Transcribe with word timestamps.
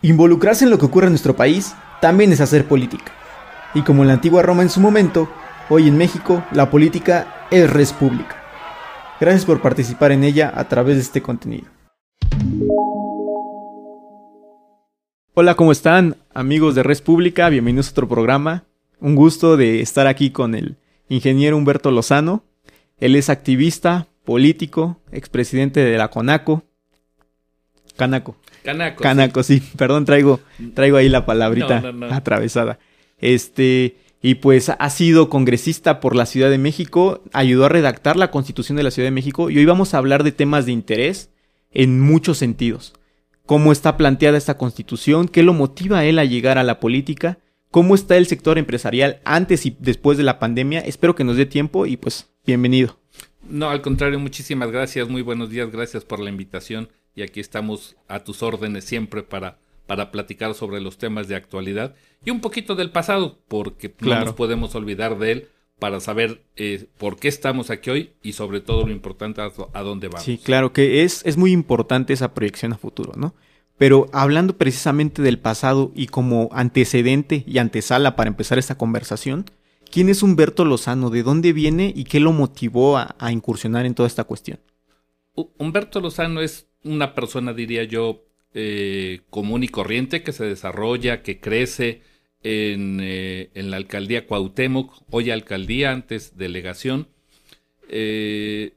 Involucrarse 0.00 0.64
en 0.64 0.70
lo 0.70 0.78
que 0.78 0.86
ocurre 0.86 1.06
en 1.06 1.12
nuestro 1.12 1.34
país 1.34 1.74
también 2.00 2.30
es 2.30 2.40
hacer 2.40 2.68
política. 2.68 3.12
Y 3.74 3.82
como 3.82 4.02
en 4.02 4.08
la 4.08 4.14
antigua 4.14 4.42
Roma 4.42 4.62
en 4.62 4.70
su 4.70 4.78
momento, 4.78 5.28
hoy 5.68 5.88
en 5.88 5.96
México 5.96 6.44
la 6.52 6.70
política 6.70 7.46
es 7.50 7.68
res 7.68 7.92
pública. 7.92 8.36
Gracias 9.20 9.44
por 9.44 9.60
participar 9.60 10.12
en 10.12 10.22
ella 10.22 10.52
a 10.54 10.68
través 10.68 10.94
de 10.96 11.02
este 11.02 11.20
contenido. 11.20 11.66
Hola, 15.34 15.56
¿cómo 15.56 15.72
están 15.72 16.16
amigos 16.32 16.76
de 16.76 16.84
Res 16.84 17.00
Pública? 17.00 17.48
Bienvenidos 17.48 17.88
a 17.88 17.90
otro 17.92 18.08
programa. 18.08 18.64
Un 19.00 19.16
gusto 19.16 19.56
de 19.56 19.80
estar 19.80 20.06
aquí 20.06 20.30
con 20.30 20.54
el 20.54 20.76
ingeniero 21.08 21.56
Humberto 21.56 21.90
Lozano. 21.90 22.44
Él 22.98 23.16
es 23.16 23.28
activista, 23.28 24.06
político, 24.24 25.00
expresidente 25.10 25.80
de 25.80 25.98
la 25.98 26.08
CONACO. 26.08 26.62
Canaco. 27.96 28.36
Canaco. 28.62 29.02
Canaco, 29.02 29.42
sí. 29.42 29.62
Perdón, 29.76 30.04
traigo, 30.04 30.40
traigo 30.74 30.96
ahí 30.96 31.08
la 31.08 31.26
palabrita 31.26 31.92
atravesada. 32.10 32.78
Este, 33.18 33.96
y 34.22 34.36
pues 34.36 34.70
ha 34.70 34.90
sido 34.90 35.28
congresista 35.28 36.00
por 36.00 36.16
la 36.16 36.26
Ciudad 36.26 36.50
de 36.50 36.58
México, 36.58 37.22
ayudó 37.32 37.66
a 37.66 37.68
redactar 37.68 38.16
la 38.16 38.30
Constitución 38.30 38.76
de 38.76 38.82
la 38.82 38.90
Ciudad 38.90 39.06
de 39.06 39.12
México 39.12 39.50
y 39.50 39.58
hoy 39.58 39.64
vamos 39.64 39.94
a 39.94 39.98
hablar 39.98 40.24
de 40.24 40.32
temas 40.32 40.66
de 40.66 40.72
interés 40.72 41.30
en 41.70 42.00
muchos 42.00 42.38
sentidos. 42.38 42.94
Cómo 43.46 43.72
está 43.72 43.96
planteada 43.96 44.36
esta 44.36 44.58
Constitución, 44.58 45.28
qué 45.28 45.42
lo 45.42 45.54
motiva 45.54 46.00
a 46.00 46.04
él 46.04 46.18
a 46.18 46.24
llegar 46.24 46.58
a 46.58 46.64
la 46.64 46.80
política, 46.80 47.38
cómo 47.70 47.94
está 47.94 48.16
el 48.16 48.26
sector 48.26 48.58
empresarial 48.58 49.20
antes 49.24 49.66
y 49.66 49.76
después 49.78 50.18
de 50.18 50.24
la 50.24 50.38
pandemia. 50.38 50.80
Espero 50.80 51.14
que 51.14 51.24
nos 51.24 51.36
dé 51.36 51.46
tiempo 51.46 51.86
y 51.86 51.96
pues 51.96 52.28
bienvenido. 52.44 52.98
No, 53.48 53.70
al 53.70 53.80
contrario, 53.80 54.18
muchísimas 54.18 54.70
gracias, 54.70 55.08
muy 55.08 55.22
buenos 55.22 55.48
días, 55.48 55.70
gracias 55.70 56.04
por 56.04 56.18
la 56.18 56.28
invitación 56.28 56.88
y 57.18 57.22
aquí 57.22 57.40
estamos 57.40 57.96
a 58.06 58.20
tus 58.20 58.44
órdenes 58.44 58.84
siempre 58.84 59.24
para, 59.24 59.58
para 59.86 60.12
platicar 60.12 60.54
sobre 60.54 60.80
los 60.80 60.98
temas 60.98 61.26
de 61.26 61.34
actualidad 61.34 61.96
y 62.24 62.30
un 62.30 62.40
poquito 62.40 62.76
del 62.76 62.92
pasado, 62.92 63.40
porque 63.48 63.92
no 63.98 64.24
nos 64.24 64.34
podemos 64.34 64.76
olvidar 64.76 65.18
de 65.18 65.32
él 65.32 65.48
para 65.80 65.98
saber 65.98 66.44
eh, 66.54 66.86
por 66.96 67.18
qué 67.18 67.26
estamos 67.26 67.70
aquí 67.70 67.90
hoy 67.90 68.12
y 68.22 68.34
sobre 68.34 68.60
todo 68.60 68.86
lo 68.86 68.92
importante 68.92 69.40
a, 69.40 69.82
dónde 69.82 70.06
vamos. 70.06 70.22
Sí, 70.24 70.38
claro 70.38 70.72
que 70.72 71.02
es, 71.02 71.26
es 71.26 71.36
muy 71.36 71.50
importante 71.50 72.12
esa 72.12 72.34
proyección 72.34 72.72
a 72.72 72.78
futuro, 72.78 73.14
¿no? 73.16 73.34
Pero 73.78 74.08
hablando 74.12 74.56
precisamente 74.56 75.20
del 75.20 75.40
pasado 75.40 75.90
y 75.96 76.06
como 76.06 76.50
antecedente 76.52 77.42
y 77.48 77.58
antesala 77.58 78.14
para 78.14 78.28
empezar 78.28 78.58
esta 78.58 78.78
conversación, 78.78 79.44
¿quién 79.90 80.08
es 80.08 80.22
Humberto 80.22 80.64
Lozano? 80.64 81.10
¿De 81.10 81.24
dónde 81.24 81.52
viene 81.52 81.92
y 81.96 82.04
qué 82.04 82.20
lo 82.20 82.30
motivó 82.30 82.96
a 82.96 83.32
incursionar 83.32 83.86
en 83.86 83.94
toda 83.94 84.06
esta 84.06 84.22
cuestión? 84.22 84.60
Humberto 85.58 86.00
Lozano 86.00 86.40
es 86.40 86.67
una 86.88 87.14
persona, 87.14 87.52
diría 87.52 87.84
yo, 87.84 88.24
eh, 88.54 89.20
común 89.30 89.62
y 89.62 89.68
corriente 89.68 90.22
que 90.22 90.32
se 90.32 90.44
desarrolla, 90.44 91.22
que 91.22 91.38
crece 91.38 92.02
en, 92.42 92.98
eh, 93.02 93.50
en, 93.54 93.70
la 93.70 93.76
alcaldía 93.76 94.26
Cuauhtémoc, 94.26 95.02
hoy 95.10 95.30
alcaldía, 95.30 95.92
antes 95.92 96.36
delegación. 96.36 97.08
Eh, 97.88 98.74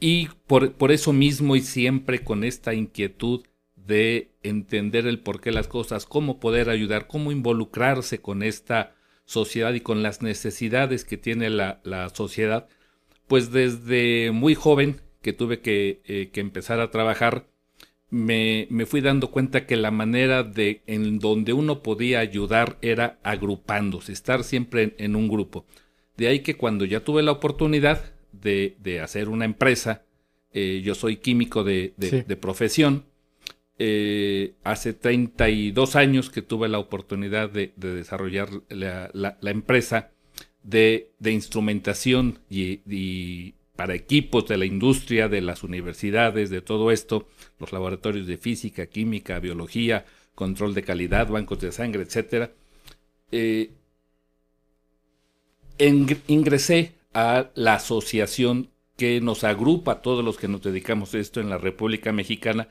y 0.00 0.28
por, 0.46 0.74
por, 0.74 0.92
eso 0.92 1.12
mismo 1.12 1.56
y 1.56 1.60
siempre 1.62 2.20
con 2.20 2.44
esta 2.44 2.74
inquietud 2.74 3.44
de 3.74 4.30
entender 4.42 5.06
el 5.06 5.20
porqué 5.20 5.50
las 5.52 5.68
cosas, 5.68 6.06
cómo 6.06 6.38
poder 6.38 6.68
ayudar, 6.70 7.06
cómo 7.06 7.32
involucrarse 7.32 8.20
con 8.20 8.42
esta 8.42 8.94
sociedad 9.24 9.74
y 9.74 9.80
con 9.80 10.02
las 10.02 10.22
necesidades 10.22 11.04
que 11.04 11.16
tiene 11.16 11.50
la, 11.50 11.80
la 11.84 12.08
sociedad, 12.10 12.68
pues 13.26 13.50
desde 13.50 14.30
muy 14.32 14.54
joven 14.54 15.00
que 15.22 15.32
tuve 15.32 15.60
que, 15.60 16.30
que 16.32 16.40
empezar 16.40 16.80
a 16.80 16.90
trabajar, 16.90 17.46
me, 18.10 18.66
me, 18.70 18.86
fui 18.86 19.00
dando 19.00 19.30
cuenta 19.30 19.66
que 19.66 19.76
la 19.76 19.90
manera 19.90 20.42
de 20.42 20.82
en 20.86 21.18
donde 21.18 21.52
uno 21.52 21.82
podía 21.82 22.20
ayudar 22.20 22.78
era 22.80 23.18
agrupándose, 23.22 24.12
estar 24.12 24.44
siempre 24.44 24.94
en, 24.98 25.14
un 25.14 25.28
grupo. 25.28 25.66
De 26.16 26.28
ahí 26.28 26.40
que 26.40 26.56
cuando 26.56 26.84
ya 26.84 27.00
tuve 27.00 27.22
la 27.22 27.32
oportunidad 27.32 28.12
de, 28.32 28.76
de 28.80 29.00
hacer 29.00 29.28
una 29.28 29.44
empresa, 29.44 30.04
eh, 30.52 30.80
yo 30.82 30.94
soy 30.94 31.16
químico 31.16 31.64
de, 31.64 31.92
de, 31.96 32.36
profesión, 32.36 33.04
eh, 33.78 34.54
hace 34.64 34.94
32 34.94 35.94
años 35.94 36.30
que 36.30 36.42
tuve 36.42 36.68
la 36.68 36.78
oportunidad 36.78 37.50
de, 37.50 37.72
desarrollar 37.76 38.48
la, 38.70 39.10
la, 39.12 39.50
empresa 39.50 40.10
de, 40.62 41.10
instrumentación 41.22 42.38
y, 42.48 42.80
y, 42.90 43.54
para 43.78 43.94
equipos 43.94 44.48
de 44.48 44.56
la 44.56 44.64
industria, 44.64 45.28
de 45.28 45.40
las 45.40 45.62
universidades, 45.62 46.50
de 46.50 46.60
todo 46.62 46.90
esto, 46.90 47.28
los 47.60 47.70
laboratorios 47.70 48.26
de 48.26 48.36
física, 48.36 48.86
química, 48.86 49.38
biología, 49.38 50.04
control 50.34 50.74
de 50.74 50.82
calidad, 50.82 51.28
bancos 51.28 51.60
de 51.60 51.70
sangre, 51.70 52.02
etc. 52.02 52.50
Eh, 53.30 53.70
ingresé 56.26 56.94
a 57.14 57.50
la 57.54 57.74
asociación 57.74 58.70
que 58.96 59.20
nos 59.20 59.44
agrupa 59.44 59.92
a 59.92 60.02
todos 60.02 60.24
los 60.24 60.38
que 60.38 60.48
nos 60.48 60.60
dedicamos 60.60 61.14
a 61.14 61.20
esto 61.20 61.40
en 61.40 61.48
la 61.48 61.58
República 61.58 62.12
Mexicana 62.12 62.70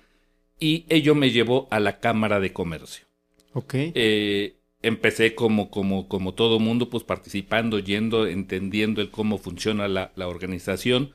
y 0.60 0.84
ello 0.90 1.16
me 1.16 1.32
llevó 1.32 1.70
a 1.72 1.80
la 1.80 2.02
Cámara 2.02 2.42
de 2.42 2.52
Comercio. 2.52 3.06
Ok. 3.54 3.76
Eh, 3.76 4.57
empecé 4.88 5.36
como, 5.36 5.70
como, 5.70 6.08
como 6.08 6.34
todo 6.34 6.60
mundo, 6.60 6.90
pues 6.90 7.04
participando, 7.04 7.80
yendo, 7.80 8.28
entendiendo 8.28 9.02
el 9.02 9.12
cómo 9.12 9.38
funciona 9.38 9.88
la, 9.88 10.12
la 10.16 10.28
organización. 10.28 11.14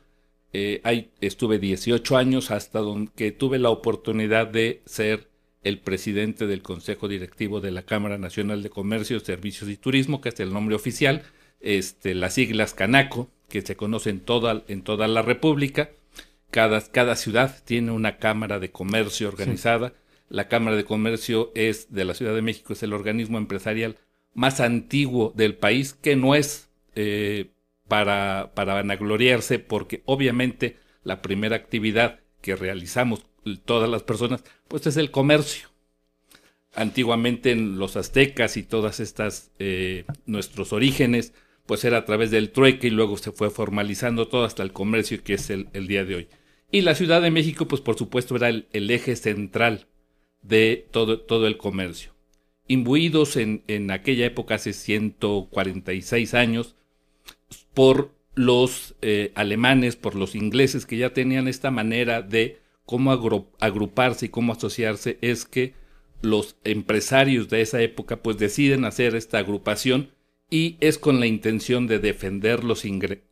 Eh, 0.52 0.80
ahí 0.84 1.10
estuve 1.20 1.58
18 1.58 2.16
años 2.16 2.50
hasta 2.50 2.80
que 3.16 3.32
tuve 3.32 3.58
la 3.58 3.70
oportunidad 3.70 4.46
de 4.46 4.82
ser 4.84 5.28
el 5.62 5.78
presidente 5.78 6.46
del 6.46 6.62
Consejo 6.62 7.08
Directivo 7.08 7.60
de 7.60 7.70
la 7.70 7.82
Cámara 7.82 8.18
Nacional 8.18 8.62
de 8.62 8.70
Comercio, 8.70 9.20
Servicios 9.20 9.70
y 9.70 9.76
Turismo, 9.76 10.20
que 10.20 10.30
es 10.30 10.40
el 10.40 10.52
nombre 10.52 10.74
oficial, 10.74 11.22
este, 11.60 12.14
las 12.14 12.34
siglas 12.34 12.74
Canaco, 12.74 13.30
que 13.48 13.62
se 13.62 13.76
conocen 13.76 14.20
toda, 14.20 14.64
en 14.68 14.82
toda 14.82 15.08
la 15.08 15.22
República. 15.22 15.90
Cada, 16.50 16.82
cada 16.82 17.16
ciudad 17.16 17.62
tiene 17.64 17.92
una 17.92 18.18
Cámara 18.18 18.58
de 18.58 18.70
Comercio 18.70 19.28
organizada. 19.28 19.94
La 20.32 20.48
Cámara 20.48 20.78
de 20.78 20.86
Comercio 20.86 21.52
es 21.54 21.92
de 21.92 22.06
la 22.06 22.14
Ciudad 22.14 22.34
de 22.34 22.40
México, 22.40 22.72
es 22.72 22.82
el 22.82 22.94
organismo 22.94 23.36
empresarial 23.36 23.98
más 24.32 24.60
antiguo 24.60 25.30
del 25.36 25.56
país, 25.56 25.92
que 25.92 26.16
no 26.16 26.34
es 26.34 26.70
eh, 26.94 27.50
para, 27.86 28.52
para 28.54 28.72
vanagloriarse, 28.72 29.58
porque 29.58 30.02
obviamente 30.06 30.78
la 31.04 31.20
primera 31.20 31.56
actividad 31.56 32.20
que 32.40 32.56
realizamos 32.56 33.26
todas 33.66 33.90
las 33.90 34.04
personas, 34.04 34.42
pues 34.68 34.86
es 34.86 34.96
el 34.96 35.10
comercio. 35.10 35.68
Antiguamente 36.74 37.50
en 37.50 37.78
los 37.78 37.98
aztecas 37.98 38.56
y 38.56 38.62
todas 38.62 39.00
estas, 39.00 39.50
eh, 39.58 40.06
nuestros 40.24 40.72
orígenes, 40.72 41.34
pues 41.66 41.84
era 41.84 41.98
a 41.98 42.04
través 42.06 42.30
del 42.30 42.52
trueque 42.52 42.86
y 42.86 42.90
luego 42.90 43.18
se 43.18 43.32
fue 43.32 43.50
formalizando 43.50 44.28
todo 44.28 44.44
hasta 44.44 44.62
el 44.62 44.72
comercio 44.72 45.22
que 45.22 45.34
es 45.34 45.50
el, 45.50 45.68
día 45.86 46.06
de 46.06 46.14
hoy. 46.14 46.28
Y 46.70 46.80
la 46.80 46.94
Ciudad 46.94 47.20
de 47.20 47.30
México, 47.30 47.68
pues 47.68 47.82
por 47.82 47.98
supuesto 47.98 48.34
era 48.36 48.48
el 48.48 48.90
eje 48.90 49.14
central 49.14 49.88
de 50.42 50.86
todo, 50.90 51.20
todo 51.20 51.46
el 51.46 51.56
comercio. 51.56 52.12
Imbuidos 52.68 53.36
en, 53.36 53.64
en 53.66 53.90
aquella 53.90 54.26
época, 54.26 54.56
hace 54.56 54.72
146 54.72 56.34
años, 56.34 56.76
por 57.74 58.12
los 58.34 58.94
eh, 59.02 59.32
alemanes, 59.34 59.96
por 59.96 60.14
los 60.14 60.34
ingleses 60.34 60.86
que 60.86 60.96
ya 60.96 61.12
tenían 61.12 61.48
esta 61.48 61.70
manera 61.70 62.22
de 62.22 62.60
cómo 62.84 63.12
agruparse 63.60 64.26
y 64.26 64.28
cómo 64.28 64.52
asociarse, 64.52 65.18
es 65.20 65.44
que 65.44 65.74
los 66.22 66.56
empresarios 66.64 67.48
de 67.48 67.60
esa 67.60 67.82
época 67.82 68.22
pues 68.22 68.38
deciden 68.38 68.84
hacer 68.84 69.14
esta 69.14 69.38
agrupación 69.38 70.10
y 70.50 70.76
es 70.80 70.98
con 70.98 71.20
la 71.20 71.26
intención 71.26 71.86
de 71.86 71.98
defender 71.98 72.64
los, 72.64 72.84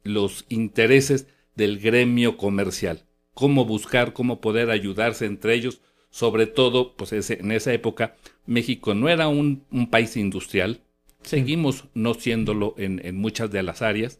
los 0.03 0.45
intereses 0.49 1.27
del 1.55 1.79
gremio 1.79 2.37
comercial, 2.37 3.05
cómo 3.35 3.65
buscar, 3.65 4.13
cómo 4.13 4.41
poder 4.41 4.71
ayudarse 4.71 5.27
entre 5.27 5.55
ellos 5.55 5.81
sobre 6.11 6.47
todo, 6.47 6.95
pues 6.97 7.13
en 7.13 7.53
esa 7.53 7.73
época 7.73 8.17
México 8.47 8.95
no 8.95 9.09
era 9.09 9.29
un, 9.29 9.65
país 9.91 10.17
industrial, 10.17 10.81
seguimos 11.23 11.85
no 11.95 12.15
siéndolo 12.15 12.75
en, 12.79 13.01
en, 13.05 13.17
muchas 13.17 13.51
de 13.51 13.63
las 13.63 13.81
áreas, 13.81 14.19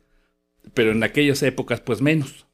pero 0.73 0.93
en 0.93 1.03
aquellas 1.03 1.43
épocas 1.43 1.81
pues 1.81 2.01
menos. 2.01 2.47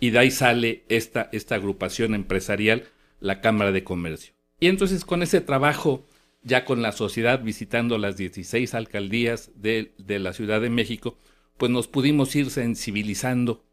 Y 0.00 0.10
de 0.10 0.18
ahí 0.18 0.30
sale 0.32 0.84
esta, 0.88 1.28
esta 1.32 1.54
agrupación 1.54 2.14
empresarial, 2.14 2.84
la 3.20 3.40
Cámara 3.40 3.70
de 3.70 3.84
Comercio. 3.84 4.34
Y 4.58 4.66
entonces 4.66 5.04
con 5.04 5.22
ese 5.22 5.40
trabajo, 5.40 6.04
ya 6.42 6.64
con 6.64 6.82
la 6.82 6.90
sociedad 6.90 7.40
visitando 7.40 7.98
las 7.98 8.16
16 8.16 8.74
alcaldías 8.74 9.52
de, 9.54 9.92
de 9.98 10.18
la 10.18 10.32
Ciudad 10.32 10.60
de 10.60 10.70
México, 10.70 11.16
pues 11.56 11.70
nos 11.70 11.86
pudimos 11.86 12.34
ir 12.34 12.50
sensibilizando. 12.50 13.64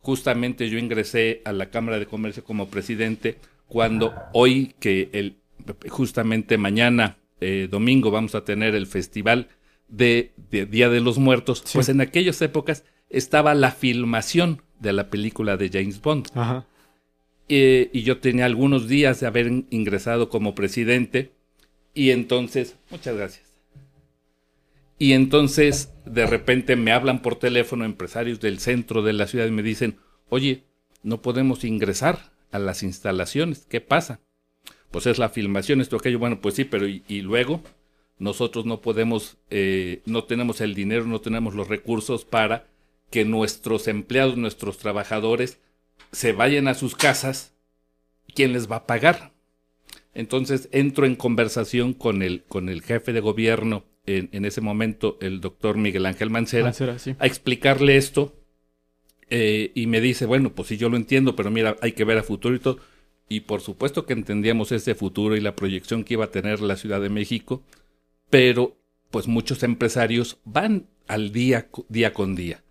Justamente 0.00 0.68
yo 0.68 0.78
ingresé 0.78 1.40
a 1.46 1.52
la 1.52 1.70
Cámara 1.70 1.98
de 1.98 2.04
Comercio 2.04 2.44
como 2.44 2.68
presidente 2.68 3.38
cuando 3.66 4.14
hoy 4.32 4.74
que 4.78 5.10
el, 5.12 5.38
justamente 5.88 6.58
mañana, 6.58 7.18
eh, 7.40 7.68
domingo, 7.70 8.10
vamos 8.10 8.34
a 8.34 8.44
tener 8.44 8.74
el 8.74 8.86
festival 8.86 9.48
de, 9.88 10.32
Día 10.50 10.88
de 10.88 11.00
los 11.00 11.18
Muertos, 11.18 11.64
pues 11.72 11.88
en 11.88 12.00
aquellas 12.00 12.40
épocas 12.42 12.84
estaba 13.10 13.54
la 13.54 13.70
filmación 13.70 14.62
de 14.80 14.92
la 14.92 15.10
película 15.10 15.56
de 15.56 15.70
James 15.70 16.00
Bond. 16.00 16.28
Ajá. 16.34 16.66
Eh, 17.48 17.90
y 17.92 18.02
yo 18.02 18.18
tenía 18.18 18.46
algunos 18.46 18.88
días 18.88 19.20
de 19.20 19.26
haber 19.26 19.50
ingresado 19.68 20.30
como 20.30 20.54
presidente 20.54 21.32
Y 21.92 22.10
entonces, 22.10 22.76
muchas 22.90 23.16
gracias. 23.16 23.54
Y 24.98 25.12
entonces, 25.12 25.92
de 26.06 26.26
repente 26.26 26.76
me 26.76 26.92
hablan 26.92 27.20
por 27.20 27.36
teléfono 27.36 27.84
empresarios 27.84 28.40
del 28.40 28.58
centro 28.58 29.02
de 29.02 29.12
la 29.12 29.26
ciudad 29.26 29.46
y 29.46 29.50
me 29.50 29.62
dicen, 29.62 29.98
oye, 30.28 30.64
no 31.02 31.20
podemos 31.20 31.64
ingresar 31.64 32.32
a 32.54 32.58
las 32.60 32.84
instalaciones, 32.84 33.66
¿qué 33.68 33.80
pasa? 33.80 34.20
Pues 34.92 35.06
es 35.06 35.18
la 35.18 35.28
filmación, 35.28 35.80
esto, 35.80 35.96
aquello, 35.96 36.20
bueno, 36.20 36.40
pues 36.40 36.54
sí, 36.54 36.64
pero 36.64 36.86
y, 36.86 37.20
luego 37.22 37.60
nosotros 38.18 38.64
no 38.64 38.80
podemos, 38.80 39.38
eh, 39.50 40.02
no 40.06 40.22
tenemos 40.22 40.60
el 40.60 40.74
dinero, 40.74 41.04
no 41.04 41.20
tenemos 41.20 41.56
los 41.56 41.66
recursos 41.66 42.24
para 42.24 42.68
que 43.10 43.24
nuestros 43.24 43.88
empleados, 43.88 44.36
nuestros 44.36 44.78
trabajadores 44.78 45.58
se 46.12 46.32
vayan 46.32 46.68
a 46.68 46.74
sus 46.74 46.94
casas, 46.94 47.54
¿quién 48.34 48.52
les 48.52 48.70
va 48.70 48.76
a 48.76 48.86
pagar? 48.86 49.32
Entonces 50.14 50.68
entro 50.70 51.06
en 51.06 51.16
conversación 51.16 51.92
con 51.92 52.22
el, 52.22 52.44
con 52.44 52.68
el 52.68 52.82
jefe 52.82 53.12
de 53.12 53.20
gobierno 53.20 53.84
en, 54.06 54.44
ese 54.44 54.60
momento, 54.60 55.18
el 55.20 55.40
doctor 55.40 55.76
Miguel 55.76 56.06
Ángel 56.06 56.30
Mancera, 56.30 56.72
a 57.18 57.26
explicarle 57.26 57.96
esto. 57.96 58.36
Eh, 59.30 59.72
y 59.74 59.86
me 59.86 60.00
dice, 60.00 60.26
bueno, 60.26 60.54
pues 60.54 60.68
sí, 60.68 60.76
yo 60.76 60.88
lo 60.88 60.96
entiendo, 60.96 61.36
pero 61.36 61.50
mira, 61.50 61.76
hay 61.80 61.92
que 61.92 62.04
ver 62.04 62.18
a 62.18 62.22
futuro 62.22 62.54
y 62.54 62.58
todo. 62.58 62.78
Y 63.28 63.40
por 63.40 63.60
supuesto 63.60 64.06
que 64.06 64.12
entendíamos 64.12 64.72
ese 64.72 64.94
futuro 64.94 65.36
y 65.36 65.40
la 65.40 65.56
proyección 65.56 66.04
que 66.04 66.14
iba 66.14 66.26
a 66.26 66.30
tener 66.30 66.60
la 66.60 66.76
Ciudad 66.76 67.00
de 67.00 67.08
México, 67.08 67.62
pero 68.30 68.76
pues 69.10 69.28
muchos 69.28 69.62
empresarios 69.62 70.38
van 70.44 70.86
al 71.06 71.32
día, 71.32 71.68
día 71.88 72.12
con 72.12 72.34
día. 72.34 72.62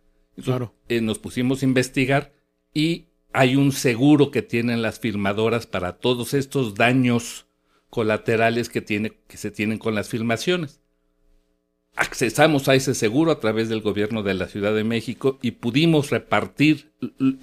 claro. 0.42 0.74
Eh, 0.90 1.02
nos 1.02 1.20
pusimos 1.20 1.62
a 1.62 1.66
investigar 1.66 2.34
y 2.74 3.06
hay 3.34 3.56
un 3.56 3.72
seguro 3.72 4.30
que 4.30 4.42
tienen 4.42 4.82
las 4.82 5.00
firmadoras 5.00 5.66
para 5.66 5.94
todos 5.94 6.34
estos 6.34 6.76
daños 6.76 7.48
colaterales 7.90 8.70
que, 8.70 8.82
tiene, 8.82 9.14
que 9.28 9.38
se 9.38 9.52
tienen 9.52 9.80
con 9.80 9.96
las 9.96 10.10
filmaciones. 10.10 10.82
Accesamos 11.96 12.68
a 12.70 12.76
ese 12.76 12.96
seguro 12.96 13.32
a 13.32 13.40
través 13.40 13.70
del 13.70 13.82
gobierno 13.82 14.24
de 14.24 14.34
la 14.34 14.48
Ciudad 14.48 14.74
de 14.74 14.84
México 14.84 15.38
y 15.42 15.52
pudimos 15.52 16.10
repartir 16.10 16.92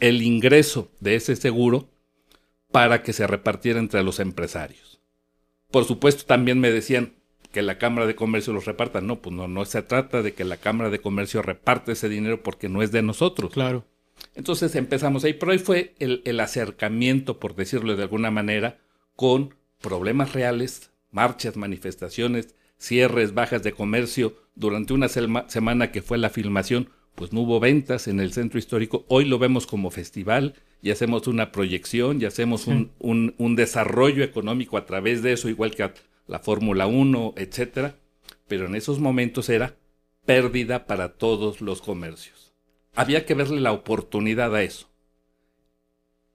el 0.01 0.23
ingreso 0.23 0.91
de 1.01 1.15
ese 1.15 1.37
seguro 1.37 1.89
para 2.73 3.03
que 3.03 3.13
se 3.13 3.27
repartiera 3.27 3.79
entre 3.79 4.03
los 4.03 4.21
empresarios. 4.21 5.01
Por 5.71 5.85
supuesto, 5.85 6.25
también 6.25 6.59
me 6.59 6.71
decían 6.71 7.15
que 7.53 7.63
la 7.63 7.79
Cámara 7.79 8.07
de 8.07 8.15
Comercio 8.15 8.53
los 8.53 8.65
reparta. 8.65 9.01
No, 9.01 9.21
pues 9.21 9.35
no, 9.35 9.49
no 9.49 9.65
se 9.65 9.83
trata 9.83 10.23
de 10.23 10.35
que 10.35 10.45
la 10.45 10.57
Cámara 10.57 10.91
de 10.91 11.01
Comercio 11.01 11.43
reparte 11.43 11.93
ese 11.93 12.09
dinero 12.09 12.43
porque 12.43 12.69
no 12.69 12.83
es 12.83 12.93
de 12.93 13.03
nosotros. 13.03 13.53
Claro. 13.53 13.85
Entonces 14.35 14.75
empezamos 14.75 15.25
ahí, 15.25 15.35
pero 15.35 15.53
ahí 15.53 15.59
fue 15.59 15.95
el, 15.99 16.41
acercamiento, 16.41 17.39
por 17.39 17.55
decirlo 17.55 17.97
de 17.97 18.03
alguna 18.03 18.31
manera, 18.31 18.79
con 19.17 19.55
problemas 19.81 20.33
reales, 20.33 20.91
marchas, 21.11 21.57
manifestaciones, 21.57 22.55
cierres, 22.81 23.35
bajas 23.35 23.63
de 23.63 23.73
comercio. 23.73 24.35
Durante 24.57 24.93
una 24.93 25.09
semana 25.09 25.93
que 25.93 26.03
fue 26.03 26.19
la 26.19 26.31
filmación, 26.31 26.89
pues 27.15 27.33
no 27.33 27.43
hubo 27.43 27.61
ventas 27.61 28.09
en 28.09 28.19
el 28.19 28.33
centro 28.33 28.59
histórico. 28.59 29.05
Hoy 29.07 29.25
lo 29.25 29.39
vemos 29.39 29.69
como 29.69 29.93
festival 29.93 30.55
y 30.83 30.91
hacemos 30.91 31.29
una 31.29 31.53
proyección 31.53 32.21
y 32.21 32.25
hacemos 32.25 32.67
un, 32.67 32.91
un, 32.99 33.55
desarrollo 33.55 34.25
económico 34.25 34.77
a 34.77 34.87
través 34.87 35.23
de 35.23 35.35
eso, 35.35 35.49
igual 35.49 35.77
que 35.77 35.93
la 36.27 36.41
Fórmula 36.41 36.89
1, 36.89 37.35
etcétera. 37.37 37.95
Pero 38.49 38.67
en 38.67 38.75
esos 38.75 38.99
momentos 38.99 39.49
era 39.49 39.77
pérdida 40.27 40.87
para 40.87 41.11
todos 41.11 41.61
los 41.61 41.81
comercios 41.81 42.41
había 42.95 43.25
que 43.25 43.35
verle 43.35 43.61
la 43.61 43.73
oportunidad 43.73 44.55
a 44.55 44.63
eso. 44.63 44.89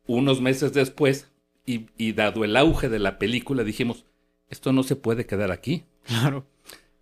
Unos 0.08 0.42
meses 0.42 0.74
después, 0.74 1.32
y, 1.66 2.12
dado 2.14 2.44
el 2.44 2.56
auge 2.58 2.90
de 2.90 3.00
la 3.00 3.18
película, 3.18 3.64
dijimos, 3.64 4.06
esto 4.50 4.72
no 4.74 4.84
se 4.84 4.96
puede 4.96 5.26
quedar 5.26 5.52
aquí. 5.52 5.84
Claro. 6.06 6.46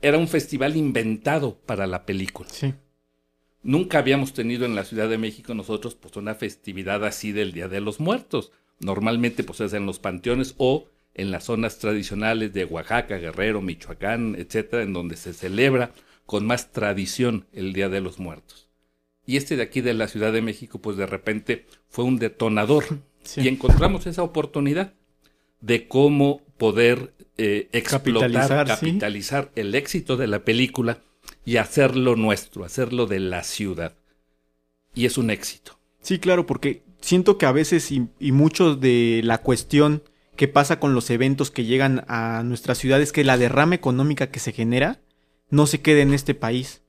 Era 0.01 0.17
un 0.17 0.27
festival 0.27 0.75
inventado 0.75 1.57
para 1.65 1.87
la 1.87 2.05
película. 2.05 2.49
Sí. 2.49 2.73
Nunca 3.63 3.99
habíamos 3.99 4.33
tenido 4.33 4.65
en 4.65 4.75
la 4.75 4.83
Ciudad 4.83 5.07
de 5.07 5.17
México 5.17 5.53
nosotros 5.53 5.95
pues 5.95 6.15
una 6.17 6.35
festividad 6.35 7.05
así 7.05 7.31
del 7.31 7.53
Día 7.53 7.69
de 7.69 7.79
los 7.79 7.99
Muertos. 8.01 8.51
Normalmente 8.79 9.43
pues 9.43 9.61
es 9.61 9.73
en 9.73 9.85
los 9.85 9.99
panteones 9.99 10.55
o 10.57 10.87
en 11.13 11.31
las 11.31 11.45
zonas 11.45 11.79
tradicionales 11.79 12.53
de 12.53 12.65
Oaxaca, 12.65 13.17
Guerrero, 13.17 13.61
Michoacán, 13.61 14.35
etcétera, 14.37 14.83
en 14.83 14.93
donde 14.93 15.15
se 15.15 15.33
celebra 15.33 15.91
con 16.25 16.45
más 16.45 16.71
tradición 16.71 17.45
el 17.53 17.71
Día 17.71 17.89
de 17.89 18.01
los 18.01 18.19
Muertos. 18.19 18.67
Y 19.25 19.37
este 19.37 19.55
de 19.55 19.63
aquí 19.63 19.81
de 19.81 19.93
la 19.93 20.07
Ciudad 20.07 20.33
de 20.33 20.41
México, 20.41 20.79
pues 20.79 20.97
de 20.97 21.05
repente 21.05 21.65
fue 21.87 22.05
un 22.05 22.17
detonador. 22.17 22.85
Y 23.37 23.47
encontramos 23.47 24.05
esa 24.05 24.21
oportunidad 24.21 24.95
de 25.61 25.87
cómo 25.87 26.41
poder 26.63 27.13
eh, 27.37 27.67
explotar, 27.73 28.65
capitalizar, 28.65 29.51
el 29.57 29.75
éxito 29.75 30.15
de 30.15 30.27
la 30.27 30.45
película 30.45 30.99
y 31.43 31.57
hacerlo 31.57 32.15
nuestro, 32.15 32.63
hacerlo 32.63 33.05
de 33.05 33.19
la 33.19 33.43
ciudad. 33.43 33.97
Y 34.95 35.05
es 35.05 35.17
un 35.17 35.29
éxito. 35.29 35.77
Sí, 36.01 36.19
claro, 36.19 36.45
porque 36.45 36.83
siento 37.01 37.37
que 37.37 37.47
a 37.47 37.51
veces 37.51 37.91
y, 37.91 38.07
y 38.17 38.31
mucho 38.31 38.77
de 38.77 39.19
la 39.25 39.39
cuestión 39.39 40.03
que 40.37 40.47
pasa 40.47 40.79
con 40.79 40.93
los 40.93 41.09
eventos 41.09 41.51
que 41.51 41.65
llegan 41.65 42.05
a 42.07 42.43
nuestra 42.45 42.75
ciudad 42.75 43.01
es 43.01 43.11
que 43.11 43.25
la 43.25 43.37
derrama 43.37 43.75
económica 43.75 44.31
que 44.31 44.39
se 44.39 44.53
genera 44.53 45.01
no 45.49 45.67
se 45.67 45.81
queda 45.81 46.01
en 46.01 46.13
este 46.13 46.33
país 46.33 46.83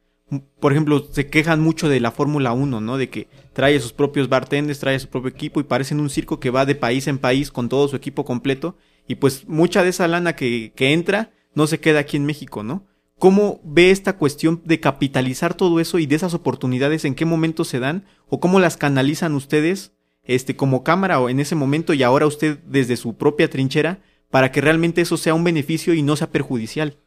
por 0.60 0.72
ejemplo, 0.72 1.06
se 1.10 1.28
quejan 1.28 1.60
mucho 1.60 1.88
de 1.88 2.00
la 2.00 2.10
Fórmula 2.10 2.52
1, 2.52 2.80
¿no? 2.80 2.96
De 2.96 3.10
que 3.10 3.28
trae 3.52 3.78
sus 3.78 3.92
propios 3.92 4.28
bartenders, 4.28 4.80
trae 4.80 4.98
su 4.98 5.08
propio 5.08 5.30
equipo 5.30 5.60
y 5.60 5.64
parecen 5.64 6.00
un 6.00 6.10
circo 6.10 6.40
que 6.40 6.50
va 6.50 6.66
de 6.66 6.74
país 6.74 7.06
en 7.06 7.18
país 7.18 7.50
con 7.50 7.68
todo 7.68 7.88
su 7.88 7.96
equipo 7.96 8.24
completo. 8.24 8.76
Y 9.06 9.16
pues 9.16 9.46
mucha 9.48 9.82
de 9.82 9.90
esa 9.90 10.08
lana 10.08 10.34
que, 10.34 10.72
que 10.74 10.92
entra 10.92 11.32
no 11.54 11.66
se 11.66 11.80
queda 11.80 12.00
aquí 12.00 12.16
en 12.16 12.26
México, 12.26 12.62
¿no? 12.62 12.86
¿Cómo 13.18 13.60
ve 13.64 13.90
esta 13.90 14.16
cuestión 14.16 14.62
de 14.64 14.80
capitalizar 14.80 15.54
todo 15.54 15.78
eso 15.80 15.98
y 15.98 16.06
de 16.06 16.16
esas 16.16 16.34
oportunidades? 16.34 17.04
¿En 17.04 17.14
qué 17.14 17.24
momento 17.24 17.64
se 17.64 17.78
dan? 17.78 18.04
¿O 18.28 18.40
cómo 18.40 18.60
las 18.60 18.76
canalizan 18.76 19.34
ustedes 19.34 19.92
este, 20.24 20.56
como 20.56 20.82
cámara 20.82 21.20
o 21.20 21.28
en 21.28 21.40
ese 21.40 21.54
momento 21.54 21.94
y 21.94 22.02
ahora 22.02 22.26
usted 22.26 22.58
desde 22.66 22.96
su 22.96 23.16
propia 23.16 23.48
trinchera 23.48 24.00
para 24.30 24.50
que 24.50 24.60
realmente 24.60 25.00
eso 25.00 25.16
sea 25.16 25.34
un 25.34 25.44
beneficio 25.44 25.94
y 25.94 26.02
no 26.02 26.16
sea 26.16 26.30
perjudicial? 26.30 26.98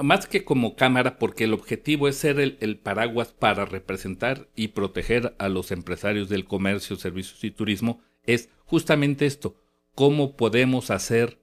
más 0.00 0.26
que 0.26 0.44
como 0.44 0.76
cámara, 0.76 1.18
porque 1.18 1.44
el 1.44 1.52
objetivo 1.52 2.08
es 2.08 2.16
ser 2.16 2.38
el, 2.38 2.78
paraguas 2.78 3.32
para 3.32 3.64
representar 3.64 4.48
y 4.54 4.68
proteger 4.68 5.34
a 5.38 5.48
los 5.48 5.72
empresarios 5.72 6.28
del 6.28 6.44
comercio, 6.44 6.96
servicios 6.96 7.42
y 7.42 7.50
turismo, 7.50 8.00
es 8.24 8.48
justamente 8.64 9.26
esto, 9.26 9.56
cómo 9.94 10.36
podemos 10.36 10.90
hacer 10.90 11.38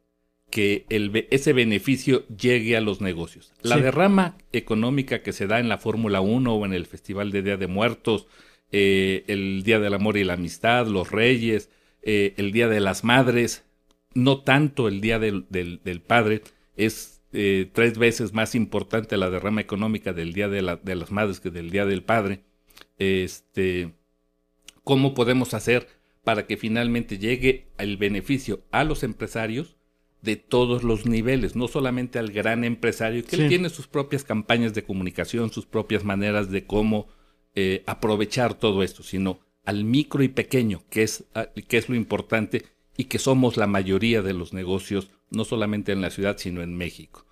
que 0.50 0.86
el, 0.90 1.28
ese 1.32 1.54
beneficio 1.54 2.28
llegue 2.28 2.76
a 2.76 2.82
los 2.82 3.00
negocios. 3.00 3.54
La 3.62 3.78
derrama 3.78 4.38
económica 4.52 5.22
que 5.22 5.32
se 5.32 5.48
da 5.48 5.60
en 5.60 5.70
la 5.70 5.78
Fórmula 5.78 6.20
1 6.20 6.54
o 6.54 6.66
en 6.66 6.74
el 6.74 6.86
Festival 6.86 7.32
de 7.32 7.42
Día 7.42 7.58
de 7.58 7.68
Muertos, 7.68 8.28
eh, 8.72 9.24
el 9.28 9.64
Día 9.64 9.80
del 9.80 9.94
Amor 9.94 10.18
y 10.18 10.26
la 10.26 10.34
Amistad, 10.34 10.88
los 10.88 11.12
Reyes, 11.12 11.70
eh, 12.02 12.34
el 12.38 12.52
Día 12.52 12.68
de 12.68 12.82
las 12.82 13.04
Madres, 13.04 13.64
no 14.14 14.42
tanto 14.42 14.90
el 14.90 15.00
Día 15.00 15.20
del, 15.20 15.46
del 15.50 16.02
Padre, 16.02 16.42
es 16.76 17.22
eh, 17.34 17.70
tres 17.72 17.98
veces 17.98 18.34
más 18.34 18.56
importante 18.56 19.16
la 19.16 19.30
derrama 19.30 19.62
económica 19.62 20.12
del 20.12 20.34
Día 20.34 20.50
de, 20.50 20.62
las 20.62 21.12
Madres 21.12 21.40
que 21.40 21.50
del 21.50 21.70
Día 21.70 21.86
del 21.86 22.04
Padre. 22.04 22.44
Este, 22.98 23.94
¿Cómo 24.84 25.14
podemos 25.14 25.54
hacer 25.54 25.88
para 26.24 26.46
que 26.46 26.58
finalmente 26.58 27.18
llegue 27.18 27.68
el 27.78 27.98
beneficio 27.98 28.64
a 28.72 28.84
los 28.84 29.04
empresarios 29.04 29.76
de 30.22 30.36
todos 30.36 30.84
los 30.84 31.06
niveles, 31.06 31.56
no 31.56 31.68
solamente 31.68 32.20
al 32.20 32.32
gran 32.32 32.64
empresario, 32.64 33.26
que 33.26 33.48
tiene 33.48 33.70
sus 33.70 33.88
propias 33.88 34.24
campañas 34.24 34.74
de 34.74 34.84
comunicación, 34.84 35.52
sus 35.52 35.66
propias 35.66 36.04
maneras 36.04 36.52
de 36.52 36.66
cómo 36.66 37.08
eh, 37.56 37.84
aprovechar 37.88 38.54
todo 38.54 38.84
esto, 38.84 39.02
sino 39.02 39.40
al 39.66 39.84
micro 39.84 40.24
y 40.24 40.28
pequeño, 40.28 40.84
que 40.90 41.04
es, 41.04 41.26
ah, 41.34 41.48
que 41.68 41.78
es 41.78 41.90
lo 41.90 41.96
importante 41.96 42.66
y 42.98 43.06
que 43.06 43.20
somos 43.20 43.58
la 43.58 43.68
mayoría 43.68 44.22
de 44.22 44.34
los 44.34 44.54
negocios, 44.54 45.10
no 45.32 45.44
solamente 45.44 45.92
en 45.92 46.02
la 46.02 46.12
ciudad, 46.12 46.38
sino 46.38 46.62
en 46.62 46.76
México. 46.78 47.26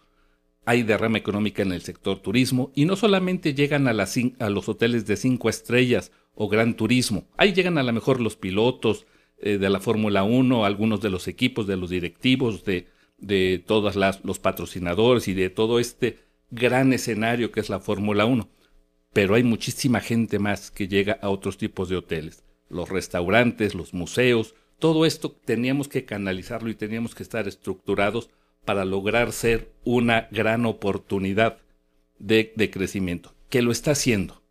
Hay 0.66 0.84
derrama 0.84 1.18
económica 1.18 1.62
en 1.62 1.72
el 1.72 1.82
sector 1.82 2.20
turismo 2.20 2.72
y 2.76 2.86
no 2.86 2.96
solamente 2.96 3.54
llegan 3.54 3.88
a, 3.88 3.92
a 3.92 4.50
los 4.50 4.70
hoteles 4.70 5.06
de 5.06 5.16
cinco 5.16 5.50
estrellas 5.50 6.12
o 6.42 6.48
gran 6.48 6.76
turismo, 6.76 7.28
ahí 7.36 7.52
llegan 7.52 7.78
a 7.78 7.84
lo 7.84 7.92
mejor 7.92 8.22
los 8.22 8.38
pilotos 8.38 9.06
eh, 9.40 9.58
de 9.58 9.70
la 9.70 9.82
Fórmula 9.82 10.24
1, 10.24 10.64
algunos 10.64 11.02
de 11.02 11.10
los 11.10 11.28
equipos, 11.28 11.68
de 11.68 11.76
los 11.76 11.90
directivos, 11.90 12.64
de, 12.64 12.88
de 13.18 13.62
todos 13.68 13.98
los 14.24 14.40
patrocinadores 14.40 15.28
y 15.28 15.34
de 15.34 15.50
todo 15.50 15.80
este 15.80 16.20
gran 16.50 16.94
escenario 16.94 17.52
que 17.52 17.60
es 17.60 17.70
la 17.70 17.82
Fórmula 17.82 18.26
1. 18.26 18.50
Pero 19.12 19.36
hay 19.36 19.44
muchísima 19.44 20.00
gente 20.00 20.40
más 20.40 20.72
que 20.72 20.88
llega 20.88 21.20
a 21.22 21.28
otros 21.30 21.58
tipos 21.58 21.90
de 21.90 21.98
hoteles, 21.98 22.46
los 22.70 22.88
restaurantes, 22.88 23.76
los 23.76 23.94
museos, 23.94 24.56
todo 24.80 25.06
esto 25.06 25.32
teníamos 25.44 25.90
que 25.90 26.06
canalizarlo 26.06 26.70
y 26.70 26.76
teníamos 26.76 27.16
que 27.16 27.24
estar 27.24 27.50
estructurados 27.50 28.30
para 28.64 28.86
lograr 28.86 29.34
ser 29.34 29.74
una 29.84 30.30
gran 30.32 30.66
oportunidad 30.66 31.58
de, 32.18 32.70
crecimiento, 32.72 33.34
que 33.50 33.62
lo 33.62 33.74
está 33.74 33.92
haciendo, 33.92 34.42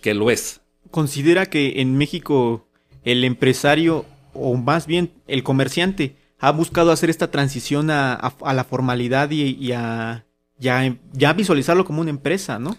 que 0.00 0.14
lo 0.14 0.30
es. 0.30 0.62
¿Considera 0.90 1.46
que 1.46 1.80
en 1.80 1.96
México 1.96 2.66
el 3.04 3.24
empresario, 3.24 4.04
o 4.32 4.56
más 4.56 4.86
bien 4.86 5.12
el 5.26 5.42
comerciante, 5.42 6.16
ha 6.38 6.50
buscado 6.52 6.90
hacer 6.90 7.10
esta 7.10 7.30
transición 7.30 7.90
a, 7.90 8.34
la 8.42 8.64
formalidad 8.64 9.30
y, 9.30 9.72
a 9.72 10.26
ya, 10.58 11.32
visualizarlo 11.34 11.84
como 11.84 12.00
una 12.00 12.10
empresa, 12.10 12.58
¿no? 12.58 12.76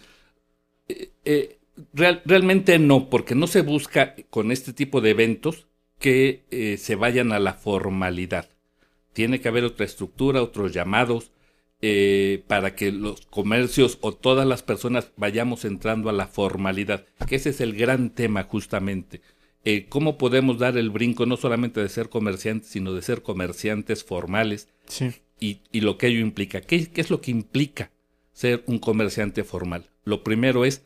Eh, 0.88 1.12
eh, 1.26 1.58
realmente 1.94 2.80
no, 2.80 3.10
porque 3.10 3.36
no 3.36 3.48
se 3.48 3.62
busca 3.62 4.16
con 4.30 4.52
este 4.52 4.74
tipo 4.74 5.02
de 5.02 5.12
eventos 5.12 5.68
que 6.00 6.46
eh, 6.52 6.78
se 6.78 6.96
vayan 6.96 7.32
a 7.32 7.40
la 7.40 7.54
formalidad. 7.54 8.50
Tiene 9.14 9.42
que 9.42 9.48
haber 9.48 9.64
otra 9.64 9.86
estructura, 9.86 10.44
otros 10.44 10.74
llamados, 10.74 11.32
para 12.48 12.76
que 12.76 12.92
los 12.92 13.26
comercios 13.28 13.98
o 14.02 14.14
todas 14.14 14.48
las 14.48 14.64
personas 14.64 15.12
vayamos 15.18 15.66
entrando 15.66 16.10
a 16.10 16.14
la 16.14 16.28
formalidad, 16.28 17.06
que 17.28 17.36
ese 17.36 17.52
es 17.52 17.62
el 17.62 17.76
gran 17.76 18.10
tema 18.10 18.44
justamente. 18.44 19.22
¿Cómo 19.90 20.18
podemos 20.18 20.60
dar 20.60 20.78
el 20.78 20.90
brinco 20.90 21.26
no 21.26 21.38
solamente 21.38 21.82
de 21.82 21.90
ser 21.90 22.10
comerciantes, 22.10 22.70
sino 22.70 22.94
de 22.94 23.02
ser 23.02 23.22
comerciantes 23.22 24.04
formales? 24.04 24.70
Sí 24.88 25.14
y, 25.40 25.62
lo 25.82 25.98
que 25.98 26.08
ello 26.08 26.20
implica. 26.20 26.62
¿Qué, 26.62 26.90
es 26.96 27.10
lo 27.10 27.22
que 27.22 27.32
implica 27.32 27.92
ser 28.34 28.64
un 28.68 28.80
comerciante 28.80 29.44
formal? 29.44 29.90
Lo 30.04 30.24
primero 30.24 30.66
es 30.66 30.86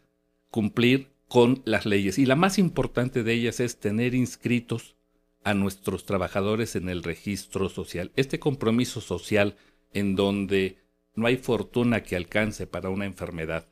cumplir 0.49 1.11
con 1.27 1.61
las 1.65 1.85
leyes 1.85 2.17
y 2.17 2.25
la 2.25 2.35
más 2.35 2.57
importante 2.57 3.23
de 3.23 3.33
ellas 3.33 3.59
es 3.59 3.79
tener 3.79 4.13
inscritos 4.13 4.95
a 5.43 5.53
nuestros 5.53 6.05
trabajadores 6.05 6.75
en 6.75 6.89
el 6.89 7.03
registro 7.03 7.69
social. 7.69 8.11
Este 8.15 8.39
compromiso 8.39 9.01
social 9.01 9.55
en 9.93 10.15
donde 10.15 10.77
no 11.15 11.27
hay 11.27 11.37
fortuna 11.37 12.03
que 12.03 12.15
alcance 12.15 12.67
para 12.67 12.89
una 12.89 13.05
enfermedad, 13.05 13.67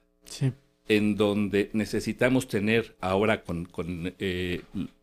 en 0.88 1.15
donde 1.15 1.69
necesitamos 1.74 2.48
tener 2.48 2.96
ahora 3.01 3.43
con, 3.43 3.67
eh, 4.19 4.62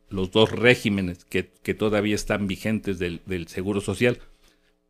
los 0.08 0.30
dos 0.30 0.52
regímenes 0.52 1.24
que, 1.24 1.42
todavía 1.74 2.14
están 2.14 2.46
vigentes 2.46 2.98
del 2.98 3.48
Seguro 3.48 3.80
Social, 3.80 4.18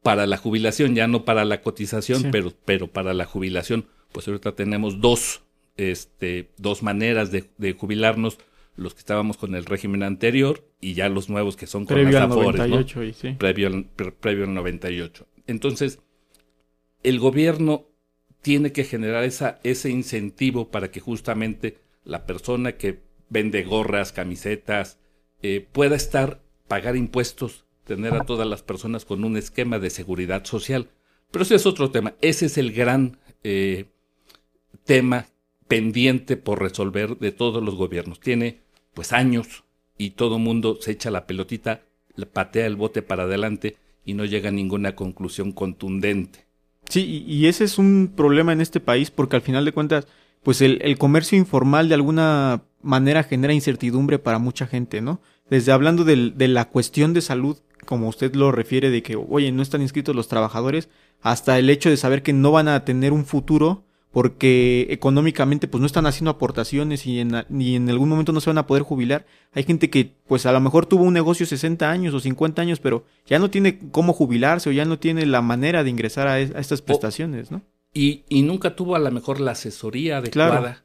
para 0.06 0.28
la 0.28 0.36
jubilación, 0.36 0.94
ya 0.94 1.08
no 1.08 1.24
para 1.24 1.44
la 1.44 1.62
cotización, 1.62 2.30
pero, 2.30 2.52
pero 2.64 2.86
para 2.86 3.12
la 3.12 3.24
jubilación, 3.24 3.86
pues 4.12 4.28
ahorita 4.28 4.52
tenemos 4.52 5.00
dos, 5.00 5.42
este, 5.76 6.52
dos 6.58 6.84
maneras 6.84 7.32
de, 7.32 7.72
jubilarnos, 7.72 8.38
los 8.76 8.94
que 8.94 9.00
estábamos 9.00 9.36
con 9.36 9.56
el 9.56 9.64
régimen 9.64 10.04
anterior 10.04 10.64
y 10.80 10.94
ya 10.94 11.08
los 11.08 11.28
nuevos 11.28 11.56
que 11.56 11.66
son 11.66 11.86
con 11.86 11.96
previo 11.96 12.20
las 12.20 12.30
Afores, 12.30 12.68
98 12.68 13.00
sí. 13.20 13.32
previo, 13.36 13.66
al, 13.66 13.86
previo 14.20 14.44
al 14.44 14.54
98. 14.54 15.26
Entonces, 15.48 15.98
el 17.06 17.20
gobierno 17.20 17.86
tiene 18.42 18.72
que 18.72 18.82
generar 18.82 19.22
ese 19.22 19.90
incentivo 19.90 20.72
para 20.72 20.90
que 20.90 20.98
justamente 20.98 21.78
la 22.02 22.26
persona 22.26 22.72
que 22.72 23.00
vende 23.28 23.62
gorras, 23.62 24.10
camisetas, 24.10 24.98
eh, 25.40 25.64
pueda 25.70 25.94
estar, 25.94 26.42
pagar 26.66 26.96
impuestos 26.96 27.64
tener 27.84 28.12
a 28.14 28.24
todas 28.24 28.48
las 28.48 28.64
personas 28.64 29.04
con 29.04 29.22
un 29.22 29.36
esquema 29.36 29.78
de 29.78 29.90
seguridad 29.90 30.44
social. 30.44 30.88
Pero 31.30 31.44
ese 31.44 31.54
es 31.54 31.66
otro 31.66 31.92
tema. 31.92 32.14
Ese 32.20 32.46
es 32.46 32.58
el 32.58 32.72
gran 32.72 33.20
eh, 33.44 33.84
tema 34.84 35.28
pendiente 35.68 36.36
por 36.36 36.60
resolver 36.60 37.18
de 37.18 37.30
todos 37.30 37.62
los 37.62 37.76
gobiernos. 37.76 38.18
Tiene 38.18 38.62
pues 38.94 39.12
años 39.12 39.62
y 39.96 40.10
todo 40.10 40.40
mundo 40.40 40.78
se 40.80 40.90
echa 40.90 41.12
la 41.12 41.28
pelotita, 41.28 41.82
patea 42.32 42.66
el 42.66 42.74
bote 42.74 43.02
para 43.02 43.22
adelante 43.22 43.76
y 44.04 44.14
no 44.14 44.24
llega 44.24 44.48
a 44.48 44.52
ninguna 44.52 44.96
conclusión 44.96 45.52
contundente. 45.52 46.45
Sí, 46.88 47.24
y 47.26 47.46
ese 47.46 47.64
es 47.64 47.78
un 47.78 48.12
problema 48.14 48.52
en 48.52 48.60
este 48.60 48.80
país 48.80 49.10
porque 49.10 49.36
al 49.36 49.42
final 49.42 49.64
de 49.64 49.72
cuentas, 49.72 50.06
pues 50.42 50.60
el, 50.60 50.78
el 50.82 50.98
comercio 50.98 51.36
informal 51.36 51.88
de 51.88 51.94
alguna 51.94 52.62
manera 52.80 53.24
genera 53.24 53.52
incertidumbre 53.52 54.18
para 54.18 54.38
mucha 54.38 54.66
gente, 54.66 55.00
¿no? 55.00 55.20
Desde 55.50 55.72
hablando 55.72 56.04
de 56.04 56.48
la 56.48 56.66
cuestión 56.66 57.12
de 57.12 57.20
salud, 57.20 57.58
como 57.84 58.08
usted 58.08 58.34
lo 58.34 58.50
refiere, 58.52 58.90
de 58.90 59.02
que, 59.02 59.16
oye, 59.16 59.52
no 59.52 59.62
están 59.62 59.82
inscritos 59.82 60.14
los 60.14 60.28
trabajadores, 60.28 60.88
hasta 61.20 61.58
el 61.58 61.70
hecho 61.70 61.88
de 61.88 61.96
saber 61.96 62.22
que 62.22 62.32
no 62.32 62.50
van 62.52 62.68
a 62.68 62.84
tener 62.84 63.12
un 63.12 63.24
futuro 63.24 63.84
porque 64.16 64.86
económicamente 64.88 65.68
pues 65.68 65.78
no 65.78 65.86
están 65.86 66.06
haciendo 66.06 66.30
aportaciones 66.30 67.06
y 67.06 67.20
en, 67.20 67.34
en 67.34 67.90
algún 67.90 68.08
momento 68.08 68.32
no 68.32 68.40
se 68.40 68.48
van 68.48 68.56
a 68.56 68.66
poder 68.66 68.82
jubilar. 68.82 69.26
Hay 69.52 69.64
gente 69.64 69.90
que 69.90 70.10
pues 70.26 70.46
a 70.46 70.52
lo 70.52 70.60
mejor 70.62 70.86
tuvo 70.86 71.04
un 71.04 71.12
negocio 71.12 71.44
60 71.44 71.90
años 71.90 72.14
o 72.14 72.20
50 72.20 72.62
años, 72.62 72.80
pero 72.80 73.04
ya 73.26 73.38
no 73.38 73.50
tiene 73.50 73.78
cómo 73.90 74.14
jubilarse 74.14 74.70
o 74.70 74.72
ya 74.72 74.86
no 74.86 74.98
tiene 74.98 75.26
la 75.26 75.42
manera 75.42 75.84
de 75.84 75.90
ingresar 75.90 76.28
a, 76.28 76.40
estas 76.40 76.80
prestaciones, 76.80 77.50
¿no? 77.50 77.60
Y, 77.92 78.24
y, 78.30 78.40
nunca 78.40 78.74
tuvo 78.74 78.96
a 78.96 79.00
lo 79.00 79.10
mejor 79.10 79.38
la 79.38 79.50
asesoría 79.50 80.16
adecuada 80.16 80.82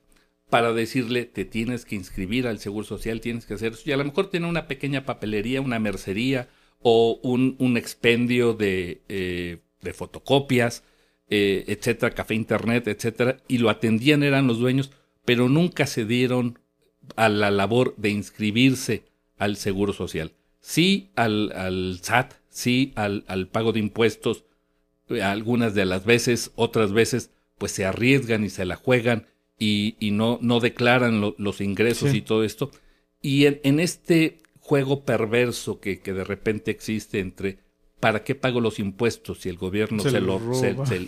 para 0.49 0.73
decirle 0.73 1.23
te 1.23 1.45
tienes 1.45 1.85
que 1.85 1.95
inscribir 1.95 2.47
al 2.47 2.59
Seguro 2.59 2.85
Social, 2.85 3.21
tienes 3.21 3.45
que 3.45 3.53
hacer 3.53 3.71
eso. 3.71 3.83
Y 3.85 3.93
a 3.93 3.97
lo 3.97 4.03
mejor 4.03 4.29
tiene 4.29 4.49
una 4.49 4.67
pequeña 4.67 5.05
papelería, 5.05 5.61
una 5.61 5.79
mercería 5.79 6.49
o 6.81 7.17
un, 7.23 7.55
un 7.59 7.77
expendio 7.77 8.55
de, 8.55 9.03
eh, 9.07 9.59
de 9.81 9.93
fotocopias, 9.93 10.83
eh, 11.33 11.63
etcétera, 11.67 12.13
café 12.13 12.35
internet, 12.35 12.89
etcétera, 12.89 13.37
y 13.47 13.59
lo 13.59 13.69
atendían 13.69 14.21
eran 14.21 14.47
los 14.47 14.59
dueños, 14.59 14.91
pero 15.23 15.47
nunca 15.47 15.87
se 15.87 16.03
dieron 16.03 16.59
a 17.15 17.29
la 17.29 17.51
labor 17.51 17.95
de 17.95 18.09
inscribirse 18.09 19.05
al 19.37 19.55
Seguro 19.55 19.93
Social. 19.93 20.33
Sí 20.59 21.11
al, 21.15 21.53
al 21.53 21.99
SAT, 22.01 22.33
sí 22.49 22.91
al, 22.95 23.23
al, 23.27 23.47
pago 23.47 23.71
de 23.71 23.79
impuestos, 23.79 24.43
eh, 25.09 25.23
algunas 25.23 25.73
de 25.73 25.85
las 25.85 26.03
veces, 26.03 26.51
otras 26.55 26.91
veces, 26.91 27.31
pues 27.57 27.71
se 27.71 27.85
arriesgan 27.85 28.43
y 28.43 28.49
se 28.49 28.65
la 28.65 28.75
juegan 28.75 29.25
y, 29.57 29.95
y 29.99 30.11
no, 30.11 30.37
no 30.41 30.59
declaran 30.59 31.21
los 31.37 31.61
ingresos 31.61 32.13
y 32.13 32.21
todo 32.21 32.43
esto. 32.43 32.71
Y 33.21 33.45
en, 33.45 33.61
en, 33.63 33.79
este 33.79 34.39
juego 34.59 35.05
perverso 35.05 35.79
que, 35.79 36.01
que 36.01 36.11
de 36.11 36.25
repente 36.25 36.71
existe 36.71 37.19
entre 37.19 37.59
¿para 38.01 38.23
qué 38.25 38.35
pago 38.35 38.59
los 38.59 38.79
impuestos 38.79 39.39
si 39.39 39.47
el 39.47 39.55
gobierno 39.55 40.03
se, 40.03 40.19
los, 40.19 40.41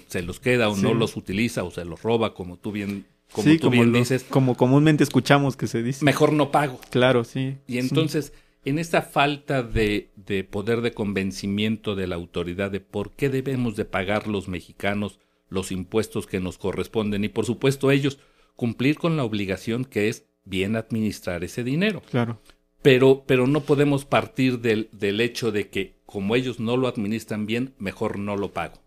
se, 0.07 0.21
los 0.21 0.39
queda 0.39 0.69
o 0.69 0.77
no 0.77 0.93
los 0.93 1.17
utiliza 1.17 1.65
o 1.65 1.71
se 1.71 1.83
los 1.83 2.01
roba, 2.01 2.33
como 2.33 2.55
tú 2.55 2.71
bien, 2.71 3.05
como 3.33 3.57
tú 3.57 3.69
bien 3.69 3.91
dices? 3.91 4.23
Como 4.23 4.55
comúnmente 4.55 5.03
escuchamos 5.03 5.57
que 5.57 5.67
se 5.67 5.83
dice. 5.83 6.05
Mejor 6.05 6.31
no 6.31 6.51
pago. 6.51 6.79
Claro, 6.91 7.25
sí. 7.25 7.57
Y 7.67 7.79
entonces, 7.79 8.31
en 8.63 8.79
esta 8.79 9.01
falta 9.01 9.63
de, 9.63 10.11
de 10.15 10.45
poder 10.45 10.81
de 10.81 10.93
convencimiento 10.93 11.95
de 11.95 12.07
la 12.07 12.15
autoridad 12.15 12.71
de 12.71 12.79
por 12.79 13.11
qué 13.11 13.27
debemos 13.27 13.75
de 13.75 13.83
pagar 13.83 14.27
los 14.27 14.47
mexicanos 14.47 15.19
los 15.49 15.71
impuestos 15.71 16.25
que 16.25 16.39
nos 16.39 16.57
corresponden 16.57 17.23
y 17.23 17.29
por 17.29 17.45
supuesto 17.45 17.91
ellos 17.91 18.17
cumplir 18.55 18.97
con 18.97 19.17
la 19.17 19.23
obligación 19.23 19.85
que 19.85 20.09
es 20.09 20.25
bien 20.45 20.75
administrar 20.75 21.43
ese 21.43 21.63
dinero. 21.63 22.01
Claro 22.09 22.39
pero, 22.83 23.23
pero 23.25 23.47
no 23.47 23.61
podemos 23.61 24.05
partir 24.05 24.59
del, 24.59 24.89
del 24.91 25.19
hecho 25.21 25.51
de 25.51 25.69
que 25.69 25.95
como 26.05 26.35
ellos 26.35 26.59
no 26.59 26.77
lo 26.77 26.87
administran 26.87 27.47
bien, 27.47 27.73
mejor 27.79 28.19
no 28.19 28.35
lo 28.37 28.51
pago. 28.51 28.83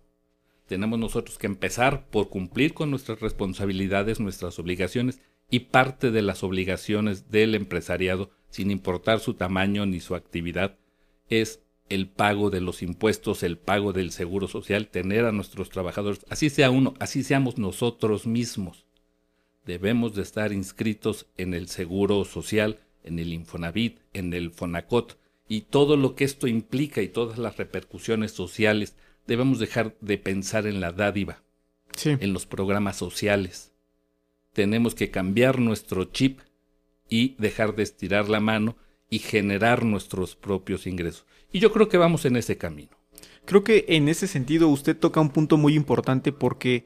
Tenemos 0.69 0.99
nosotros 0.99 1.39
que 1.39 1.47
empezar 1.47 2.07
por 2.09 2.29
cumplir 2.29 2.75
con 2.75 2.91
nuestras 2.91 3.21
responsabilidades, 3.21 4.21
nuestras 4.21 4.59
obligaciones 4.61 5.21
y 5.51 5.61
parte 5.61 6.11
de 6.11 6.23
las 6.23 6.45
obligaciones 6.45 7.31
del 7.31 7.55
empresariado, 7.55 8.31
sin 8.51 8.71
importar 8.71 9.19
su 9.19 9.35
tamaño 9.35 9.87
ni 9.87 10.01
su 10.01 10.15
actividad, 10.15 10.77
es 11.29 11.63
el 11.89 12.09
pago 12.09 12.51
de 12.51 12.61
los 12.61 12.83
impuestos, 12.83 13.43
el 13.43 13.59
pago 13.59 13.93
del 13.93 14.11
seguro 14.11 14.49
social, 14.49 14.89
tener 14.89 15.25
a 15.25 15.33
nuestros 15.33 15.71
trabajadores, 15.71 16.27
así 16.29 16.51
sea 16.51 16.71
uno, 16.71 16.95
así 16.99 17.23
seamos 17.23 17.59
nosotros 17.59 18.27
mismos. 18.27 18.87
Debemos 19.65 20.15
de 20.15 20.23
estar 20.23 20.53
inscritos 20.53 21.27
en 21.37 21.55
el 21.55 21.69
seguro 21.69 22.25
social, 22.25 22.81
en 23.07 23.19
el 23.19 23.33
Infonavit, 23.33 24.01
en 24.13 24.35
el 24.35 24.51
Fonacot, 24.51 25.19
y 25.49 25.63
todo 25.63 25.97
lo 25.97 26.15
que 26.15 26.25
esto 26.25 26.47
implica 26.47 27.03
y 27.03 27.09
todas 27.09 27.39
las 27.39 27.57
repercusiones 27.57 28.33
sociales, 28.33 28.97
debemos 29.27 29.59
dejar 29.59 29.97
de 30.01 30.19
pensar 30.19 30.67
en 30.67 30.81
la 30.81 30.93
dádiva, 30.93 31.43
en 32.05 32.33
los 32.33 32.47
programas 32.47 32.97
sociales. 32.97 33.73
Tenemos 34.53 34.95
que 34.95 35.11
cambiar 35.11 35.59
nuestro 35.59 36.05
chip 36.05 36.41
y 37.09 37.37
dejar 37.39 37.77
de 37.77 37.85
estirar 37.85 38.29
la 38.29 38.41
mano 38.41 38.77
y 39.09 39.21
generar 39.21 39.85
nuestros 39.85 40.35
propios 40.35 40.87
ingresos. 40.87 41.27
Y 41.53 41.61
yo 41.61 41.73
creo 41.73 41.89
que 41.89 41.99
vamos 41.99 42.25
en 42.25 42.37
ese 42.37 42.59
camino. 42.59 42.97
Creo 43.45 43.63
que 43.63 43.85
en 43.89 44.09
ese 44.09 44.27
sentido 44.27 44.69
usted 44.69 44.97
toca 44.97 45.21
un 45.21 45.31
punto 45.31 45.57
muy 45.57 45.75
importante 45.75 46.33
porque 46.33 46.85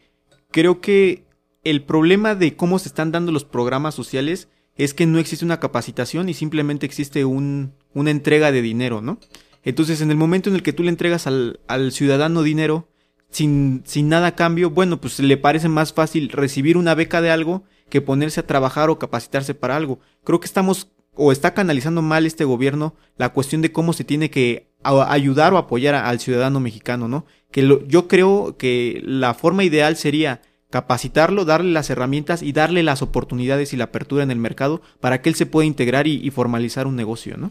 creo 0.51 0.81
que 0.81 1.25
el 1.65 1.83
problema 1.83 2.35
de 2.35 2.57
cómo 2.57 2.79
se 2.79 2.89
están 2.89 3.13
dando 3.13 3.33
los 3.33 3.45
programas 3.45 3.95
sociales 3.95 4.49
es 4.85 4.95
que 4.95 5.07
no 5.07 5.19
existe 5.19 5.45
una 5.45 5.61
capacitación 5.61 6.29
y 6.29 6.35
simplemente 6.35 6.87
existe 6.87 7.25
un, 7.25 7.75
una 7.93 8.11
entrega 8.11 8.51
de 8.51 8.63
dinero, 8.63 9.03
¿no? 9.03 9.19
Entonces, 9.63 10.01
en 10.01 10.11
el 10.11 10.17
momento 10.17 10.49
en 10.49 10.57
el 10.57 10.63
que 10.63 10.73
tú 10.73 10.83
le 10.83 10.89
entregas 10.89 11.27
al, 11.27 11.59
ciudadano 11.93 12.43
dinero 12.43 12.89
sin, 13.29 13.83
sin 13.85 14.09
nada 14.09 14.29
a 14.29 14.35
cambio, 14.35 14.71
bueno, 14.71 15.01
pues 15.01 15.19
le 15.21 15.37
parece 15.37 15.69
más 15.69 15.93
fácil 15.93 16.31
recibir 16.31 16.77
una 16.79 16.95
beca 16.95 17.21
de 17.21 17.31
algo 17.31 17.65
que 17.91 18.01
ponerse 18.01 18.41
a 18.41 18.47
trabajar 18.47 18.89
o 18.89 18.99
capacitarse 18.99 19.55
para 19.55 19.77
algo. 19.77 20.01
Creo 20.25 20.41
que 20.41 20.47
estamos 20.47 20.89
o 21.15 21.33
está 21.33 21.53
canalizando 21.53 22.01
mal 22.01 22.25
este 22.25 22.45
gobierno 22.45 22.95
la 23.19 23.31
cuestión 23.31 23.61
de 23.61 23.73
cómo 23.73 23.93
se 23.93 24.05
tiene 24.05 24.31
que 24.31 24.71
ayudar 24.83 25.53
o 25.53 25.59
apoyar 25.59 25.95
al 25.95 26.21
ciudadano 26.21 26.61
mexicano, 26.61 27.09
¿no? 27.09 27.27
Que 27.51 27.63
lo, 27.63 27.87
yo 27.87 28.09
creo 28.09 28.57
que 28.57 29.03
la 29.05 29.35
forma 29.35 29.65
ideal 29.65 29.97
sería 29.97 30.41
capacitarlo, 30.71 31.45
darle 31.45 31.73
las 31.73 31.91
herramientas 31.91 32.43
y 32.43 32.53
darle 32.53 32.83
las 32.83 33.03
oportunidades 33.03 33.73
y 33.73 33.77
la 33.77 33.85
apertura 33.85 34.23
en 34.23 34.31
el 34.31 34.39
mercado 34.39 34.81
para 35.01 35.21
que 35.21 35.29
él 35.29 35.35
se 35.35 35.47
pueda 35.47 35.67
integrar 35.67 36.07
y, 36.07 36.31
formalizar 36.31 36.87
un 36.87 36.97
negocio, 36.97 37.37
¿no? 37.37 37.51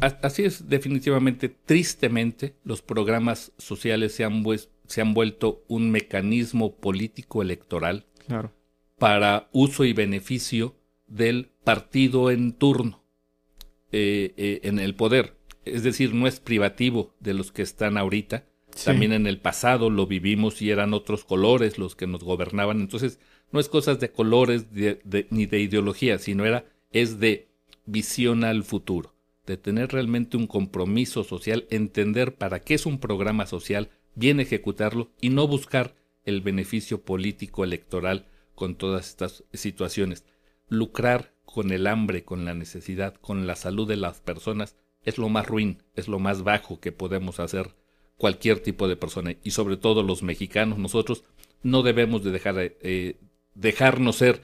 así 0.00 0.44
es, 0.44 0.68
definitivamente, 0.68 1.48
tristemente, 1.48 2.54
los 2.62 2.82
programas 2.82 3.52
sociales 3.58 4.14
se 4.14 4.24
han, 4.24 4.44
se 4.86 5.00
han 5.00 5.14
vuelto 5.14 5.64
un 5.66 5.90
mecanismo 5.90 6.76
político 6.76 7.42
electoral 7.42 8.06
para 8.98 9.48
uso 9.52 9.84
y 9.84 9.92
beneficio 9.92 10.76
del 11.06 11.50
partido 11.64 12.30
en 12.30 12.52
turno 12.52 13.02
eh, 13.90 14.34
eh, 14.36 14.60
en 14.64 14.78
el 14.78 14.94
poder. 14.94 15.36
Es 15.64 15.82
decir, 15.82 16.14
no 16.14 16.26
es 16.26 16.40
privativo 16.40 17.14
de 17.20 17.34
los 17.34 17.52
que 17.52 17.62
están 17.62 17.96
ahorita. 17.96 18.44
También 18.84 19.12
en 19.12 19.26
el 19.26 19.40
pasado 19.40 19.90
lo 19.90 20.06
vivimos 20.06 20.62
y 20.62 20.70
eran 20.70 20.94
otros 20.94 21.24
colores 21.24 21.78
los 21.78 21.96
que 21.96 22.06
nos 22.06 22.22
gobernaban. 22.22 22.80
Entonces, 22.80 23.18
no 23.50 23.60
es 23.60 23.68
cosas 23.68 24.00
de 24.00 24.10
colores 24.10 24.66
ni 25.30 25.46
de 25.46 25.60
ideología, 25.60 26.18
sino 26.18 26.44
era, 26.44 26.64
es 26.90 27.18
de 27.18 27.48
visión 27.86 28.44
al 28.44 28.64
futuro 28.64 29.14
de 29.48 29.56
tener 29.56 29.92
realmente 29.92 30.36
un 30.36 30.46
compromiso 30.46 31.24
social, 31.24 31.66
entender 31.70 32.36
para 32.36 32.60
qué 32.60 32.74
es 32.74 32.86
un 32.86 33.00
programa 33.00 33.46
social, 33.46 33.88
bien 34.14 34.40
ejecutarlo 34.40 35.10
y 35.20 35.30
no 35.30 35.48
buscar 35.48 35.94
el 36.24 36.42
beneficio 36.42 37.02
político 37.02 37.64
electoral 37.64 38.26
con 38.54 38.76
todas 38.76 39.08
estas 39.08 39.44
situaciones. 39.54 40.24
Lucrar 40.68 41.32
con 41.46 41.72
el 41.72 41.86
hambre, 41.86 42.24
con 42.24 42.44
la 42.44 42.52
necesidad, 42.52 43.14
con 43.14 43.46
la 43.46 43.56
salud 43.56 43.88
de 43.88 43.96
las 43.96 44.20
personas 44.20 44.76
es 45.02 45.16
lo 45.16 45.30
más 45.30 45.46
ruin, 45.46 45.82
es 45.94 46.08
lo 46.08 46.18
más 46.18 46.42
bajo 46.42 46.78
que 46.78 46.92
podemos 46.92 47.40
hacer 47.40 47.74
cualquier 48.18 48.60
tipo 48.60 48.88
de 48.88 48.96
persona 48.96 49.36
y 49.42 49.52
sobre 49.52 49.78
todo 49.78 50.02
los 50.02 50.22
mexicanos, 50.22 50.78
nosotros 50.78 51.24
no 51.62 51.82
debemos 51.82 52.22
de 52.22 52.30
dejar, 52.32 52.56
eh, 52.58 53.16
dejarnos 53.54 54.16
ser 54.16 54.42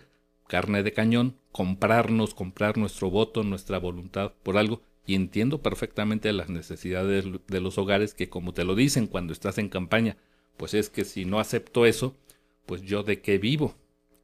carne 0.48 0.82
de 0.82 0.92
cañón, 0.92 1.36
comprarnos, 1.52 2.34
comprar 2.34 2.78
nuestro 2.78 3.10
voto, 3.10 3.42
nuestra 3.42 3.78
voluntad 3.78 4.32
por 4.42 4.56
algo 4.56 4.80
y 5.06 5.14
entiendo 5.14 5.60
perfectamente 5.60 6.32
las 6.32 6.48
necesidades 6.48 7.26
de 7.46 7.60
los 7.60 7.76
hogares 7.76 8.14
que 8.14 8.28
como 8.28 8.54
te 8.54 8.64
lo 8.64 8.74
dicen 8.74 9.06
cuando 9.06 9.32
estás 9.32 9.58
en 9.58 9.68
campaña, 9.68 10.16
pues 10.56 10.72
es 10.74 10.88
que 10.88 11.04
si 11.04 11.24
no 11.24 11.40
acepto 11.40 11.84
eso, 11.84 12.16
pues 12.66 12.82
yo 12.82 13.02
de 13.02 13.20
qué 13.20 13.38
vivo. 13.38 13.74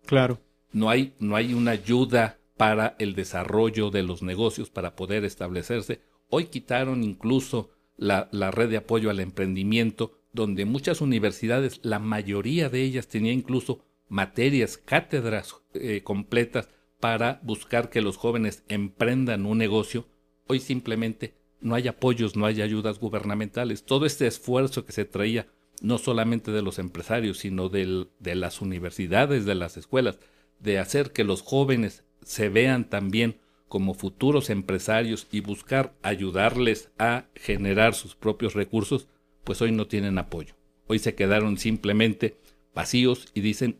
Claro. 0.06 0.40
No 0.72 0.88
hay, 0.88 1.12
no 1.18 1.36
hay 1.36 1.52
una 1.52 1.72
ayuda 1.72 2.38
para 2.56 2.94
el 2.98 3.14
desarrollo 3.14 3.90
de 3.90 4.02
los 4.02 4.22
negocios 4.22 4.70
para 4.70 4.94
poder 4.94 5.24
establecerse. 5.24 6.00
Hoy 6.28 6.46
quitaron 6.46 7.02
incluso 7.02 7.70
la, 8.00 8.50
red 8.50 8.70
de 8.70 8.78
apoyo 8.78 9.10
al 9.10 9.20
emprendimiento, 9.20 10.18
donde 10.32 10.64
muchas 10.64 11.00
universidades, 11.00 11.80
la 11.82 11.98
mayoría 11.98 12.68
de 12.68 12.82
ellas 12.82 13.06
tenía 13.06 13.32
incluso 13.32 13.84
materias, 14.08 14.76
cátedras 14.76 15.54
eh, 15.74 16.02
completas 16.02 16.68
para 16.98 17.40
buscar 17.42 17.90
que 17.90 18.00
los 18.00 18.16
jóvenes 18.16 18.64
emprendan 18.68 19.46
un 19.46 19.58
negocio 19.58 20.06
Hoy 20.50 20.58
simplemente 20.58 21.34
no 21.60 21.76
hay 21.76 21.86
apoyos, 21.86 22.34
no 22.34 22.44
hay 22.44 22.60
ayudas 22.60 22.98
gubernamentales. 22.98 23.84
Todo 23.84 24.04
este 24.04 24.26
esfuerzo 24.26 24.84
que 24.84 24.90
se 24.90 25.04
traía 25.04 25.46
no 25.80 25.96
solamente 25.96 26.50
de 26.50 26.60
los 26.60 26.80
empresarios, 26.80 27.38
sino 27.38 27.68
de 27.68 28.08
las 28.34 28.60
universidades, 28.60 29.44
de 29.44 29.54
las 29.54 29.76
escuelas, 29.76 30.18
de 30.58 30.80
hacer 30.80 31.12
que 31.12 31.22
los 31.22 31.42
jóvenes 31.42 32.02
se 32.24 32.48
vean 32.48 32.90
también 32.90 33.38
como 33.70 33.94
futuros 33.94 34.50
empresarios 34.50 35.28
y 35.30 35.42
buscar 35.42 35.94
ayudarles 36.02 36.90
a 36.98 37.26
generar 37.36 37.94
sus 37.94 38.16
propios 38.16 38.54
recursos, 38.54 39.06
pues 39.44 39.62
hoy 39.62 39.70
no 39.70 39.86
tienen 39.86 40.18
apoyo. 40.18 40.56
Hoy 40.88 40.98
se 40.98 41.14
quedaron 41.14 41.56
simplemente 41.56 42.36
vacíos 42.74 43.28
y 43.32 43.42
dicen, 43.42 43.78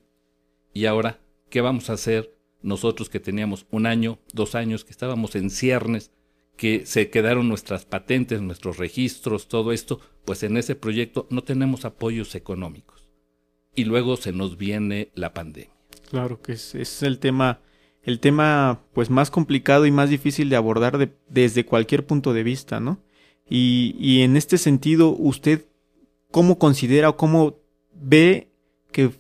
¿y 0.73 0.87
ahora 0.87 1.18
qué 1.49 1.61
vamos 1.61 1.90
a 1.90 1.94
hacer 1.94 2.38
nosotros 2.62 3.11
que 3.11 3.18
teníamos 3.18 3.66
un 3.73 3.85
año, 3.87 4.20
dos 4.32 4.54
años, 4.54 4.85
que 4.85 4.92
estábamos 4.92 5.35
en 5.35 5.50
ciernes 5.50 6.12
que 6.56 6.87
se 6.87 7.11
quedaron 7.11 7.49
nuestras 7.49 7.85
patentes, 7.85 8.40
nuestros 8.42 8.76
registros, 8.76 9.49
todo 9.49 9.73
esto, 9.73 9.99
pues 10.25 10.44
en 10.44 10.56
ese 10.56 10.76
proyecto 10.76 11.26
no 11.30 11.42
tenemos 11.42 11.85
apoyos 11.85 12.37
económicos. 12.37 13.11
Y 13.75 13.87
luego 13.87 14.16
se 14.16 14.30
nos 14.30 14.56
viene 14.56 15.11
la 15.16 15.35
pandemia. 15.35 15.75
Claro 16.09 16.40
que 16.42 16.52
es, 16.52 16.76
es 16.76 17.02
el 17.02 17.18
tema, 17.18 17.59
el 18.02 18.20
tema 18.20 18.80
pues 18.92 19.10
más 19.10 19.30
complicado 19.30 19.86
y 19.86 19.90
más 19.90 20.10
difícil 20.10 20.48
de 20.48 20.56
abordar 20.56 21.10
desde 21.28 21.66
cualquier 21.66 22.06
punto 22.06 22.32
de 22.32 22.42
vista, 22.42 22.80
¿no? 22.80 23.00
Y, 23.48 23.96
y 23.98 24.22
en 24.22 24.36
este 24.36 24.58
sentido, 24.58 25.10
¿usted 25.10 25.66
cómo 26.30 26.58
considera 26.58 27.10
o 27.10 27.16
cómo 27.16 27.58
ve 27.92 28.48
que, 28.92 29.10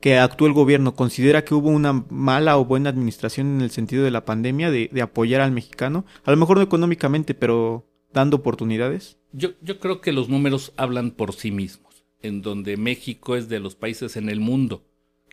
que 0.00 0.18
actúa 0.18 0.48
el 0.48 0.54
gobierno? 0.54 0.94
¿Considera 0.94 1.44
que 1.44 1.54
hubo 1.54 1.70
una 1.70 2.04
mala 2.10 2.58
o 2.58 2.64
buena 2.64 2.90
administración 2.90 3.56
en 3.56 3.60
el 3.62 3.70
sentido 3.70 4.04
de 4.04 4.10
la 4.10 4.24
pandemia, 4.24 4.70
de, 4.70 4.90
apoyar 5.02 5.40
al 5.40 5.52
mexicano? 5.52 6.04
A 6.24 6.30
lo 6.30 6.36
mejor 6.36 6.58
no 6.58 6.62
económicamente, 6.62 7.34
pero 7.34 7.86
dando 8.12 8.38
oportunidades. 8.38 9.18
Yo, 9.32 9.50
yo 9.62 9.78
creo 9.78 10.00
que 10.00 10.12
los 10.12 10.28
números 10.28 10.72
hablan 10.76 11.12
por 11.12 11.32
sí 11.32 11.50
mismos, 11.50 12.04
en 12.22 12.42
donde 12.42 12.76
México 12.76 13.36
es 13.36 13.48
de 13.48 13.60
los 13.60 13.74
países 13.74 14.16
en 14.16 14.28
el 14.28 14.40
mundo 14.40 14.84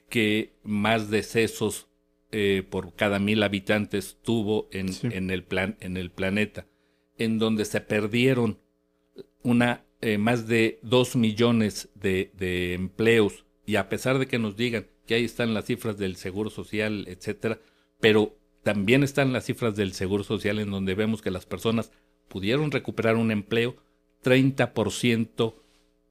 que 0.09 0.53
más 0.63 1.09
decesos 1.09 1.87
eh, 2.31 2.63
por 2.69 2.93
cada 2.93 3.19
mil 3.19 3.43
habitantes 3.43 4.17
tuvo 4.21 4.67
en, 4.71 4.89
en, 5.13 5.29
el 5.29 5.43
plan, 5.43 5.77
en 5.79 5.97
el 5.97 6.11
planeta, 6.11 6.65
en 7.17 7.39
donde 7.39 7.65
se 7.65 7.81
perdieron 7.81 8.59
una, 9.43 9.85
eh, 10.01 10.17
más 10.17 10.47
de 10.47 10.79
dos 10.81 11.15
millones 11.15 11.89
de, 11.95 12.31
de 12.37 12.73
empleos. 12.73 13.45
Y 13.65 13.75
a 13.75 13.89
pesar 13.89 14.19
de 14.19 14.27
que 14.27 14.39
nos 14.39 14.55
digan 14.55 14.87
que 15.05 15.15
ahí 15.15 15.23
están 15.23 15.53
las 15.53 15.65
cifras 15.65 15.97
del 15.97 16.15
Seguro 16.17 16.49
Social, 16.49 17.05
etcétera, 17.07 17.59
pero 17.99 18.37
también 18.63 19.03
están 19.03 19.31
las 19.31 19.45
cifras 19.45 19.75
del 19.75 19.93
Seguro 19.93 20.23
Social 20.23 20.59
en 20.59 20.71
donde 20.71 20.95
vemos 20.95 21.21
que 21.21 21.31
las 21.31 21.45
personas 21.45 21.91
pudieron 22.27 22.71
recuperar 22.71 23.15
un 23.15 23.31
empleo 23.31 23.77
30% 24.23 25.55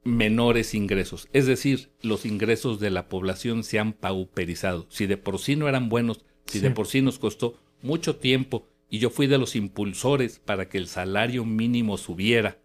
menores 0.07 0.75
ingresos. 0.75 1.29
Es 1.33 1.47
decir, 1.47 1.91
los 2.01 2.25
ingresos 2.25 2.81
de 2.81 2.91
la 2.91 3.09
población 3.09 3.65
se 3.65 3.79
han 3.79 3.93
pauperizado. 3.93 4.87
Si 4.89 5.07
de 5.07 5.17
por 5.17 5.39
sí 5.39 5.57
no 5.57 5.69
eran 5.69 5.89
buenos, 5.89 6.25
si 6.47 6.61
de 6.61 6.71
por 6.71 6.87
sí 6.87 7.03
nos 7.03 7.19
costó 7.19 7.59
mucho 7.83 8.17
tiempo, 8.17 8.67
y 8.89 8.99
yo 8.99 9.11
fui 9.11 9.27
de 9.27 9.39
los 9.39 9.57
impulsores 9.57 10.39
para 10.39 10.69
que 10.69 10.79
el 10.79 10.87
salario 10.87 11.45
mínimo 11.45 11.99
subiera 11.99 12.59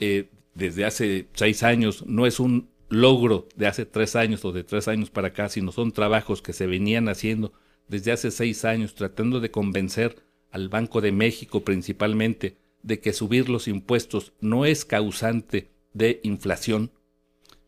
eh, 0.00 0.30
desde 0.54 0.84
hace 0.84 1.28
seis 1.34 1.62
años, 1.62 2.06
no 2.06 2.26
es 2.26 2.40
un 2.40 2.70
logro 2.88 3.48
de 3.54 3.66
hace 3.66 3.86
tres 3.86 4.16
años 4.16 4.44
o 4.44 4.52
de 4.52 4.64
tres 4.64 4.88
años 4.88 5.10
para 5.10 5.28
acá, 5.28 5.48
sino 5.48 5.72
son 5.72 5.92
trabajos 5.92 6.42
que 6.42 6.52
se 6.52 6.66
venían 6.66 7.08
haciendo 7.08 7.52
desde 7.88 8.12
hace 8.12 8.30
seis 8.30 8.64
años 8.64 8.94
tratando 8.94 9.40
de 9.40 9.50
convencer 9.50 10.16
al 10.50 10.68
Banco 10.68 11.00
de 11.00 11.12
México 11.12 11.62
principalmente 11.64 12.56
de 12.82 13.00
que 13.00 13.12
subir 13.12 13.48
los 13.48 13.68
impuestos 13.68 14.32
no 14.40 14.64
es 14.64 14.84
causante 14.84 15.70
de 15.94 16.20
inflación, 16.22 16.90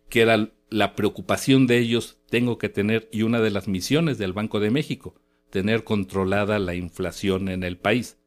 que 0.09 0.23
era 0.23 0.51
la 0.71 0.97
preocupación 0.97 1.67
de 1.67 1.79
ellos, 1.79 2.19
tengo 2.29 2.59
que 2.59 2.69
tener, 2.69 3.09
y 3.13 3.23
una 3.23 3.41
de 3.41 3.51
las 3.51 3.69
misiones 3.69 4.19
del 4.19 4.33
Banco 4.33 4.61
de 4.61 4.71
México, 4.71 5.15
tener 5.51 5.85
controlada 5.85 6.59
la 6.59 6.75
inflación 6.75 7.49
en 7.49 7.63
el 7.63 7.77
país. 7.77 8.19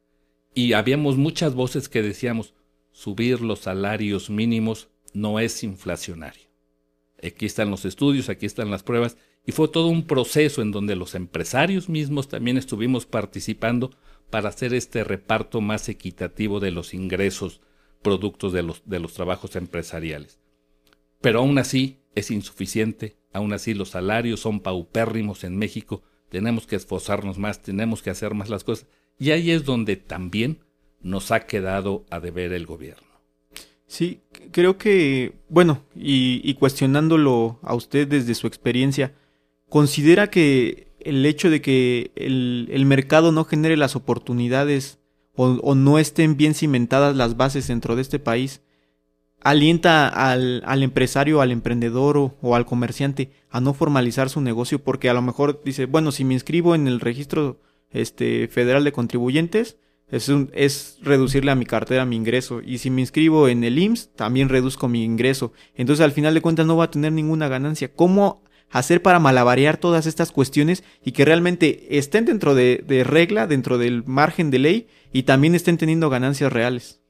Y 0.54 0.72
habíamos 0.72 1.16
muchas 1.16 1.54
voces 1.54 1.88
que 1.88 2.02
decíamos, 2.02 2.54
subir 2.90 3.42
los 3.42 3.60
salarios 3.60 4.30
mínimos 4.30 4.88
no 5.12 5.38
es 5.38 5.62
inflacionario. 5.62 6.48
Aquí 7.22 7.46
están 7.46 7.70
los 7.70 7.84
estudios, 7.84 8.28
aquí 8.28 8.46
están 8.46 8.70
las 8.70 8.82
pruebas, 8.82 9.16
y 9.44 9.52
fue 9.52 9.68
todo 9.68 9.88
un 9.88 10.06
proceso 10.06 10.62
en 10.62 10.72
donde 10.72 10.96
los 10.96 11.14
empresarios 11.14 11.88
mismos 11.88 12.28
también 12.28 12.56
estuvimos 12.56 13.06
participando 13.06 13.90
para 14.30 14.50
hacer 14.50 14.74
este 14.74 15.04
reparto 15.04 15.60
más 15.60 15.88
equitativo 15.88 16.60
de 16.60 16.70
los 16.70 16.94
ingresos 16.94 17.60
productos 18.02 18.52
de 18.52 18.62
los, 18.62 18.82
de 18.84 19.00
los 19.00 19.14
trabajos 19.14 19.56
empresariales. 19.56 20.38
Pero 21.20 21.40
aún 21.40 21.58
así 21.58 21.98
es 22.14 22.30
insuficiente, 22.30 23.16
aún 23.32 23.52
así 23.52 23.74
los 23.74 23.90
salarios 23.90 24.40
son 24.40 24.60
paupérrimos 24.60 25.44
en 25.44 25.56
México, 25.56 26.02
tenemos 26.28 26.66
que 26.66 26.76
esforzarnos 26.76 27.38
más, 27.38 27.62
tenemos 27.62 28.02
que 28.02 28.10
hacer 28.10 28.34
más 28.34 28.50
las 28.50 28.64
cosas, 28.64 28.86
y 29.18 29.30
ahí 29.30 29.50
es 29.50 29.64
donde 29.64 29.96
también 29.96 30.60
nos 31.00 31.30
ha 31.30 31.40
quedado 31.40 32.04
a 32.10 32.20
deber 32.20 32.52
el 32.52 32.66
gobierno. 32.66 33.08
Sí, 33.86 34.20
creo 34.52 34.76
que, 34.76 35.32
bueno, 35.48 35.82
y, 35.96 36.52
cuestionándolo 36.54 37.58
a 37.62 37.74
usted 37.74 38.06
desde 38.06 38.34
su 38.34 38.46
experiencia, 38.46 39.14
¿considera 39.68 40.28
que 40.28 40.88
el 41.00 41.24
hecho 41.24 41.48
de 41.48 41.62
que 41.62 42.12
el, 42.14 42.84
mercado 42.84 43.32
no 43.32 43.44
genere 43.44 43.78
las 43.78 43.96
oportunidades 43.96 44.98
o, 45.38 45.74
no 45.76 45.98
estén 45.98 46.36
bien 46.36 46.54
cimentadas 46.54 47.14
las 47.14 47.36
bases 47.36 47.68
dentro 47.68 47.94
de 47.94 48.02
este 48.02 48.18
país, 48.18 48.60
alienta 49.40 50.08
al, 50.08 50.62
al 50.66 50.82
empresario, 50.82 51.40
al 51.40 51.52
emprendedor 51.52 52.16
o, 52.18 52.56
al 52.56 52.66
comerciante 52.66 53.30
a 53.48 53.60
no 53.60 53.72
formalizar 53.72 54.30
su 54.30 54.40
negocio 54.40 54.80
porque 54.80 55.08
a 55.08 55.14
lo 55.14 55.22
mejor 55.22 55.62
dice, 55.64 55.86
bueno, 55.86 56.10
si 56.10 56.24
me 56.24 56.34
inscribo 56.34 56.74
en 56.74 56.88
el 56.88 56.98
registro 56.98 57.60
este, 57.90 58.48
federal 58.48 58.82
de 58.82 58.92
contribuyentes, 58.92 59.76
es, 60.08 60.28
un, 60.28 60.50
es 60.54 60.98
reducirle 61.02 61.52
a 61.52 61.54
mi 61.54 61.66
cartera 61.66 62.04
mi 62.04 62.16
ingreso. 62.16 62.60
Y 62.64 62.78
si 62.78 62.90
me 62.90 63.02
inscribo 63.02 63.46
en 63.46 63.62
el 63.62 63.78
IMSS, 63.78 64.14
también 64.16 64.48
reduzco 64.48 64.88
mi 64.88 65.04
ingreso. 65.04 65.52
Entonces 65.74 66.04
al 66.04 66.12
final 66.12 66.34
de 66.34 66.40
cuentas 66.40 66.66
no 66.66 66.76
va 66.76 66.84
a 66.84 66.90
tener 66.90 67.12
ninguna 67.12 67.46
ganancia. 67.46 67.92
¿Cómo 67.94 68.42
hacer 68.70 69.02
para 69.02 69.18
malabarear 69.18 69.78
todas 69.78 70.06
estas 70.06 70.32
cuestiones 70.32 70.84
y 71.04 71.12
que 71.12 71.24
realmente 71.24 71.98
estén 71.98 72.24
dentro 72.24 72.54
de, 72.54 72.84
de 72.86 73.04
regla, 73.04 73.46
dentro 73.46 73.78
del 73.78 74.04
margen 74.04 74.50
de 74.50 74.58
ley 74.58 74.88
y 75.12 75.22
también 75.24 75.54
estén 75.54 75.78
teniendo 75.78 76.10
ganancias 76.10 76.52
reales? 76.52 77.00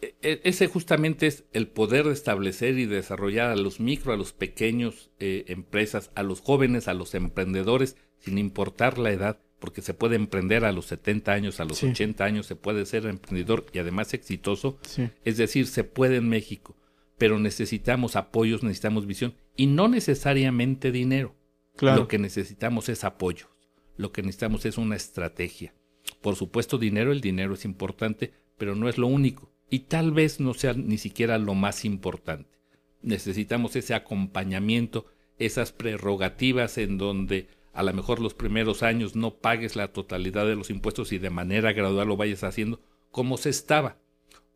E, 0.00 0.14
e, 0.22 0.40
ese 0.44 0.68
justamente 0.68 1.26
es 1.26 1.44
el 1.52 1.68
poder 1.68 2.06
de 2.06 2.12
establecer 2.12 2.78
y 2.78 2.86
desarrollar 2.86 3.50
a 3.50 3.56
los 3.56 3.80
micro, 3.80 4.12
a 4.12 4.16
los 4.16 4.32
pequeños 4.32 5.10
eh, 5.18 5.44
empresas, 5.48 6.10
a 6.14 6.22
los 6.22 6.40
jóvenes, 6.40 6.86
a 6.86 6.94
los 6.94 7.14
emprendedores, 7.14 7.96
sin 8.20 8.38
importar 8.38 8.98
la 8.98 9.10
edad, 9.10 9.40
porque 9.58 9.82
se 9.82 9.94
puede 9.94 10.14
emprender 10.14 10.64
a 10.64 10.72
los 10.72 10.86
70 10.86 11.32
años, 11.32 11.58
a 11.58 11.64
los 11.64 11.82
80 11.82 12.24
años, 12.24 12.46
se 12.46 12.54
puede 12.54 12.86
ser 12.86 13.06
emprendedor 13.06 13.66
y 13.72 13.80
además 13.80 14.14
exitoso. 14.14 14.78
Es 15.24 15.36
decir, 15.36 15.66
se 15.66 15.82
puede 15.82 16.16
en 16.16 16.28
México, 16.28 16.76
pero 17.16 17.40
necesitamos 17.40 18.14
apoyos, 18.14 18.62
necesitamos 18.62 19.06
visión 19.06 19.34
y 19.58 19.66
no 19.66 19.88
necesariamente 19.88 20.90
dinero. 20.90 21.34
Lo 21.80 22.08
que 22.08 22.18
necesitamos 22.18 22.88
es 22.88 23.04
apoyos, 23.04 23.50
lo 23.96 24.10
que 24.12 24.22
necesitamos 24.22 24.64
es 24.64 24.78
una 24.78 24.96
estrategia. 24.96 25.74
Por 26.22 26.36
supuesto, 26.36 26.78
dinero, 26.78 27.12
el 27.12 27.20
dinero 27.20 27.54
es 27.54 27.64
importante, 27.64 28.32
pero 28.56 28.74
no 28.74 28.88
es 28.88 28.98
lo 28.98 29.08
único 29.08 29.52
y 29.68 29.80
tal 29.80 30.12
vez 30.12 30.40
no 30.40 30.54
sea 30.54 30.72
ni 30.72 30.96
siquiera 30.96 31.38
lo 31.38 31.54
más 31.54 31.84
importante. 31.84 32.58
Necesitamos 33.02 33.76
ese 33.76 33.94
acompañamiento, 33.94 35.06
esas 35.38 35.72
prerrogativas 35.72 36.78
en 36.78 36.96
donde 36.96 37.48
a 37.72 37.82
lo 37.82 37.92
mejor 37.92 38.20
los 38.20 38.34
primeros 38.34 38.82
años 38.82 39.14
no 39.14 39.34
pagues 39.34 39.76
la 39.76 39.92
totalidad 39.92 40.46
de 40.46 40.56
los 40.56 40.70
impuestos 40.70 41.12
y 41.12 41.18
de 41.18 41.30
manera 41.30 41.72
gradual 41.72 42.08
lo 42.08 42.16
vayas 42.16 42.44
haciendo 42.44 42.80
como 43.10 43.36
se 43.36 43.50
estaba. 43.50 43.98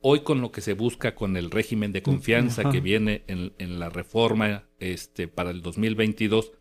Hoy 0.04 0.20
con 0.20 0.40
lo 0.40 0.50
que 0.50 0.60
se 0.60 0.74
busca 0.74 1.14
con 1.14 1.36
el 1.36 1.50
régimen 1.50 1.92
de 1.92 2.02
confianza 2.02 2.68
que 2.70 2.80
viene 2.80 3.22
en, 3.28 3.52
en, 3.58 3.78
la 3.78 3.88
reforma 3.88 4.64
este, 4.80 5.28
para 5.28 5.50
el 5.50 5.62
2022, 5.62 6.52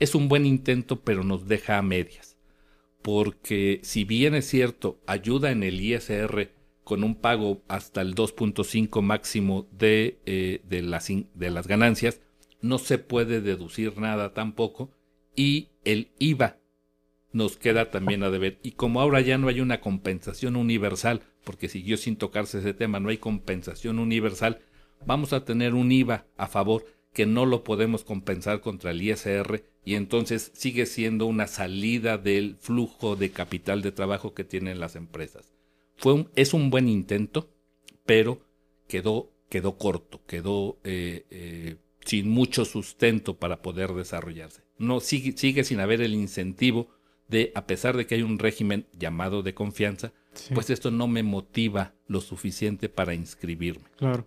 es 0.00 0.14
un 0.14 0.28
buen 0.28 0.46
intento, 0.46 1.02
pero 1.02 1.22
nos 1.22 1.46
deja 1.46 1.76
a 1.76 1.82
medias. 1.82 2.38
Porque 3.02 3.80
si 3.82 4.04
bien 4.04 4.34
es 4.34 4.46
cierto, 4.46 4.98
ayuda 5.06 5.50
en 5.50 5.62
el 5.62 5.78
ISR 5.78 6.50
con 6.84 7.04
un 7.04 7.16
pago 7.16 7.62
hasta 7.68 8.00
el 8.00 8.14
2.5 8.14 9.02
máximo 9.02 9.66
de, 9.72 10.18
eh, 10.24 10.62
de, 10.66 10.80
las, 10.80 11.08
de 11.08 11.50
las 11.50 11.66
ganancias, 11.66 12.22
no 12.62 12.78
se 12.78 12.98
puede 12.98 13.42
deducir 13.42 13.98
nada 13.98 14.32
tampoco 14.32 14.90
y 15.34 15.68
el 15.84 16.12
IVA 16.18 16.58
nos 17.32 17.58
queda 17.58 17.90
también 17.90 18.22
a 18.22 18.30
deber. 18.30 18.58
Y 18.62 18.72
como 18.72 19.00
ahora 19.00 19.20
ya 19.20 19.36
no 19.36 19.48
hay 19.48 19.60
una 19.60 19.80
compensación 19.80 20.56
universal, 20.56 21.20
porque 21.46 21.68
siguió 21.68 21.96
sin 21.96 22.16
tocarse 22.16 22.58
ese 22.58 22.74
tema, 22.74 23.00
no 23.00 23.08
hay 23.08 23.18
compensación 23.18 23.98
universal, 23.98 24.60
vamos 25.06 25.32
a 25.32 25.44
tener 25.44 25.74
un 25.74 25.92
IVA 25.92 26.26
a 26.36 26.48
favor 26.48 26.84
que 27.12 27.24
no 27.24 27.46
lo 27.46 27.64
podemos 27.64 28.04
compensar 28.04 28.60
contra 28.60 28.90
el 28.90 29.00
ISR 29.00 29.64
y 29.84 29.94
entonces 29.94 30.50
sigue 30.54 30.84
siendo 30.84 31.24
una 31.24 31.46
salida 31.46 32.18
del 32.18 32.56
flujo 32.60 33.16
de 33.16 33.30
capital 33.30 33.80
de 33.80 33.92
trabajo 33.92 34.34
que 34.34 34.44
tienen 34.44 34.80
las 34.80 34.96
empresas. 34.96 35.54
Fue 35.96 36.26
es 36.34 36.52
un 36.52 36.68
buen 36.68 36.88
intento, 36.88 37.48
pero 38.04 38.42
quedó, 38.88 39.30
quedó 39.48 39.78
corto, 39.78 40.20
quedó 40.26 40.78
eh, 40.84 41.24
eh, 41.30 41.76
sin 42.04 42.28
mucho 42.28 42.66
sustento 42.66 43.38
para 43.38 43.62
poder 43.62 43.94
desarrollarse 43.94 44.66
no 44.78 45.00
sigue, 45.00 45.36
sigue 45.36 45.64
sin 45.64 45.80
haber 45.80 46.00
el 46.00 46.14
incentivo 46.14 46.88
de, 47.28 47.52
a 47.54 47.66
pesar 47.66 47.96
de 47.96 48.06
que 48.06 48.16
hay 48.16 48.22
un 48.22 48.38
régimen 48.38 48.86
llamado 48.92 49.42
de 49.42 49.54
confianza, 49.54 50.12
pues 50.54 50.70
esto 50.70 50.90
no 50.90 51.06
me 51.08 51.22
motiva 51.22 51.94
lo 52.06 52.20
suficiente 52.20 52.88
para 52.88 53.14
inscribirme. 53.14 53.84
Claro. 53.96 54.26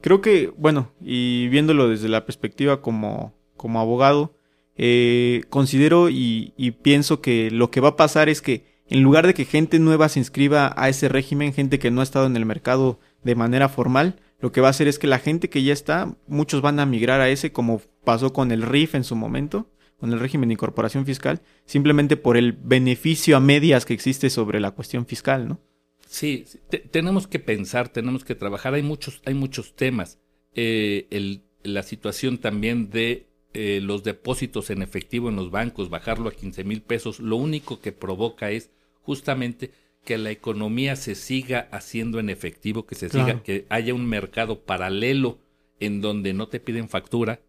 Creo 0.00 0.20
que, 0.20 0.52
bueno, 0.56 0.92
y 1.00 1.48
viéndolo 1.48 1.88
desde 1.88 2.08
la 2.08 2.24
perspectiva 2.24 2.80
como, 2.80 3.34
como 3.56 3.80
abogado, 3.80 4.34
eh, 4.76 5.42
considero 5.48 6.10
y, 6.10 6.52
y, 6.56 6.72
pienso 6.72 7.20
que 7.22 7.50
lo 7.50 7.70
que 7.70 7.80
va 7.80 7.90
a 7.90 7.96
pasar 7.96 8.28
es 8.28 8.42
que 8.42 8.66
en 8.88 9.02
lugar 9.02 9.26
de 9.26 9.34
que 9.34 9.46
gente 9.46 9.78
nueva 9.78 10.08
se 10.08 10.18
inscriba 10.18 10.72
a 10.76 10.88
ese 10.88 11.08
régimen, 11.08 11.54
gente 11.54 11.78
que 11.78 11.90
no 11.90 12.00
ha 12.00 12.04
estado 12.04 12.26
en 12.26 12.36
el 12.36 12.44
mercado 12.44 13.00
de 13.24 13.34
manera 13.34 13.68
formal, 13.68 14.20
lo 14.38 14.52
que 14.52 14.60
va 14.60 14.68
a 14.68 14.70
hacer 14.70 14.86
es 14.86 14.98
que 14.98 15.06
la 15.06 15.18
gente 15.18 15.48
que 15.48 15.62
ya 15.62 15.72
está, 15.72 16.14
muchos 16.26 16.60
van 16.60 16.78
a 16.78 16.86
migrar 16.86 17.20
a 17.20 17.28
ese, 17.28 17.52
como 17.52 17.80
pasó 18.04 18.32
con 18.32 18.52
el 18.52 18.62
RIF 18.62 18.94
en 18.94 19.04
su 19.04 19.16
momento, 19.16 19.70
con 19.98 20.12
el 20.12 20.20
régimen 20.20 20.48
de 20.48 20.54
incorporación 20.54 21.06
fiscal, 21.06 21.42
simplemente 21.64 22.16
por 22.16 22.36
el 22.36 22.52
beneficio 22.52 23.36
a 23.36 23.40
medias 23.40 23.86
que 23.86 23.94
existe 23.94 24.30
sobre 24.30 24.60
la 24.60 24.72
cuestión 24.72 25.06
fiscal, 25.06 25.48
¿no? 25.48 25.60
Sí, 26.06 26.44
tenemos 26.90 27.26
que 27.26 27.38
pensar, 27.38 27.88
tenemos 27.88 28.24
que 28.24 28.34
trabajar. 28.34 28.74
Hay 28.74 28.82
muchos, 28.82 29.20
hay 29.24 29.34
muchos 29.34 29.74
temas. 29.74 30.20
Eh, 30.54 31.08
el, 31.10 31.42
la 31.62 31.82
situación 31.82 32.38
también 32.38 32.90
de 32.90 33.26
eh, 33.54 33.80
los 33.82 34.04
depósitos 34.04 34.70
en 34.70 34.82
efectivo 34.82 35.28
en 35.28 35.36
los 35.36 35.50
bancos, 35.50 35.90
bajarlo 35.90 36.28
a 36.28 36.32
15 36.32 36.62
mil 36.64 36.82
pesos, 36.82 37.20
lo 37.20 37.36
único 37.36 37.80
que 37.80 37.92
provoca 37.92 38.50
es 38.50 38.70
justamente 39.00 39.72
que 40.04 40.18
la 40.18 40.30
economía 40.30 40.94
se 40.94 41.14
siga 41.14 41.68
haciendo 41.72 42.20
en 42.20 42.30
efectivo, 42.30 42.86
que 42.86 42.94
se 42.94 43.08
siga, 43.08 43.42
que 43.42 43.66
haya 43.68 43.92
un 43.92 44.06
mercado 44.06 44.60
paralelo 44.60 45.38
en 45.80 46.00
donde 46.00 46.32
no 46.32 46.48
te 46.48 46.60
piden 46.60 46.88
factura 46.88 47.40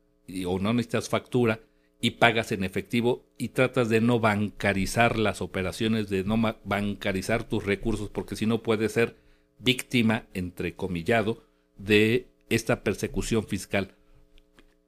o 0.46 0.60
no 0.60 0.74
necesitas 0.74 1.08
factura 1.08 1.60
y 2.00 2.12
pagas 2.12 2.52
en 2.52 2.64
efectivo 2.64 3.26
y 3.38 3.50
tratas 3.50 3.90
de 3.90 4.02
no 4.02 4.20
bancarizar 4.20 5.18
las 5.18 5.42
operaciones, 5.42 6.10
de 6.10 6.24
no 6.24 6.38
bancarizar 6.64 7.44
tus 7.44 7.66
recursos, 7.66 8.10
porque 8.10 8.36
si 8.36 8.46
no 8.46 8.62
puedes 8.62 8.92
ser 8.92 9.18
víctima, 9.60 10.28
entrecomillado, 10.34 11.44
de 11.78 12.28
esta 12.50 12.84
persecución 12.84 13.48
fiscal, 13.48 13.96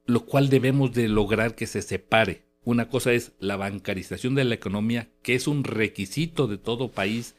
lo 0.06 0.26
cual 0.26 0.50
debemos 0.50 0.94
de 0.94 1.08
lograr 1.08 1.56
que 1.56 1.68
se 1.68 1.82
separe. 1.82 2.44
Una 2.64 2.90
cosa 2.90 3.14
es 3.14 3.32
la 3.40 3.58
bancarización 3.58 4.36
de 4.36 4.44
la 4.44 4.56
economía, 4.56 5.10
que 5.24 5.34
es 5.34 5.48
un 5.48 5.64
requisito 5.64 6.48
de 6.48 6.58
todo 6.58 6.92
país 6.92 7.36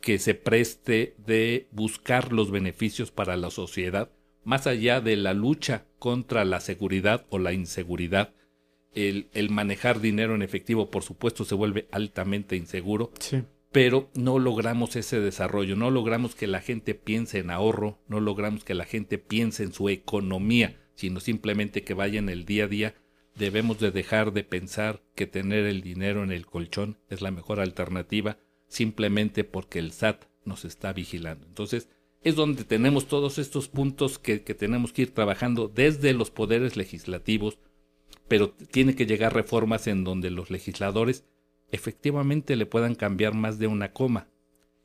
que 0.00 0.18
se 0.18 0.34
preste 0.34 1.14
de 1.18 1.68
buscar 1.70 2.32
los 2.32 2.50
beneficios 2.50 3.12
para 3.12 3.36
la 3.36 3.50
sociedad, 3.50 4.10
más 4.44 4.66
allá 4.66 5.00
de 5.00 5.16
la 5.16 5.34
lucha 5.34 5.86
contra 6.00 6.44
la 6.44 6.58
seguridad 6.58 7.24
o 7.30 7.38
la 7.38 7.52
inseguridad 7.52 8.34
el, 8.94 9.28
el, 9.32 9.50
manejar 9.50 10.00
dinero 10.00 10.34
en 10.34 10.42
efectivo, 10.42 10.90
por 10.90 11.02
supuesto, 11.02 11.44
se 11.44 11.54
vuelve 11.54 11.88
altamente 11.90 12.56
inseguro, 12.56 13.12
pero 13.72 14.10
no 14.14 14.38
logramos 14.38 14.96
ese 14.96 15.18
desarrollo, 15.20 15.76
no 15.76 15.90
logramos 15.90 16.34
que 16.34 16.46
la 16.46 16.60
gente 16.60 16.94
piense 16.94 17.38
en 17.38 17.50
ahorro, 17.50 17.98
no 18.06 18.20
logramos 18.20 18.64
que 18.64 18.74
la 18.74 18.84
gente 18.84 19.18
piense 19.18 19.62
en 19.62 19.72
su 19.72 19.88
economía, 19.88 20.78
sino 20.94 21.20
simplemente 21.20 21.82
que 21.82 21.94
vaya 21.94 22.18
en 22.18 22.28
el 22.28 22.44
día 22.44 22.64
a 22.64 22.68
día. 22.68 22.94
Debemos 23.34 23.80
de 23.80 23.90
dejar 23.90 24.34
de 24.34 24.44
pensar 24.44 25.02
que 25.14 25.26
tener 25.26 25.64
el 25.64 25.80
dinero 25.80 26.22
en 26.22 26.32
el 26.32 26.44
colchón 26.44 26.98
es 27.08 27.22
la 27.22 27.30
mejor 27.30 27.60
alternativa, 27.60 28.36
simplemente 28.68 29.42
porque 29.44 29.78
el 29.78 29.92
SAT 29.92 30.26
nos 30.44 30.66
está 30.66 30.92
vigilando. 30.92 31.46
Entonces, 31.46 31.88
es 32.22 32.36
donde 32.36 32.64
tenemos 32.64 33.06
todos 33.06 33.38
estos 33.38 33.68
puntos 33.68 34.18
que, 34.18 34.42
que 34.42 34.54
tenemos 34.54 34.92
que 34.92 35.02
ir 35.02 35.14
trabajando 35.14 35.68
desde 35.68 36.12
los 36.12 36.30
poderes 36.30 36.76
legislativos, 36.76 37.58
pero 38.28 38.50
tiene 38.50 38.94
que 38.94 39.06
llegar 39.06 39.34
reformas 39.34 39.86
en 39.86 40.04
donde 40.04 40.30
los 40.30 40.50
legisladores 40.50 41.24
efectivamente 41.70 42.56
le 42.56 42.66
puedan 42.66 42.94
cambiar 42.94 43.34
más 43.34 43.58
de 43.58 43.66
una 43.66 43.92
coma. 43.92 44.28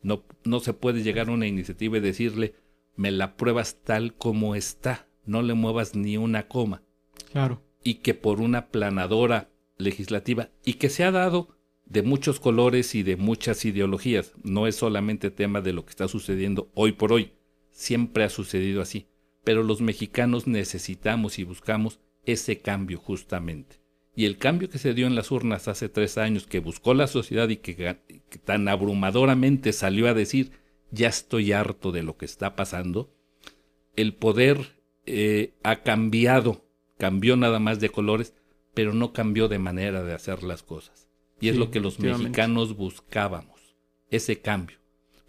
No, 0.01 0.23
no 0.43 0.59
se 0.59 0.73
puede 0.73 1.03
llegar 1.03 1.29
a 1.29 1.33
una 1.33 1.47
iniciativa 1.47 1.97
y 1.97 2.01
decirle, 2.01 2.55
me 2.95 3.11
la 3.11 3.35
pruebas 3.35 3.77
tal 3.83 4.15
como 4.15 4.55
está, 4.55 5.07
no 5.25 5.41
le 5.41 5.53
muevas 5.53 5.95
ni 5.95 6.17
una 6.17 6.47
coma. 6.47 6.83
Claro. 7.31 7.61
Y 7.83 7.95
que 7.95 8.13
por 8.13 8.41
una 8.41 8.67
planadora 8.67 9.49
legislativa, 9.77 10.49
y 10.65 10.73
que 10.73 10.89
se 10.89 11.03
ha 11.03 11.11
dado 11.11 11.49
de 11.85 12.01
muchos 12.01 12.39
colores 12.39 12.95
y 12.95 13.03
de 13.03 13.15
muchas 13.15 13.63
ideologías, 13.65 14.33
no 14.43 14.67
es 14.67 14.75
solamente 14.75 15.29
tema 15.29 15.61
de 15.61 15.73
lo 15.73 15.85
que 15.85 15.91
está 15.91 16.07
sucediendo 16.07 16.69
hoy 16.73 16.93
por 16.93 17.13
hoy, 17.13 17.33
siempre 17.71 18.23
ha 18.23 18.29
sucedido 18.29 18.81
así, 18.81 19.07
pero 19.43 19.63
los 19.63 19.81
mexicanos 19.81 20.47
necesitamos 20.47 21.39
y 21.39 21.43
buscamos 21.43 21.99
ese 22.27 22.59
cambio 22.59 22.99
justamente. 22.99 23.77
Y 24.15 24.25
el 24.25 24.37
cambio 24.37 24.69
que 24.69 24.79
se 24.79 24.93
dio 24.93 25.07
en 25.07 25.15
las 25.15 25.31
urnas 25.31 25.67
hace 25.67 25.89
tres 25.89 26.17
años, 26.17 26.45
que 26.45 26.59
buscó 26.59 26.93
la 26.93 27.07
sociedad 27.07 27.49
y 27.49 27.57
que, 27.57 27.97
tan 28.43 28.67
abrumadoramente 28.67 29.73
salió 29.73 30.07
a 30.07 30.13
decir, 30.13 30.51
ya 30.91 31.07
estoy 31.07 31.53
harto 31.53 31.91
de 31.91 32.03
lo 32.03 32.17
que 32.17 32.25
está 32.25 32.55
pasando, 32.55 33.13
el 33.95 34.13
poder 34.13 34.81
eh, 35.05 35.53
ha 35.63 35.77
cambiado, 35.83 36.65
cambió 36.97 37.37
nada 37.37 37.59
más 37.59 37.79
de 37.79 37.89
colores, 37.89 38.33
pero 38.73 38.93
no 38.93 39.13
cambió 39.13 39.47
de 39.47 39.59
manera 39.59 40.03
de 40.03 40.13
hacer 40.13 40.43
las 40.43 40.63
cosas. 40.63 41.07
Y 41.39 41.49
es 41.49 41.55
lo 41.55 41.71
que 41.71 41.79
los 41.79 41.99
mexicanos 41.99 42.75
buscábamos, 42.75 43.75
ese 44.09 44.41
cambio. 44.41 44.77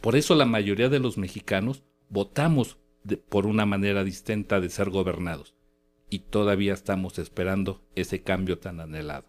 Por 0.01 0.17
eso 0.17 0.35
la 0.35 0.47
mayoría 0.47 0.89
de 0.89 0.99
los 0.99 1.19
mexicanos 1.19 1.85
votamos 2.09 2.79
por 3.29 3.47
una 3.47 3.67
manera 3.67 4.03
distinta 4.03 4.61
de 4.61 4.71
ser 4.71 4.91
gobernados 4.91 5.58
y 6.11 6.21
todavía 6.21 6.75
estamos 6.75 7.19
esperando 7.19 7.81
ese 7.95 8.23
cambio 8.23 8.59
tan 8.59 8.81
anhelado. 8.81 9.25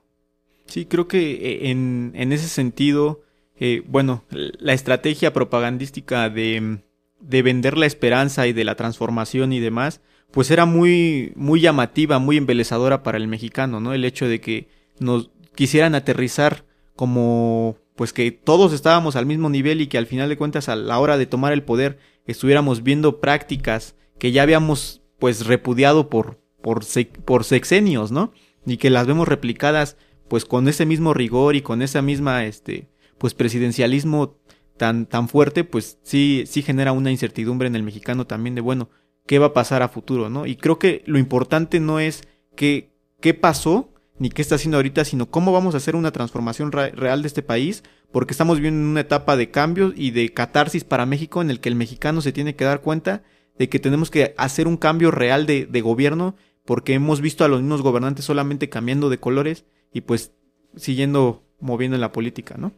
Sí, 0.66 0.86
creo 0.86 1.08
que 1.08 1.32
eh, 1.32 1.70
en, 1.72 2.12
en 2.16 2.32
ese 2.32 2.48
sentido, 2.48 3.22
eh, 3.60 3.84
bueno, 3.88 4.24
la 4.30 4.74
estrategia 4.74 5.34
propagandística 5.34 6.30
de, 6.30 6.80
de, 7.20 7.42
vender 7.42 7.78
la 7.78 7.88
esperanza 7.88 8.48
y 8.48 8.54
de 8.54 8.64
la 8.64 8.76
transformación 8.76 9.52
y 9.52 9.60
demás, 9.60 10.02
pues 10.32 10.52
era 10.52 10.66
muy, 10.66 11.34
muy 11.36 11.60
llamativa, 11.60 12.20
muy 12.20 12.38
embelezadora 12.38 13.02
para 13.02 13.18
el 13.18 13.28
mexicano, 13.28 13.80
¿no? 13.80 13.94
El 13.94 14.06
hecho 14.06 14.28
de 14.28 14.40
que 14.40 14.68
nos 15.00 15.32
quisieran 15.56 15.96
aterrizar 15.96 16.66
como 16.96 17.78
pues 17.96 18.14
que 18.14 18.32
todos 18.32 18.72
estábamos 18.72 19.18
al 19.18 19.26
mismo 19.26 19.50
nivel 19.50 19.82
y 19.82 19.88
que 19.88 19.98
al 19.98 20.06
final 20.06 20.30
de 20.30 20.38
cuentas 20.38 20.70
a 20.70 20.78
la 20.78 21.00
hora 21.00 21.18
de 21.18 21.26
tomar 21.26 21.52
el 21.52 21.64
poder 21.64 22.00
estuviéramos 22.26 22.82
viendo 22.82 23.20
prácticas 23.20 23.96
que 24.18 24.32
ya 24.32 24.44
habíamos 24.44 25.02
pues 25.18 25.46
repudiado 25.46 26.10
por, 26.10 26.40
por, 26.62 26.84
por 27.26 27.44
sexenios, 27.44 28.12
¿no? 28.12 28.32
Y 28.66 28.78
que 28.78 28.90
las 28.90 29.08
vemos 29.08 29.28
replicadas 29.28 29.98
pues 30.28 30.46
con 30.46 30.68
ese 30.68 30.86
mismo 30.86 31.14
rigor 31.14 31.56
y 31.56 31.62
con 31.62 31.82
esa 31.82 32.02
misma 32.02 32.46
este 32.46 32.88
pues 33.18 33.34
presidencialismo 33.34 34.38
tan 34.78 35.06
tan 35.06 35.28
fuerte, 35.28 35.64
pues 35.64 35.98
sí 36.04 36.44
sí 36.48 36.62
genera 36.62 36.92
una 36.92 37.12
incertidumbre 37.12 37.68
en 37.68 37.76
el 37.76 37.84
mexicano 37.84 38.28
también 38.28 38.56
de 38.56 38.62
bueno, 38.62 38.90
qué 39.26 39.40
va 39.40 39.48
a 39.48 39.54
pasar 39.54 39.82
a 39.82 39.90
futuro, 39.90 40.30
¿no? 40.30 40.46
Y 40.46 40.56
creo 40.56 40.80
que 40.80 41.04
lo 41.06 41.20
importante 41.20 41.80
no 41.80 42.00
es 42.00 42.24
qué 42.56 42.92
qué 43.20 43.34
pasó 43.34 43.94
ni 44.20 44.30
qué 44.30 44.42
está 44.42 44.56
haciendo 44.56 44.78
ahorita, 44.78 45.06
sino 45.06 45.32
cómo 45.32 45.52
vamos 45.52 45.74
a 45.74 45.78
hacer 45.78 45.96
una 45.96 46.12
transformación 46.12 46.72
real 46.72 47.22
de 47.22 47.28
este 47.28 47.42
país, 47.42 47.84
porque 48.12 48.34
estamos 48.34 48.58
viviendo 48.58 48.82
en 48.82 48.88
una 48.88 49.00
etapa 49.02 49.38
de 49.38 49.50
cambios 49.50 49.94
y 49.96 50.12
de 50.12 50.34
catarsis 50.34 50.84
para 50.84 51.06
México 51.06 51.42
en 51.42 51.50
el 51.50 51.62
que 51.62 51.70
el 51.70 51.76
mexicano 51.76 52.22
se 52.22 52.34
tiene 52.34 52.56
que 52.56 52.66
dar 52.66 52.82
cuenta 52.82 53.24
de 53.58 53.70
que 53.70 53.80
tenemos 53.80 54.12
que 54.12 54.34
hacer 54.38 54.68
un 54.68 54.78
cambio 54.78 55.10
real 55.12 55.46
de, 55.46 55.66
de 55.66 55.82
gobierno, 55.82 56.36
porque 56.70 56.94
hemos 56.94 57.20
visto 57.20 57.44
a 57.44 57.48
los 57.48 57.62
mismos 57.62 57.82
gobernantes 57.82 58.26
solamente 58.26 58.70
cambiando 58.70 59.10
de 59.10 59.18
colores 59.20 59.66
y 59.92 60.02
pues 60.02 60.34
siguiendo 60.76 61.44
moviendo 61.60 61.96
en 61.96 62.02
la 62.02 62.12
política, 62.12 62.58
¿no? 62.60 62.74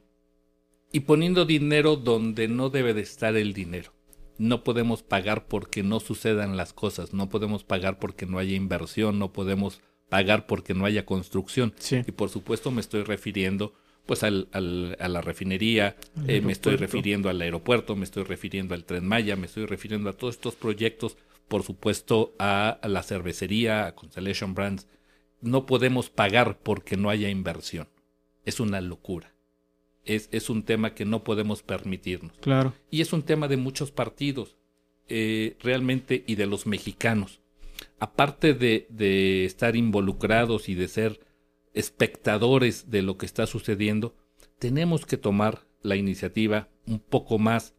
Y 0.94 1.02
poniendo 1.02 1.44
dinero 1.44 1.98
donde 1.98 2.48
no 2.48 2.70
debe 2.70 2.94
de 2.94 3.02
estar 3.02 3.36
el 3.36 3.52
dinero. 3.52 3.92
No 4.38 4.64
podemos 4.64 5.04
pagar 5.04 5.46
porque 5.46 5.84
no 5.84 6.00
sucedan 6.00 6.56
las 6.56 6.72
cosas, 6.72 7.14
no 7.14 7.28
podemos 7.28 7.66
pagar 7.66 8.00
porque 8.00 8.26
no 8.26 8.40
haya 8.40 8.56
inversión, 8.56 9.20
no 9.20 9.34
podemos 9.34 9.82
pagar 10.08 10.48
porque 10.48 10.74
no 10.74 10.86
haya 10.86 11.06
construcción. 11.06 11.74
Y 11.92 12.14
por 12.14 12.30
supuesto 12.30 12.72
me 12.72 12.80
estoy 12.80 13.04
refiriendo 13.04 13.74
pues 14.06 14.24
al, 14.24 14.48
al, 14.54 14.96
a 15.02 15.10
la 15.10 15.20
refinería, 15.20 15.98
eh, 16.30 16.40
me 16.40 16.54
estoy 16.54 16.78
refiriendo 16.78 17.28
al 17.28 17.42
aeropuerto, 17.42 17.98
me 17.98 18.06
estoy 18.06 18.24
refiriendo 18.24 18.74
al 18.74 18.86
tren 18.86 19.06
Maya, 19.06 19.36
me 19.36 19.48
estoy 19.48 19.66
refiriendo 19.66 20.10
a 20.10 20.14
todos 20.14 20.36
estos 20.36 20.56
proyectos, 20.56 21.18
por 21.52 21.64
supuesto 21.64 22.34
a, 22.40 22.80
la 22.82 23.04
cervecería, 23.04 23.86
a 23.86 23.94
Constellation 23.94 24.56
Brands, 24.56 24.88
no 25.42 25.66
podemos 25.66 26.10
pagar 26.10 26.58
porque 26.60 26.96
no 26.96 27.10
haya 27.10 27.28
inversión. 27.28 27.90
Es 28.46 28.62
una 28.62 28.80
locura. 28.80 29.36
Es, 30.06 30.30
es 30.32 30.50
un 30.50 30.64
tema 30.64 30.96
que 30.96 31.04
no 31.04 31.26
podemos 31.26 31.62
permitirnos. 31.62 32.38
Claro. 32.40 32.74
Y 32.90 33.02
es 33.02 33.12
un 33.12 33.24
tema 33.24 33.50
de 33.50 33.58
muchos 33.58 33.92
partidos, 33.92 34.56
eh, 35.10 35.58
realmente, 35.60 36.24
y 36.26 36.36
de 36.36 36.46
los 36.46 36.68
mexicanos. 36.68 37.42
Aparte 38.00 38.54
de, 38.54 38.88
de 38.90 39.44
estar 39.44 39.76
involucrados 39.76 40.70
y 40.70 40.76
de 40.76 40.88
ser 40.88 41.20
espectadores 41.74 42.90
de 42.90 43.02
lo 43.02 43.18
que 43.18 43.26
está 43.26 43.46
sucediendo, 43.46 44.16
tenemos 44.58 45.06
que 45.06 45.18
tomar 45.18 45.66
la 45.82 45.98
iniciativa 45.98 46.70
un 46.88 47.00
poco 47.00 47.40
más 47.40 47.76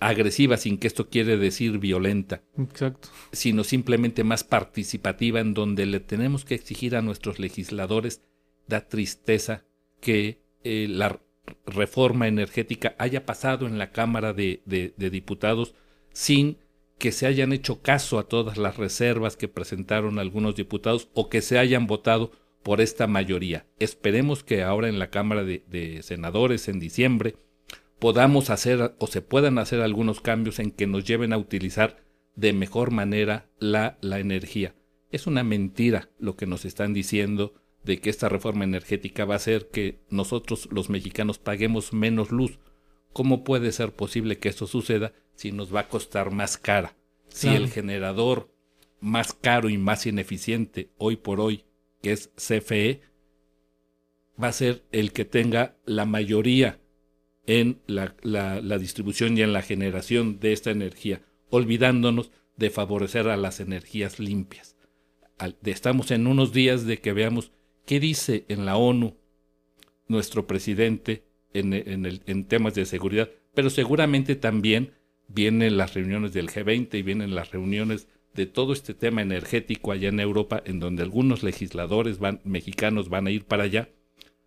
agresiva, 0.00 0.56
sin 0.56 0.78
que 0.78 0.86
esto 0.86 1.08
quiere 1.08 1.36
decir 1.36 1.78
violenta, 1.78 2.42
Exacto. 2.58 3.08
sino 3.32 3.64
simplemente 3.64 4.24
más 4.24 4.44
participativa, 4.44 5.40
en 5.40 5.54
donde 5.54 5.86
le 5.86 6.00
tenemos 6.00 6.44
que 6.44 6.54
exigir 6.54 6.96
a 6.96 7.02
nuestros 7.02 7.38
legisladores, 7.38 8.22
da 8.66 8.88
tristeza 8.88 9.64
que 10.00 10.42
eh, 10.62 10.86
la 10.88 11.20
reforma 11.66 12.28
energética 12.28 12.94
haya 12.98 13.26
pasado 13.26 13.66
en 13.66 13.78
la 13.78 13.92
Cámara 13.92 14.32
de, 14.32 14.62
de, 14.64 14.94
de 14.96 15.10
Diputados 15.10 15.74
sin 16.12 16.58
que 16.98 17.12
se 17.12 17.26
hayan 17.26 17.52
hecho 17.52 17.82
caso 17.82 18.18
a 18.18 18.28
todas 18.28 18.56
las 18.56 18.76
reservas 18.76 19.36
que 19.36 19.48
presentaron 19.48 20.18
algunos 20.18 20.54
diputados 20.54 21.08
o 21.12 21.28
que 21.28 21.42
se 21.42 21.58
hayan 21.58 21.86
votado 21.86 22.32
por 22.62 22.80
esta 22.80 23.06
mayoría. 23.06 23.66
Esperemos 23.78 24.42
que 24.42 24.62
ahora 24.62 24.88
en 24.88 24.98
la 24.98 25.10
Cámara 25.10 25.44
de, 25.44 25.64
de 25.68 26.02
Senadores 26.02 26.68
en 26.68 26.80
diciembre 26.80 27.36
podamos 28.04 28.50
hacer 28.50 28.94
o 28.98 29.06
se 29.06 29.22
puedan 29.22 29.56
hacer 29.56 29.80
algunos 29.80 30.20
cambios 30.20 30.58
en 30.58 30.72
que 30.72 30.86
nos 30.86 31.04
lleven 31.04 31.32
a 31.32 31.38
utilizar 31.38 32.04
de 32.36 32.52
mejor 32.52 32.90
manera 32.90 33.48
la, 33.58 33.96
la 34.02 34.18
energía. 34.18 34.74
Es 35.10 35.26
una 35.26 35.42
mentira 35.42 36.10
lo 36.18 36.36
que 36.36 36.44
nos 36.44 36.66
están 36.66 36.92
diciendo 36.92 37.54
de 37.82 38.00
que 38.00 38.10
esta 38.10 38.28
reforma 38.28 38.64
energética 38.64 39.24
va 39.24 39.32
a 39.32 39.36
hacer 39.38 39.70
que 39.70 40.02
nosotros 40.10 40.68
los 40.70 40.90
mexicanos 40.90 41.38
paguemos 41.38 41.94
menos 41.94 42.30
luz. 42.30 42.58
¿Cómo 43.14 43.42
puede 43.42 43.72
ser 43.72 43.94
posible 43.94 44.36
que 44.36 44.50
esto 44.50 44.66
suceda 44.66 45.14
si 45.34 45.50
nos 45.50 45.74
va 45.74 45.80
a 45.80 45.88
costar 45.88 46.30
más 46.30 46.58
cara? 46.58 46.98
Si 47.28 47.48
el 47.48 47.70
generador 47.70 48.50
más 49.00 49.32
caro 49.32 49.70
y 49.70 49.78
más 49.78 50.04
ineficiente 50.04 50.90
hoy 50.98 51.16
por 51.16 51.40
hoy, 51.40 51.64
que 52.02 52.12
es 52.12 52.30
CFE, 52.36 53.00
va 54.38 54.48
a 54.48 54.52
ser 54.52 54.84
el 54.92 55.12
que 55.12 55.24
tenga 55.24 55.78
la 55.86 56.04
mayoría 56.04 56.83
en 57.46 57.80
la, 57.86 58.14
la, 58.22 58.78
distribución 58.78 59.36
y 59.36 59.42
en 59.42 59.52
la 59.52 59.62
generación 59.62 60.40
de 60.40 60.52
esta 60.52 60.70
energía, 60.70 61.22
olvidándonos 61.50 62.30
de 62.56 62.70
favorecer 62.70 63.28
a 63.28 63.36
las 63.36 63.60
energías 63.60 64.18
limpias. 64.18 64.76
Estamos 65.64 66.10
en 66.10 66.26
unos 66.26 66.52
días 66.52 66.86
de 66.86 66.98
que 66.98 67.12
veamos 67.12 67.52
qué 67.84 68.00
dice 68.00 68.44
en 68.48 68.64
la 68.64 68.76
ONU 68.76 69.16
nuestro 70.08 70.46
presidente 70.46 71.24
en, 71.52 71.72
en, 71.72 72.22
en 72.26 72.44
temas 72.44 72.74
de 72.74 72.86
seguridad, 72.86 73.30
pero 73.54 73.68
seguramente 73.70 74.36
también 74.36 74.92
vienen 75.28 75.76
las 75.76 75.94
reuniones 75.94 76.32
del 76.32 76.48
G20 76.48 76.94
y 76.94 77.02
vienen 77.02 77.34
las 77.34 77.50
reuniones 77.50 78.08
de 78.34 78.46
todo 78.46 78.72
este 78.72 78.94
tema 78.94 79.22
energético 79.22 79.92
allá 79.92 80.08
en 80.08 80.20
Europa, 80.20 80.62
en 80.64 80.80
donde 80.80 81.02
algunos 81.02 81.42
legisladores 81.42 82.18
van, 82.18 82.40
mexicanos 82.44 83.08
van 83.08 83.26
a 83.26 83.30
ir 83.30 83.44
para 83.44 83.64
allá 83.64 83.88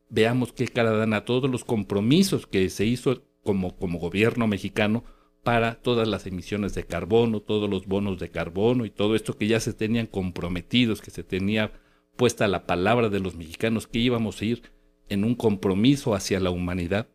veamos 0.10 0.54
qué 0.54 0.68
cara 0.68 0.92
dan 0.92 1.14
a 1.14 1.26
todos 1.26 1.50
los 1.50 1.64
compromisos 1.64 2.48
que 2.48 2.70
se 2.70 2.86
hizo 2.86 3.24
como, 3.44 3.76
como 3.78 4.00
gobierno 4.00 4.48
mexicano 4.48 5.04
para 5.44 5.76
todas 5.76 6.08
las 6.08 6.26
emisiones 6.26 6.74
de 6.74 6.84
carbono, 6.84 7.40
todos 7.40 7.70
los 7.70 7.88
bonos 7.88 8.20
de 8.20 8.30
carbono 8.30 8.86
y 8.86 8.90
todo 8.90 9.16
esto 9.16 9.38
que 9.38 9.48
ya 9.48 9.60
se 9.60 9.74
tenían 9.74 10.06
comprometidos, 10.06 11.02
que 11.02 11.12
se 11.12 11.24
tenía 11.24 11.72
puesta 12.18 12.48
la 12.48 12.66
palabra 12.66 13.10
de 13.10 13.20
los 13.20 13.36
mexicanos 13.36 13.88
que 13.88 14.00
íbamos 14.00 14.42
a 14.42 14.46
ir 14.46 14.64
en 15.08 15.24
un 15.24 15.36
compromiso 15.36 16.16
hacia 16.16 16.40
la 16.40 16.50
humanidad, 16.50 17.08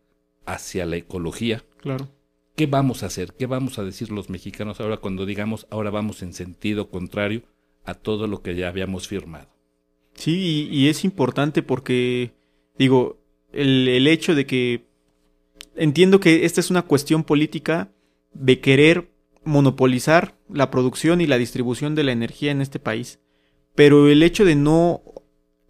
hacia 0.46 0.86
la 0.86 0.96
ecología. 0.96 1.62
Claro. 1.78 2.08
¿Qué 2.56 2.66
vamos 2.66 3.02
a 3.02 3.06
hacer? 3.06 3.34
¿Qué 3.34 3.46
vamos 3.46 3.78
a 3.78 3.84
decir 3.84 4.10
los 4.10 4.30
mexicanos 4.30 4.80
ahora 4.80 4.98
cuando 4.98 5.26
digamos 5.26 5.66
ahora 5.70 5.90
vamos 5.90 6.22
en 6.22 6.32
sentido 6.32 6.88
contrario 6.88 7.42
a 7.84 7.94
todo 7.94 8.26
lo 8.28 8.42
que 8.42 8.54
ya 8.54 8.68
habíamos 8.68 9.08
firmado? 9.08 9.48
Sí, 10.14 10.68
y, 10.70 10.74
y 10.74 10.88
es 10.88 11.04
importante 11.04 11.62
porque 11.62 12.32
Digo, 12.76 13.18
el, 13.52 13.88
el 13.88 14.06
hecho 14.06 14.34
de 14.34 14.46
que 14.46 14.86
entiendo 15.76 16.20
que 16.20 16.44
esta 16.44 16.60
es 16.60 16.70
una 16.70 16.82
cuestión 16.82 17.24
política 17.24 17.92
de 18.32 18.60
querer 18.60 19.10
monopolizar 19.44 20.36
la 20.48 20.70
producción 20.70 21.20
y 21.20 21.26
la 21.26 21.38
distribución 21.38 21.94
de 21.94 22.04
la 22.04 22.12
energía 22.12 22.50
en 22.50 22.60
este 22.60 22.78
país. 22.78 23.18
Pero 23.74 24.08
el 24.08 24.22
hecho 24.22 24.44
de 24.44 24.54
no, 24.54 25.02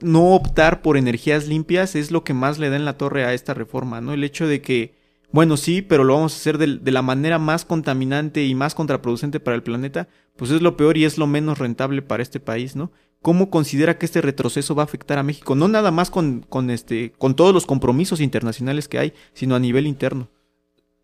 no 0.01 0.35
optar 0.35 0.83
por 0.83 0.97
energías 0.97 1.47
limpias 1.47 1.95
es 1.95 2.11
lo 2.11 2.25
que 2.25 2.35
más 2.35 2.59
le 2.59 2.69
da 2.69 2.77
en 2.77 2.85
la 2.85 2.99
torre 2.99 3.25
a 3.25 3.35
esta 3.35 3.55
reforma, 3.55 4.01
¿no? 4.01 4.13
El 4.13 4.25
hecho 4.25 4.47
de 4.47 4.61
que, 4.61 4.95
bueno, 5.33 5.57
sí, 5.57 5.81
pero 5.83 6.05
lo 6.05 6.15
vamos 6.15 6.35
a 6.35 6.37
hacer 6.37 6.59
de, 6.59 6.91
la 6.91 7.03
manera 7.03 7.39
más 7.39 7.65
contaminante 7.65 8.45
y 8.45 8.55
más 8.55 8.75
contraproducente 8.75 9.41
para 9.41 9.57
el 9.57 9.63
planeta, 9.63 10.09
pues 10.37 10.51
es 10.51 10.61
lo 10.61 10.77
peor 10.77 10.99
y 10.99 11.05
es 11.05 11.17
lo 11.17 11.27
menos 11.27 11.59
rentable 11.59 12.03
para 12.03 12.23
este 12.23 12.39
país, 12.39 12.77
¿no? 12.77 12.93
¿Cómo 13.23 13.51
considera 13.51 13.99
que 13.99 14.07
este 14.07 14.21
retroceso 14.21 14.75
va 14.75 14.83
a 14.83 14.85
afectar 14.85 15.19
a 15.19 15.23
México? 15.23 15.55
No 15.55 15.69
nada 15.69 15.91
más 15.91 16.11
con, 16.11 16.45
con, 16.49 16.71
este, 16.71 17.13
con 17.13 17.35
todos 17.35 17.55
los 17.55 17.67
compromisos 17.67 18.21
internacionales 18.21 18.89
que 18.89 18.99
hay, 18.99 19.13
sino 19.33 19.55
a 19.55 19.61
nivel 19.61 19.87
interno. 19.87 20.29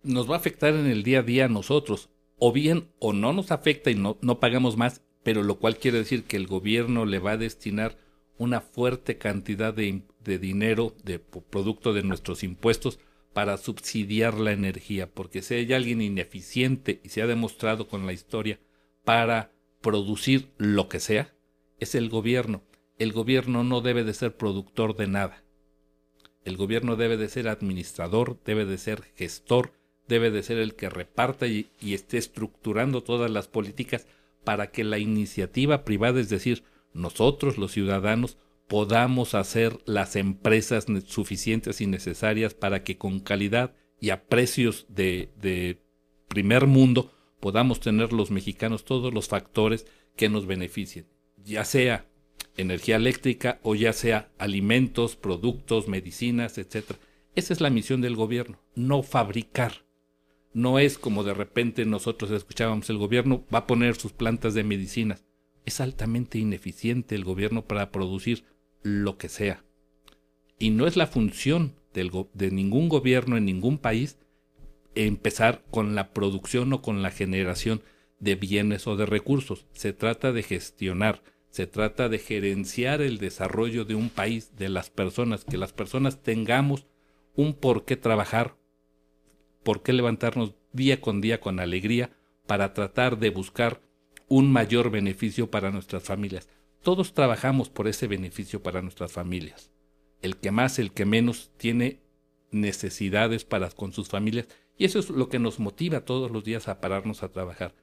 Nos 0.02 0.28
va 0.28 0.34
a 0.34 0.38
afectar 0.38 0.74
en 0.74 0.86
el 0.86 1.04
día 1.04 1.20
a 1.20 1.22
día 1.22 1.44
a 1.46 1.48
nosotros. 1.48 2.10
O 2.38 2.52
bien, 2.52 2.88
o 2.98 3.12
no 3.12 3.32
nos 3.32 3.50
afecta 3.50 3.90
y 3.90 3.94
no, 3.94 4.18
no 4.20 4.40
pagamos 4.40 4.76
más, 4.76 5.00
pero 5.22 5.42
lo 5.42 5.58
cual 5.58 5.76
quiere 5.78 5.98
decir 5.98 6.24
que 6.24 6.36
el 6.36 6.46
gobierno 6.46 7.06
le 7.06 7.18
va 7.18 7.32
a 7.32 7.36
destinar 7.36 7.96
una 8.36 8.60
fuerte 8.60 9.16
cantidad 9.18 9.72
de, 9.72 10.02
de 10.24 10.38
dinero, 10.38 10.94
de 11.04 11.18
producto 11.18 11.92
de 11.92 12.02
nuestros 12.02 12.42
impuestos, 12.42 12.98
para 13.38 13.56
subsidiar 13.56 14.34
la 14.34 14.50
energía. 14.50 15.08
Porque 15.08 15.42
si 15.42 15.54
hay 15.54 15.72
alguien 15.72 16.02
ineficiente, 16.02 17.00
y 17.04 17.10
se 17.10 17.22
ha 17.22 17.28
demostrado 17.28 17.86
con 17.86 18.04
la 18.04 18.12
historia, 18.12 18.58
para 19.04 19.52
producir 19.80 20.48
lo 20.56 20.88
que 20.88 20.98
sea, 20.98 21.32
es 21.78 21.94
el 21.94 22.08
gobierno. 22.08 22.64
El 22.98 23.12
gobierno 23.12 23.62
no 23.62 23.80
debe 23.80 24.02
de 24.02 24.12
ser 24.12 24.36
productor 24.36 24.96
de 24.96 25.06
nada. 25.06 25.44
El 26.44 26.56
gobierno 26.56 26.96
debe 26.96 27.16
de 27.16 27.28
ser 27.28 27.46
administrador, 27.46 28.40
debe 28.44 28.64
de 28.64 28.76
ser 28.76 29.04
gestor, 29.14 29.70
debe 30.08 30.32
de 30.32 30.42
ser 30.42 30.58
el 30.58 30.74
que 30.74 30.90
reparta 30.90 31.46
y, 31.46 31.68
y, 31.80 31.94
esté 31.94 32.18
estructurando 32.18 33.04
todas 33.04 33.30
las 33.30 33.46
políticas 33.46 34.08
para 34.42 34.72
que 34.72 34.82
la 34.82 34.98
iniciativa 34.98 35.84
privada, 35.84 36.18
es 36.18 36.28
decir, 36.28 36.64
nosotros 36.92 37.56
los 37.56 37.70
ciudadanos, 37.70 38.36
podamos 38.68 39.34
hacer 39.34 39.80
las 39.86 40.14
empresas 40.14 40.86
suficientes 41.06 41.80
y 41.80 41.86
necesarias 41.86 42.54
para 42.54 42.84
que 42.84 42.98
con 42.98 43.20
calidad 43.20 43.74
y 43.98 44.10
a 44.10 44.26
precios 44.26 44.86
de, 44.88 45.32
de 45.40 45.82
primer 46.28 46.66
mundo 46.66 47.10
podamos 47.40 47.80
tener 47.80 48.12
los 48.12 48.30
mexicanos 48.30 48.84
todos 48.84 49.12
los 49.12 49.26
factores 49.26 49.86
que 50.16 50.28
nos 50.28 50.46
beneficien, 50.46 51.06
ya 51.36 51.64
sea 51.64 52.06
energía 52.56 52.96
eléctrica 52.96 53.58
o 53.62 53.74
ya 53.74 53.92
sea 53.92 54.30
alimentos, 54.38 55.16
productos, 55.16 55.88
medicinas, 55.88 56.58
etc. 56.58 56.92
Esa 57.34 57.52
es 57.54 57.60
la 57.60 57.70
misión 57.70 58.00
del 58.00 58.16
gobierno, 58.16 58.60
no 58.74 59.02
fabricar. 59.02 59.86
No 60.52 60.78
es 60.78 60.98
como 60.98 61.24
de 61.24 61.34
repente 61.34 61.84
nosotros 61.86 62.30
escuchábamos, 62.32 62.90
el 62.90 62.98
gobierno 62.98 63.44
va 63.52 63.60
a 63.60 63.66
poner 63.66 63.94
sus 63.96 64.12
plantas 64.12 64.54
de 64.54 64.64
medicinas. 64.64 65.24
Es 65.64 65.80
altamente 65.80 66.38
ineficiente 66.38 67.14
el 67.14 67.24
gobierno 67.24 67.62
para 67.62 67.92
producir 67.92 68.44
lo 68.82 69.18
que 69.18 69.28
sea. 69.28 69.64
Y 70.58 70.70
no 70.70 70.86
es 70.86 70.96
la 70.96 71.06
función 71.06 71.74
de 71.92 72.50
ningún 72.50 72.88
gobierno 72.88 73.36
en 73.36 73.44
ningún 73.44 73.78
país 73.78 74.18
empezar 74.94 75.64
con 75.70 75.94
la 75.94 76.12
producción 76.12 76.72
o 76.72 76.82
con 76.82 77.02
la 77.02 77.10
generación 77.10 77.82
de 78.20 78.34
bienes 78.34 78.86
o 78.86 78.96
de 78.96 79.06
recursos. 79.06 79.66
Se 79.72 79.92
trata 79.92 80.32
de 80.32 80.42
gestionar, 80.42 81.22
se 81.50 81.66
trata 81.66 82.08
de 82.08 82.18
gerenciar 82.18 83.00
el 83.00 83.18
desarrollo 83.18 83.84
de 83.84 83.94
un 83.94 84.10
país, 84.10 84.56
de 84.56 84.68
las 84.68 84.90
personas, 84.90 85.44
que 85.44 85.56
las 85.56 85.72
personas 85.72 86.22
tengamos 86.22 86.86
un 87.34 87.54
por 87.54 87.84
qué 87.84 87.96
trabajar, 87.96 88.56
por 89.62 89.82
qué 89.82 89.92
levantarnos 89.92 90.54
día 90.72 91.00
con 91.00 91.20
día 91.20 91.40
con 91.40 91.60
alegría 91.60 92.10
para 92.46 92.74
tratar 92.74 93.18
de 93.18 93.30
buscar 93.30 93.80
un 94.28 94.50
mayor 94.52 94.90
beneficio 94.90 95.50
para 95.50 95.70
nuestras 95.70 96.02
familias. 96.02 96.48
Todos 96.82 97.14
trabajamos 97.14 97.68
por 97.68 97.88
ese 97.88 98.06
beneficio 98.06 98.62
para 98.62 98.82
nuestras 98.82 99.12
familias. 99.12 99.70
El 100.22 100.36
que 100.36 100.50
más, 100.50 100.78
el 100.78 100.92
que 100.92 101.04
menos 101.04 101.50
tiene 101.56 102.00
necesidades 102.50 103.44
para 103.44 103.70
con 103.70 103.92
sus 103.92 104.08
familias 104.08 104.48
y 104.76 104.84
eso 104.84 104.98
es 104.98 105.10
lo 105.10 105.28
que 105.28 105.38
nos 105.38 105.58
motiva 105.58 106.04
todos 106.04 106.30
los 106.30 106.44
días 106.44 106.68
a 106.68 106.80
pararnos 106.80 107.22
a 107.22 107.30
trabajar. 107.30 107.74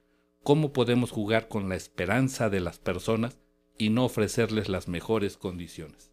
¿Cómo 0.43 0.73
podemos 0.73 1.12
jugar 1.12 1.47
con 1.47 1.69
la 1.69 1.75
esperanza 1.75 2.49
de 2.49 2.62
las 2.62 2.79
personas 2.79 3.38
y 3.77 3.89
no 3.89 4.05
ofrecerles 4.05 4.69
las 4.69 4.88
mejores 4.88 5.38
condiciones? 5.38 6.12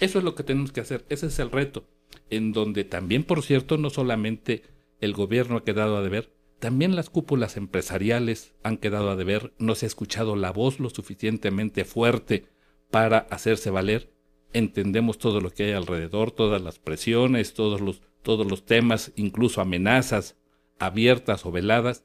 Eso 0.00 0.18
es 0.18 0.24
lo 0.24 0.34
que 0.34 0.44
tenemos 0.44 0.72
que 0.72 0.80
hacer, 0.80 1.04
ese 1.08 1.26
es 1.26 1.38
el 1.40 1.50
reto, 1.50 1.84
en 2.30 2.52
donde 2.52 2.84
también, 2.84 3.24
por 3.24 3.42
cierto, 3.42 3.76
no 3.76 3.90
solamente 3.90 4.62
el 5.00 5.12
gobierno 5.12 5.56
ha 5.56 5.64
quedado 5.64 5.96
a 5.96 6.02
deber, 6.02 6.32
también 6.60 6.94
las 6.94 7.10
cúpulas 7.10 7.56
empresariales 7.56 8.54
han 8.62 8.76
quedado 8.76 9.10
a 9.10 9.16
deber, 9.16 9.52
no 9.58 9.74
se 9.74 9.86
ha 9.86 9.88
escuchado 9.88 10.36
la 10.36 10.52
voz 10.52 10.78
lo 10.78 10.90
suficientemente 10.90 11.84
fuerte 11.84 12.46
para 12.90 13.18
hacerse 13.18 13.70
valer, 13.70 14.12
entendemos 14.52 15.18
todo 15.18 15.40
lo 15.40 15.50
que 15.50 15.64
hay 15.64 15.72
alrededor, 15.72 16.30
todas 16.30 16.60
las 16.60 16.78
presiones, 16.78 17.54
todos 17.54 17.80
los, 17.80 18.02
todos 18.22 18.48
los 18.48 18.66
temas, 18.66 19.12
incluso 19.16 19.60
amenazas 19.60 20.36
abiertas 20.78 21.46
o 21.46 21.52
veladas, 21.52 22.04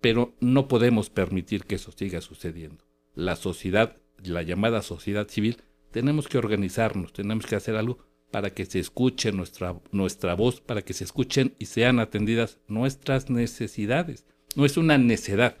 pero 0.00 0.34
no 0.40 0.68
podemos 0.68 1.10
permitir 1.10 1.64
que 1.64 1.76
eso 1.76 1.92
siga 1.92 2.20
sucediendo. 2.20 2.84
La 3.14 3.36
sociedad, 3.36 3.96
la 4.22 4.42
llamada 4.42 4.82
sociedad 4.82 5.28
civil, 5.28 5.62
tenemos 5.90 6.28
que 6.28 6.38
organizarnos, 6.38 7.12
tenemos 7.12 7.46
que 7.46 7.56
hacer 7.56 7.76
algo 7.76 7.98
para 8.30 8.50
que 8.50 8.66
se 8.66 8.78
escuche 8.78 9.32
nuestra, 9.32 9.80
nuestra 9.90 10.34
voz, 10.34 10.60
para 10.60 10.82
que 10.82 10.92
se 10.92 11.04
escuchen 11.04 11.54
y 11.58 11.66
sean 11.66 11.98
atendidas 11.98 12.58
nuestras 12.68 13.30
necesidades. 13.30 14.26
No 14.54 14.64
es 14.64 14.76
una 14.76 14.98
necedad, 14.98 15.56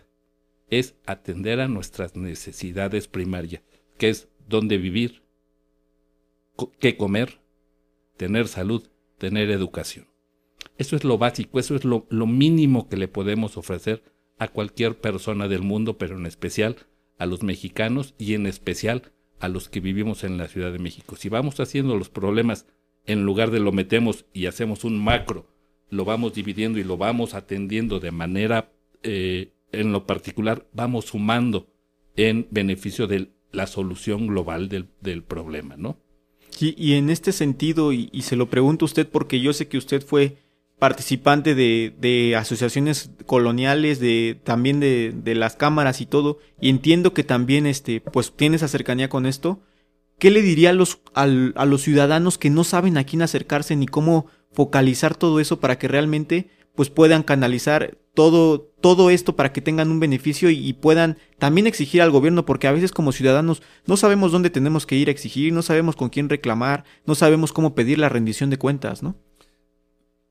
es 0.70 0.94
atender 1.06 1.60
a 1.60 1.68
nuestras 1.68 2.16
necesidades 2.16 3.08
primarias, 3.08 3.62
que 3.96 4.10
es 4.10 4.28
dónde 4.46 4.78
vivir, 4.78 5.22
qué 6.78 6.96
comer, 6.96 7.40
tener 8.16 8.48
salud, 8.48 8.88
tener 9.18 9.50
educación. 9.50 10.08
Eso 10.76 10.96
es 10.96 11.04
lo 11.04 11.18
básico, 11.18 11.58
eso 11.58 11.74
es 11.74 11.84
lo, 11.84 12.06
lo 12.10 12.26
mínimo 12.26 12.88
que 12.88 12.96
le 12.96 13.08
podemos 13.08 13.56
ofrecer 13.56 14.02
a 14.38 14.48
cualquier 14.48 15.00
persona 15.00 15.48
del 15.48 15.62
mundo, 15.62 15.98
pero 15.98 16.16
en 16.16 16.26
especial 16.26 16.76
a 17.18 17.26
los 17.26 17.42
mexicanos 17.42 18.14
y 18.18 18.34
en 18.34 18.46
especial 18.46 19.12
a 19.40 19.48
los 19.48 19.68
que 19.68 19.80
vivimos 19.80 20.24
en 20.24 20.38
la 20.38 20.48
Ciudad 20.48 20.72
de 20.72 20.78
México. 20.78 21.16
Si 21.16 21.28
vamos 21.28 21.60
haciendo 21.60 21.96
los 21.96 22.08
problemas 22.08 22.66
en 23.06 23.24
lugar 23.24 23.50
de 23.50 23.60
lo 23.60 23.72
metemos 23.72 24.26
y 24.32 24.46
hacemos 24.46 24.84
un 24.84 24.98
macro, 25.02 25.46
lo 25.90 26.04
vamos 26.04 26.34
dividiendo 26.34 26.78
y 26.78 26.84
lo 26.84 26.96
vamos 26.96 27.34
atendiendo 27.34 28.00
de 28.00 28.10
manera 28.10 28.72
eh, 29.02 29.52
en 29.72 29.92
lo 29.92 30.06
particular, 30.06 30.66
vamos 30.72 31.06
sumando 31.06 31.68
en 32.16 32.46
beneficio 32.50 33.06
de 33.06 33.30
la 33.52 33.66
solución 33.66 34.26
global 34.26 34.68
del, 34.68 34.88
del 35.00 35.22
problema, 35.22 35.76
¿no? 35.76 35.98
Y 36.60 36.94
en 36.94 37.08
este 37.08 37.30
sentido, 37.30 37.92
y, 37.92 38.08
y, 38.10 38.22
se 38.22 38.34
lo 38.34 38.50
pregunto 38.50 38.84
a 38.84 38.86
usted 38.86 39.08
porque 39.08 39.40
yo 39.40 39.52
sé 39.52 39.68
que 39.68 39.78
usted 39.78 40.04
fue 40.04 40.38
participante 40.78 41.54
de, 41.54 41.94
de 41.98 42.36
asociaciones 42.36 43.10
coloniales, 43.26 43.98
de 44.00 44.40
también 44.44 44.80
de, 44.80 45.12
de, 45.14 45.34
las 45.34 45.56
cámaras 45.56 46.00
y 46.00 46.06
todo, 46.06 46.38
y 46.60 46.68
entiendo 46.68 47.14
que 47.14 47.24
también 47.24 47.66
este, 47.66 48.00
pues 48.00 48.32
tiene 48.34 48.56
esa 48.56 48.68
cercanía 48.68 49.08
con 49.08 49.26
esto. 49.26 49.60
¿Qué 50.18 50.30
le 50.30 50.42
diría 50.42 50.70
a 50.70 50.72
los, 50.72 51.00
al, 51.14 51.52
a 51.56 51.64
los 51.64 51.82
ciudadanos 51.82 52.38
que 52.38 52.50
no 52.50 52.64
saben 52.64 52.96
a 52.96 53.04
quién 53.04 53.22
acercarse 53.22 53.76
ni 53.76 53.86
cómo 53.86 54.26
focalizar 54.52 55.14
todo 55.14 55.40
eso 55.40 55.60
para 55.60 55.78
que 55.78 55.88
realmente 55.88 56.48
pues 56.74 56.90
puedan 56.90 57.24
canalizar 57.24 57.98
todo, 58.14 58.60
todo 58.80 59.10
esto 59.10 59.34
para 59.34 59.52
que 59.52 59.60
tengan 59.60 59.90
un 59.90 59.98
beneficio 59.98 60.48
y, 60.48 60.58
y, 60.64 60.72
puedan 60.74 61.18
también 61.38 61.66
exigir 61.66 62.02
al 62.02 62.12
gobierno, 62.12 62.46
porque 62.46 62.68
a 62.68 62.72
veces 62.72 62.92
como 62.92 63.10
ciudadanos 63.10 63.62
no 63.86 63.96
sabemos 63.96 64.30
dónde 64.30 64.50
tenemos 64.50 64.86
que 64.86 64.94
ir 64.94 65.08
a 65.08 65.10
exigir, 65.10 65.52
no 65.52 65.62
sabemos 65.62 65.96
con 65.96 66.08
quién 66.08 66.28
reclamar, 66.28 66.84
no 67.04 67.16
sabemos 67.16 67.52
cómo 67.52 67.74
pedir 67.74 67.98
la 67.98 68.08
rendición 68.08 68.48
de 68.48 68.58
cuentas, 68.58 69.02
¿no? 69.02 69.16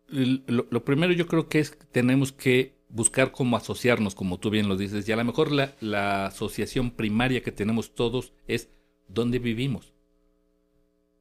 Lo, 0.10 0.86
primero 0.86 1.14
yo 1.14 1.28
creo 1.28 1.48
que 1.48 1.60
es 1.60 1.72
que 1.72 1.86
tenemos 1.86 2.32
que 2.32 2.78
buscar 2.90 3.32
cómo 3.32 3.58
asociarnos, 3.58 4.16
como 4.16 4.40
tú 4.40 4.50
bien 4.50 4.70
lo 4.70 4.78
dices, 4.78 5.08
y 5.08 5.12
a 5.12 5.18
lo 5.18 5.26
mejor 5.26 5.52
la, 5.52 6.26
asociación 6.26 6.92
primaria 6.92 7.44
que 7.44 7.52
tenemos 7.52 7.94
todos 7.94 8.34
es 8.48 8.70
dónde 9.08 9.40
vivimos. 9.40 9.94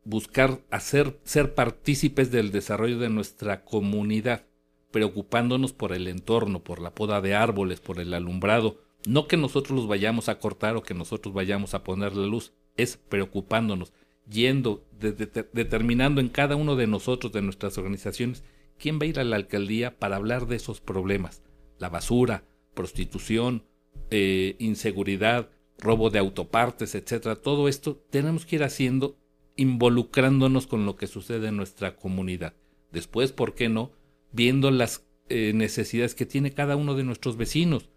Buscar 0.04 0.60
hacer, 0.70 1.18
ser 1.24 1.54
partícipes 1.54 2.30
del 2.30 2.52
desarrollo 2.52 2.98
de 2.98 3.08
nuestra 3.08 3.64
comunidad, 3.64 4.46
preocupándonos 4.92 5.72
por 5.72 5.92
el 5.92 6.06
entorno, 6.06 6.62
por 6.62 6.80
la 6.80 6.94
poda 6.94 7.20
de 7.20 7.34
árboles, 7.34 7.80
por 7.80 7.98
el 7.98 8.14
alumbrado. 8.14 8.80
No 9.06 9.26
que 9.26 9.36
nosotros 9.36 9.76
los 9.76 9.88
vayamos 9.88 10.28
a 10.28 10.38
cortar 10.38 10.76
o 10.76 10.82
que 10.82 10.94
nosotros 10.94 11.34
vayamos 11.34 11.74
a 11.74 11.82
poner 11.82 12.14
la 12.14 12.26
luz, 12.26 12.52
es 12.76 12.96
preocupándonos, 12.96 13.92
yendo, 14.30 14.84
de, 14.98 15.12
de, 15.12 15.48
determinando 15.52 16.20
en 16.20 16.28
cada 16.28 16.54
uno 16.54 16.76
de 16.76 16.86
nosotros, 16.86 17.32
de 17.32 17.42
nuestras 17.42 17.76
organizaciones, 17.76 18.44
¿quién 18.78 18.98
va 18.98 19.04
a 19.04 19.06
ir 19.06 19.18
a 19.18 19.24
la 19.24 19.36
alcaldía 19.36 19.98
para 19.98 20.16
hablar 20.16 20.46
de 20.46 20.56
esos 20.56 20.80
problemas? 20.80 21.42
La 21.78 21.88
basura, 21.88 22.44
prostitución, 22.74 23.64
eh, 24.10 24.56
inseguridad, 24.58 25.50
robo 25.78 26.10
de 26.10 26.18
autopartes, 26.18 26.94
etcétera. 26.94 27.36
Todo 27.36 27.68
esto 27.68 27.96
tenemos 28.10 28.46
que 28.46 28.56
ir 28.56 28.64
haciendo 28.64 29.16
involucrándonos 29.56 30.66
con 30.66 30.86
lo 30.86 30.96
que 30.96 31.06
sucede 31.06 31.48
en 31.48 31.56
nuestra 31.56 31.96
comunidad. 31.96 32.54
Después, 32.92 33.32
¿por 33.32 33.54
qué 33.54 33.68
no? 33.68 33.92
Viendo 34.32 34.70
las 34.70 35.06
eh, 35.28 35.52
necesidades 35.54 36.14
que 36.14 36.26
tiene 36.26 36.52
cada 36.52 36.76
uno 36.76 36.94
de 36.94 37.04
nuestros 37.04 37.36
vecinos. 37.36 37.88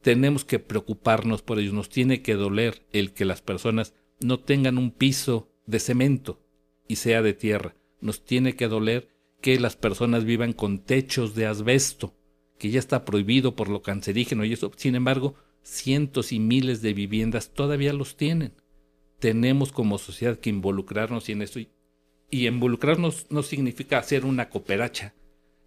Tenemos 0.00 0.44
que 0.44 0.58
preocuparnos 0.58 1.42
por 1.42 1.58
ellos. 1.58 1.74
Nos 1.74 1.88
tiene 1.88 2.22
que 2.22 2.34
doler 2.34 2.86
el 2.92 3.12
que 3.12 3.24
las 3.24 3.42
personas 3.42 3.94
no 4.20 4.40
tengan 4.40 4.78
un 4.78 4.90
piso 4.90 5.50
de 5.66 5.80
cemento 5.80 6.40
y 6.88 6.96
sea 6.96 7.22
de 7.22 7.34
tierra. 7.34 7.76
Nos 8.00 8.24
tiene 8.24 8.56
que 8.56 8.68
doler 8.68 9.08
que 9.42 9.60
las 9.60 9.76
personas 9.76 10.24
vivan 10.24 10.54
con 10.54 10.78
techos 10.78 11.34
de 11.34 11.46
asbesto, 11.46 12.14
que 12.58 12.70
ya 12.70 12.78
está 12.78 13.04
prohibido 13.04 13.54
por 13.56 13.68
lo 13.68 13.82
cancerígeno 13.82 14.44
y 14.44 14.52
eso. 14.52 14.70
Sin 14.76 14.94
embargo, 14.94 15.34
cientos 15.62 16.32
y 16.32 16.38
miles 16.38 16.80
de 16.80 16.94
viviendas 16.94 17.50
todavía 17.52 17.92
los 17.92 18.16
tienen. 18.16 18.54
Tenemos 19.18 19.72
como 19.72 19.98
sociedad 19.98 20.38
que 20.38 20.48
involucrarnos 20.48 21.28
en 21.28 21.42
eso 21.42 21.58
y, 21.58 21.68
y 22.30 22.46
involucrarnos 22.46 23.26
no 23.30 23.42
significa 23.42 23.98
hacer 23.98 24.24
una 24.24 24.48
cooperacha 24.48 25.12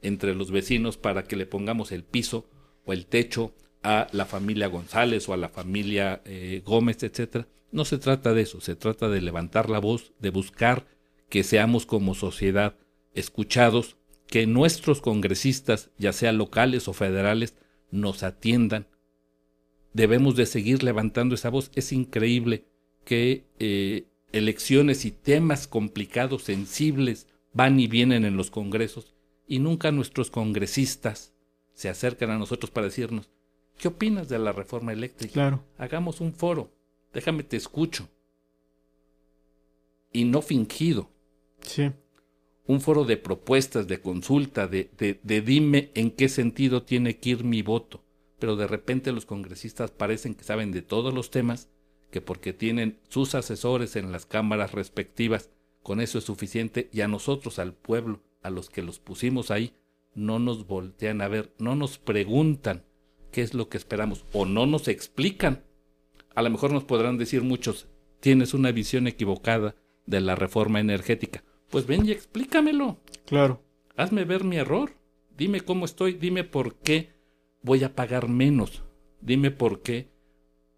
entre 0.01 0.35
los 0.35 0.51
vecinos 0.51 0.97
para 0.97 1.23
que 1.23 1.35
le 1.35 1.45
pongamos 1.45 1.91
el 1.91 2.03
piso 2.03 2.49
o 2.85 2.93
el 2.93 3.05
techo 3.05 3.53
a 3.83 4.07
la 4.13 4.25
familia 4.25 4.67
González 4.67 5.27
o 5.27 5.33
a 5.33 5.37
la 5.37 5.49
familia 5.49 6.21
eh, 6.25 6.61
Gómez, 6.65 7.03
etcétera. 7.03 7.47
No 7.71 7.83
se 7.83 7.97
trata 7.97 8.33
de 8.33 8.43
eso, 8.43 8.61
se 8.61 8.77
trata 8.77 9.09
de 9.09 9.19
levantar 9.19 9.69
la 9.69 9.79
voz, 9.79 10.13
de 10.19 10.29
buscar 10.29 10.87
que 11.27 11.43
seamos 11.43 11.85
como 11.85 12.15
sociedad 12.15 12.77
escuchados, 13.15 13.97
que 14.27 14.45
nuestros 14.45 15.01
congresistas, 15.01 15.89
ya 15.97 16.13
sea 16.13 16.31
locales 16.31 16.87
o 16.87 16.93
federales, 16.93 17.55
nos 17.91 18.23
atiendan. 18.23 18.87
Debemos 19.93 20.35
de 20.35 20.45
seguir 20.45 20.83
levantando 20.83 21.35
esa 21.35 21.49
voz. 21.49 21.71
Es 21.75 21.91
increíble 21.91 22.65
que 23.05 23.45
eh, 23.59 24.07
elecciones 24.31 25.05
y 25.05 25.11
temas 25.11 25.67
complicados, 25.67 26.43
sensibles, 26.43 27.27
van 27.53 27.79
y 27.79 27.87
vienen 27.87 28.25
en 28.25 28.35
los 28.35 28.51
congresos 28.51 29.15
y 29.47 29.59
nunca 29.59 29.91
nuestros 29.91 30.29
congresistas 30.29 31.33
se 31.73 31.87
acercan 31.87 32.31
a 32.31 32.37
nosotros 32.37 32.71
para 32.71 32.87
decirnos, 32.87 33.29
¿qué 33.77 33.87
opinas 33.87 34.27
de 34.27 34.39
la 34.39 34.51
reforma 34.51 34.91
eléctrica? 34.91 35.33
Claro. 35.33 35.63
Hagamos 35.77 36.19
un 36.19 36.33
foro, 36.33 36.73
déjame 37.13 37.43
te 37.43 37.55
escucho. 37.55 38.09
Y 40.11 40.25
no 40.25 40.41
fingido. 40.41 41.09
Sí 41.61 41.91
un 42.67 42.81
foro 42.81 43.05
de 43.05 43.17
propuestas, 43.17 43.87
de 43.87 44.01
consulta, 44.01 44.67
de, 44.67 44.89
de, 44.97 45.19
de, 45.21 45.41
dime 45.41 45.91
en 45.93 46.11
qué 46.11 46.29
sentido 46.29 46.83
tiene 46.83 47.17
que 47.17 47.31
ir 47.31 47.43
mi 47.43 47.61
voto, 47.61 48.03
pero 48.39 48.55
de 48.55 48.67
repente 48.67 49.11
los 49.11 49.25
congresistas 49.25 49.91
parecen 49.91 50.33
que 50.33 50.43
saben 50.43 50.71
de 50.71 50.81
todos 50.81 51.13
los 51.13 51.29
temas, 51.29 51.69
que 52.11 52.21
porque 52.21 52.53
tienen 52.53 52.97
sus 53.07 53.35
asesores 53.35 53.95
en 53.95 54.11
las 54.11 54.25
cámaras 54.25 54.71
respectivas, 54.71 55.51
con 55.83 56.01
eso 56.01 56.17
es 56.17 56.23
suficiente, 56.23 56.89
y 56.91 57.01
a 57.01 57.07
nosotros, 57.07 57.59
al 57.59 57.73
pueblo, 57.73 58.21
a 58.41 58.49
los 58.49 58.69
que 58.69 58.81
los 58.81 58.99
pusimos 58.99 59.51
ahí, 59.51 59.73
no 60.15 60.39
nos 60.39 60.65
voltean 60.65 61.21
a 61.21 61.27
ver, 61.27 61.53
no 61.59 61.75
nos 61.75 61.99
preguntan 61.99 62.83
qué 63.31 63.41
es 63.41 63.53
lo 63.53 63.69
que 63.69 63.77
esperamos, 63.77 64.25
o 64.33 64.45
no 64.45 64.65
nos 64.65 64.87
explican. 64.87 65.63
A 66.33 66.41
lo 66.41 66.49
mejor 66.49 66.71
nos 66.71 66.85
podrán 66.85 67.17
decir 67.17 67.43
muchos, 67.43 67.87
tienes 68.21 68.53
una 68.53 68.71
visión 68.71 69.07
equivocada 69.07 69.75
de 70.05 70.21
la 70.21 70.35
reforma 70.35 70.79
energética. 70.79 71.43
Pues 71.75 71.87
ven 71.87 72.05
y 72.05 72.11
explícamelo. 72.11 73.01
Claro. 73.25 73.61
Hazme 73.97 74.23
ver 74.23 74.45
mi 74.45 74.55
error. 74.55 74.93
Dime 75.37 75.59
cómo 75.59 75.83
estoy, 75.83 76.13
dime 76.13 76.45
por 76.45 76.75
qué 76.75 77.09
voy 77.63 77.83
a 77.83 77.93
pagar 77.93 78.29
menos. 78.29 78.83
Dime 79.19 79.51
por 79.51 79.81
qué 79.81 80.07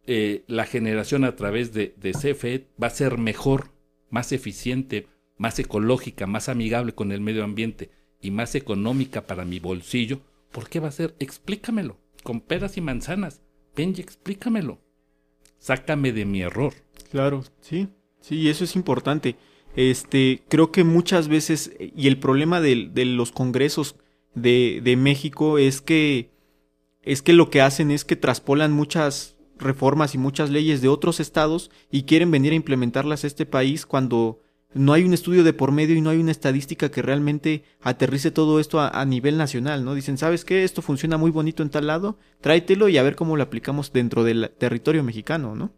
eh, 0.07 0.43
la 0.47 0.65
generación 0.65 1.23
a 1.23 1.35
través 1.35 1.71
de, 1.71 1.93
de 1.97 2.13
CFE 2.13 2.69
va 2.81 2.87
a 2.87 2.89
ser 2.89 3.19
mejor, 3.19 3.73
más 4.09 4.31
eficiente, 4.31 5.05
más 5.37 5.59
ecológica, 5.59 6.25
más 6.25 6.49
amigable 6.49 6.95
con 6.95 7.11
el 7.11 7.21
medio 7.21 7.43
ambiente 7.43 7.91
y 8.19 8.31
más 8.31 8.55
económica 8.55 9.27
para 9.27 9.45
mi 9.45 9.59
bolsillo. 9.59 10.21
¿Por 10.51 10.67
qué 10.67 10.79
va 10.79 10.87
a 10.87 10.91
ser? 10.91 11.13
Explícamelo. 11.19 11.99
Con 12.23 12.41
peras 12.41 12.75
y 12.75 12.81
manzanas. 12.81 13.43
Ven 13.75 13.93
y 13.95 14.01
explícamelo. 14.01 14.79
Sácame 15.59 16.11
de 16.11 16.25
mi 16.25 16.41
error. 16.41 16.73
Claro, 17.11 17.43
sí. 17.61 17.87
Sí, 18.19 18.49
eso 18.49 18.63
es 18.63 18.75
importante. 18.75 19.35
Este, 19.77 20.43
creo 20.49 20.71
que 20.71 20.83
muchas 20.83 21.27
veces, 21.27 21.71
y 21.79 22.07
el 22.07 22.17
problema 22.17 22.61
de, 22.61 23.05
los 23.05 23.31
congresos 23.31 23.95
de, 24.33 24.81
de, 24.83 24.97
México 24.97 25.59
es 25.59 25.81
que, 25.81 26.31
es 27.03 27.21
que 27.21 27.31
lo 27.31 27.51
que 27.51 27.61
hacen 27.61 27.91
es 27.91 28.03
que 28.03 28.15
traspolan 28.15 28.71
muchas 28.71 29.37
reformas 29.59 30.15
y 30.15 30.17
muchas 30.17 30.49
leyes 30.49 30.81
de 30.81 30.87
otros 30.87 31.19
estados 31.19 31.69
y 31.91 32.03
quieren 32.03 32.31
venir 32.31 32.53
a 32.53 32.55
implementarlas 32.55 33.23
a 33.23 33.27
este 33.27 33.45
país 33.45 33.85
cuando 33.85 34.41
no 34.73 34.93
hay 34.93 35.03
un 35.03 35.13
estudio 35.13 35.43
de 35.43 35.53
por 35.53 35.71
medio 35.71 35.95
y 35.95 36.01
no 36.01 36.09
hay 36.09 36.17
una 36.17 36.31
estadística 36.31 36.89
que 36.89 37.03
realmente 37.03 37.63
aterrice 37.79 38.31
todo 38.31 38.59
esto 38.59 38.79
a, 38.79 38.89
a, 38.89 39.05
nivel 39.05 39.37
nacional, 39.37 39.85
¿no? 39.85 39.93
Dicen, 39.93 40.17
¿sabes 40.17 40.43
qué? 40.43 40.63
Esto 40.63 40.81
funciona 40.81 41.17
muy 41.17 41.29
bonito 41.29 41.61
en 41.61 41.69
tal 41.69 41.85
lado, 41.85 42.17
tráetelo 42.41 42.89
y 42.89 42.97
a 42.97 43.03
ver 43.03 43.15
cómo 43.15 43.37
lo 43.37 43.43
aplicamos 43.43 43.93
dentro 43.93 44.23
del 44.23 44.51
territorio 44.57 45.03
mexicano, 45.03 45.53
¿no? 45.53 45.71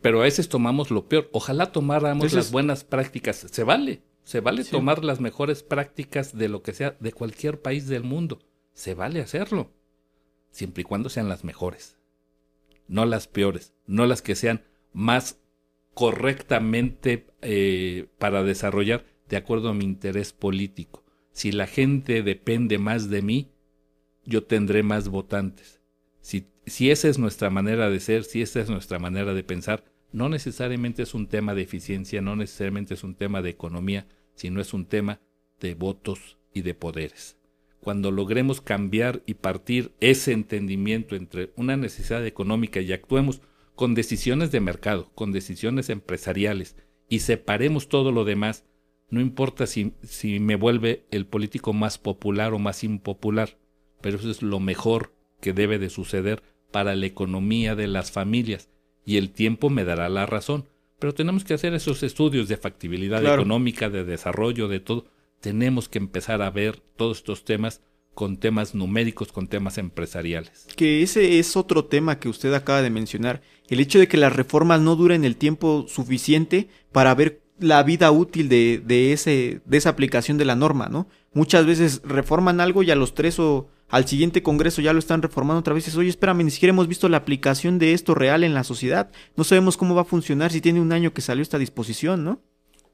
Pero 0.00 0.20
a 0.20 0.24
veces 0.24 0.48
tomamos 0.48 0.90
lo 0.90 1.08
peor. 1.08 1.28
Ojalá 1.32 1.72
tomáramos 1.72 2.24
Entonces, 2.24 2.36
las 2.36 2.52
buenas 2.52 2.84
prácticas. 2.84 3.46
Se 3.50 3.64
vale, 3.64 4.02
se 4.24 4.40
vale 4.40 4.64
sí. 4.64 4.70
tomar 4.70 5.04
las 5.04 5.20
mejores 5.20 5.62
prácticas 5.62 6.36
de 6.36 6.48
lo 6.48 6.62
que 6.62 6.72
sea, 6.72 6.96
de 7.00 7.12
cualquier 7.12 7.60
país 7.60 7.88
del 7.88 8.04
mundo. 8.04 8.38
Se 8.72 8.94
vale 8.94 9.20
hacerlo, 9.20 9.70
siempre 10.50 10.82
y 10.82 10.84
cuando 10.84 11.08
sean 11.08 11.28
las 11.28 11.44
mejores, 11.44 11.98
no 12.86 13.04
las 13.04 13.26
peores, 13.26 13.74
no 13.86 14.06
las 14.06 14.22
que 14.22 14.34
sean 14.34 14.64
más 14.92 15.38
correctamente 15.94 17.26
eh, 17.42 18.06
para 18.18 18.42
desarrollar 18.42 19.04
de 19.28 19.36
acuerdo 19.36 19.68
a 19.68 19.74
mi 19.74 19.84
interés 19.84 20.32
político. 20.32 21.04
Si 21.32 21.52
la 21.52 21.66
gente 21.66 22.22
depende 22.22 22.78
más 22.78 23.10
de 23.10 23.22
mí, 23.22 23.52
yo 24.24 24.44
tendré 24.44 24.82
más 24.82 25.08
votantes. 25.08 25.81
Si 26.22 26.90
esa 26.90 27.08
es 27.08 27.18
nuestra 27.18 27.50
manera 27.50 27.90
de 27.90 28.00
ser, 28.00 28.24
si 28.24 28.40
esa 28.40 28.60
es 28.60 28.70
nuestra 28.70 28.98
manera 28.98 29.34
de 29.34 29.42
pensar, 29.44 29.84
no 30.12 30.28
necesariamente 30.28 31.02
es 31.02 31.14
un 31.14 31.26
tema 31.26 31.54
de 31.54 31.62
eficiencia, 31.62 32.22
no 32.22 32.36
necesariamente 32.36 32.94
es 32.94 33.02
un 33.02 33.14
tema 33.14 33.42
de 33.42 33.50
economía, 33.50 34.06
sino 34.34 34.60
es 34.60 34.72
un 34.72 34.86
tema 34.86 35.20
de 35.60 35.74
votos 35.74 36.38
y 36.52 36.62
de 36.62 36.74
poderes. 36.74 37.36
Cuando 37.80 38.10
logremos 38.10 38.60
cambiar 38.60 39.22
y 39.26 39.34
partir 39.34 39.92
ese 40.00 40.32
entendimiento 40.32 41.16
entre 41.16 41.52
una 41.56 41.76
necesidad 41.76 42.24
económica 42.24 42.80
y 42.80 42.92
actuemos 42.92 43.40
con 43.74 43.94
decisiones 43.94 44.52
de 44.52 44.60
mercado, 44.60 45.10
con 45.14 45.32
decisiones 45.32 45.88
empresariales 45.88 46.76
y 47.08 47.20
separemos 47.20 47.88
todo 47.88 48.12
lo 48.12 48.24
demás, 48.24 48.64
no 49.08 49.20
importa 49.20 49.66
si, 49.66 49.94
si 50.02 50.38
me 50.38 50.56
vuelve 50.56 51.04
el 51.10 51.26
político 51.26 51.72
más 51.72 51.98
popular 51.98 52.54
o 52.54 52.58
más 52.58 52.84
impopular, 52.84 53.58
pero 54.00 54.18
eso 54.18 54.30
es 54.30 54.42
lo 54.42 54.60
mejor 54.60 55.12
que 55.42 55.52
debe 55.52 55.78
de 55.78 55.90
suceder 55.90 56.42
para 56.70 56.94
la 56.96 57.04
economía 57.04 57.74
de 57.74 57.88
las 57.88 58.12
familias 58.12 58.70
y 59.04 59.16
el 59.18 59.30
tiempo 59.30 59.68
me 59.68 59.84
dará 59.84 60.08
la 60.08 60.24
razón. 60.24 60.68
Pero 60.98 61.12
tenemos 61.12 61.44
que 61.44 61.52
hacer 61.52 61.74
esos 61.74 62.02
estudios 62.04 62.48
de 62.48 62.56
factibilidad 62.56 63.20
claro. 63.20 63.42
económica, 63.42 63.90
de 63.90 64.04
desarrollo, 64.04 64.68
de 64.68 64.80
todo. 64.80 65.06
Tenemos 65.40 65.88
que 65.88 65.98
empezar 65.98 66.40
a 66.40 66.50
ver 66.50 66.80
todos 66.96 67.18
estos 67.18 67.44
temas 67.44 67.82
con 68.14 68.36
temas 68.36 68.74
numéricos, 68.74 69.32
con 69.32 69.48
temas 69.48 69.78
empresariales. 69.78 70.68
Que 70.76 71.02
ese 71.02 71.40
es 71.40 71.56
otro 71.56 71.86
tema 71.86 72.20
que 72.20 72.28
usted 72.28 72.54
acaba 72.54 72.82
de 72.82 72.90
mencionar. 72.90 73.42
El 73.68 73.80
hecho 73.80 73.98
de 73.98 74.06
que 74.06 74.16
las 74.16 74.34
reformas 74.34 74.80
no 74.80 74.94
duren 74.94 75.24
el 75.24 75.36
tiempo 75.36 75.86
suficiente 75.88 76.68
para 76.92 77.14
ver 77.16 77.42
la 77.58 77.82
vida 77.82 78.10
útil 78.12 78.48
de, 78.48 78.80
de, 78.84 79.12
ese, 79.12 79.60
de 79.64 79.76
esa 79.76 79.90
aplicación 79.90 80.38
de 80.38 80.44
la 80.44 80.56
norma, 80.56 80.88
¿no? 80.88 81.08
Muchas 81.34 81.64
veces 81.66 82.02
reforman 82.04 82.60
algo 82.60 82.82
y 82.82 82.90
a 82.90 82.96
los 82.96 83.14
tres 83.14 83.38
o 83.38 83.68
al 83.88 84.06
siguiente 84.06 84.42
congreso 84.42 84.82
ya 84.82 84.92
lo 84.92 84.98
están 84.98 85.22
reformando 85.22 85.60
otra 85.60 85.74
vez. 85.74 85.84
Dices, 85.84 85.98
oye, 85.98 86.08
espérame, 86.08 86.44
ni 86.44 86.50
siquiera 86.50 86.72
hemos 86.72 86.88
visto 86.88 87.08
la 87.08 87.18
aplicación 87.18 87.78
de 87.78 87.92
esto 87.92 88.14
real 88.14 88.44
en 88.44 88.54
la 88.54 88.64
sociedad. 88.64 89.10
No 89.36 89.44
sabemos 89.44 89.76
cómo 89.76 89.94
va 89.94 90.02
a 90.02 90.06
funcionar 90.06 90.50
si 90.50 90.60
tiene 90.60 90.80
un 90.80 90.92
año 90.92 91.12
que 91.12 91.20
salió 91.20 91.42
esta 91.42 91.58
disposición, 91.58 92.24
¿no? 92.24 92.40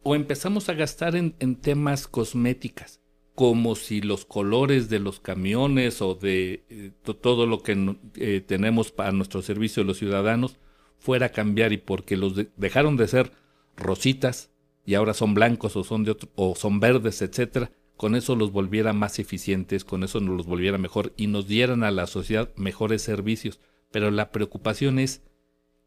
O 0.02 0.14
empezamos 0.14 0.68
a 0.68 0.74
gastar 0.74 1.16
en, 1.16 1.34
en 1.40 1.56
temas 1.56 2.06
cosméticas, 2.06 3.00
como 3.34 3.74
si 3.74 4.00
los 4.00 4.24
colores 4.24 4.88
de 4.88 5.00
los 5.00 5.20
camiones 5.20 6.00
o 6.02 6.14
de 6.14 6.64
eh, 6.68 6.92
todo 7.20 7.46
lo 7.46 7.62
que 7.62 7.96
eh, 8.16 8.42
tenemos 8.46 8.92
para 8.92 9.12
nuestro 9.12 9.42
servicio 9.42 9.82
de 9.82 9.88
los 9.88 9.98
ciudadanos 9.98 10.58
fuera 10.98 11.26
a 11.26 11.30
cambiar 11.30 11.72
y 11.72 11.78
porque 11.78 12.16
los 12.16 12.34
de 12.34 12.48
dejaron 12.56 12.96
de 12.96 13.08
ser 13.08 13.32
rositas 13.76 14.50
y 14.84 14.94
ahora 14.94 15.14
son 15.14 15.34
blancos 15.34 15.76
o 15.76 15.84
son 15.84 16.04
de 16.04 16.12
otro, 16.12 16.28
o 16.34 16.56
son 16.56 16.80
verdes, 16.80 17.22
etcétera, 17.22 17.70
con 17.98 18.14
eso 18.14 18.36
los 18.36 18.52
volviera 18.52 18.92
más 18.92 19.18
eficientes, 19.18 19.84
con 19.84 20.04
eso 20.04 20.20
nos 20.20 20.36
los 20.36 20.46
volviera 20.46 20.78
mejor 20.78 21.12
y 21.16 21.26
nos 21.26 21.48
dieran 21.48 21.82
a 21.82 21.90
la 21.90 22.06
sociedad 22.06 22.48
mejores 22.54 23.02
servicios. 23.02 23.58
Pero 23.90 24.12
la 24.12 24.30
preocupación 24.30 25.00
es 25.00 25.22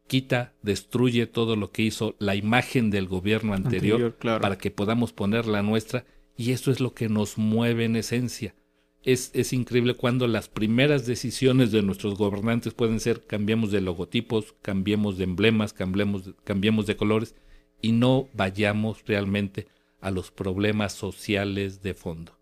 quita, 0.08 0.52
destruye 0.60 1.26
todo 1.26 1.56
lo 1.56 1.72
que 1.72 1.80
hizo 1.80 2.14
la 2.18 2.36
imagen 2.36 2.90
del 2.90 3.08
gobierno 3.08 3.54
anterior, 3.54 3.94
anterior 3.94 4.16
claro. 4.18 4.42
para 4.42 4.58
que 4.58 4.70
podamos 4.70 5.14
poner 5.14 5.46
la 5.46 5.62
nuestra 5.62 6.04
y 6.36 6.52
eso 6.52 6.70
es 6.70 6.80
lo 6.80 6.92
que 6.92 7.08
nos 7.08 7.38
mueve 7.38 7.86
en 7.86 7.96
esencia. 7.96 8.54
Es, 9.02 9.30
es 9.32 9.54
increíble 9.54 9.94
cuando 9.94 10.28
las 10.28 10.50
primeras 10.50 11.06
decisiones 11.06 11.72
de 11.72 11.80
nuestros 11.80 12.18
gobernantes 12.18 12.74
pueden 12.74 13.00
ser 13.00 13.26
cambiemos 13.26 13.70
de 13.70 13.80
logotipos, 13.80 14.54
cambiemos 14.60 15.16
de 15.16 15.24
emblemas, 15.24 15.72
cambiemos, 15.72 16.34
cambiemos 16.44 16.86
de 16.86 16.96
colores 16.96 17.34
y 17.80 17.92
no 17.92 18.28
vayamos 18.34 19.02
realmente 19.06 19.66
a 20.02 20.10
los 20.10 20.30
problemas 20.30 20.92
sociales 20.92 21.82
de 21.82 21.94
fondo. 21.94 22.38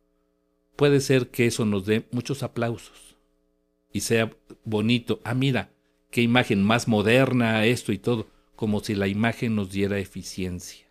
Puede 0.74 1.00
ser 1.00 1.28
que 1.28 1.46
eso 1.46 1.64
nos 1.64 1.86
dé 1.86 2.08
muchos 2.10 2.42
aplausos 2.42 3.16
y 3.92 4.00
sea 4.00 4.34
bonito. 4.64 5.20
Ah, 5.24 5.34
mira, 5.34 5.70
qué 6.10 6.22
imagen 6.22 6.64
más 6.64 6.88
moderna 6.88 7.64
esto 7.66 7.92
y 7.92 7.98
todo, 7.98 8.26
como 8.56 8.80
si 8.80 8.94
la 8.94 9.06
imagen 9.06 9.54
nos 9.54 9.70
diera 9.70 9.98
eficiencia. 9.98 10.86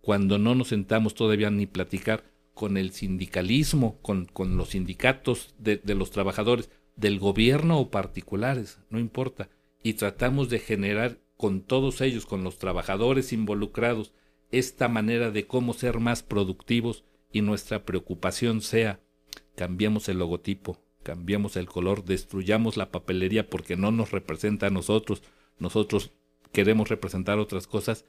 Cuando 0.00 0.38
no 0.38 0.54
nos 0.54 0.68
sentamos 0.68 1.14
todavía 1.14 1.50
ni 1.50 1.66
platicar 1.66 2.24
con 2.54 2.76
el 2.76 2.92
sindicalismo, 2.92 3.98
con, 4.00 4.26
con 4.26 4.56
los 4.56 4.70
sindicatos 4.70 5.54
de, 5.58 5.76
de 5.76 5.94
los 5.94 6.10
trabajadores, 6.10 6.70
del 6.96 7.18
gobierno 7.18 7.78
o 7.78 7.90
particulares, 7.90 8.78
no 8.88 8.98
importa, 8.98 9.50
y 9.82 9.94
tratamos 9.94 10.48
de 10.48 10.60
generar 10.60 11.18
con 11.36 11.60
todos 11.60 12.00
ellos, 12.00 12.26
con 12.26 12.44
los 12.44 12.58
trabajadores 12.58 13.32
involucrados, 13.32 14.14
esta 14.50 14.88
manera 14.88 15.30
de 15.30 15.46
cómo 15.46 15.74
ser 15.74 16.00
más 16.00 16.22
productivos 16.22 17.04
y 17.32 17.42
nuestra 17.42 17.84
preocupación 17.84 18.60
sea 18.60 19.00
cambiamos 19.56 20.08
el 20.08 20.18
logotipo, 20.18 20.80
cambiamos 21.02 21.56
el 21.56 21.66
color, 21.66 22.04
destruyamos 22.04 22.76
la 22.76 22.90
papelería 22.90 23.48
porque 23.48 23.76
no 23.76 23.90
nos 23.90 24.10
representa 24.10 24.66
a 24.66 24.70
nosotros, 24.70 25.22
nosotros 25.58 26.12
queremos 26.52 26.88
representar 26.88 27.38
otras 27.38 27.66
cosas, 27.66 28.04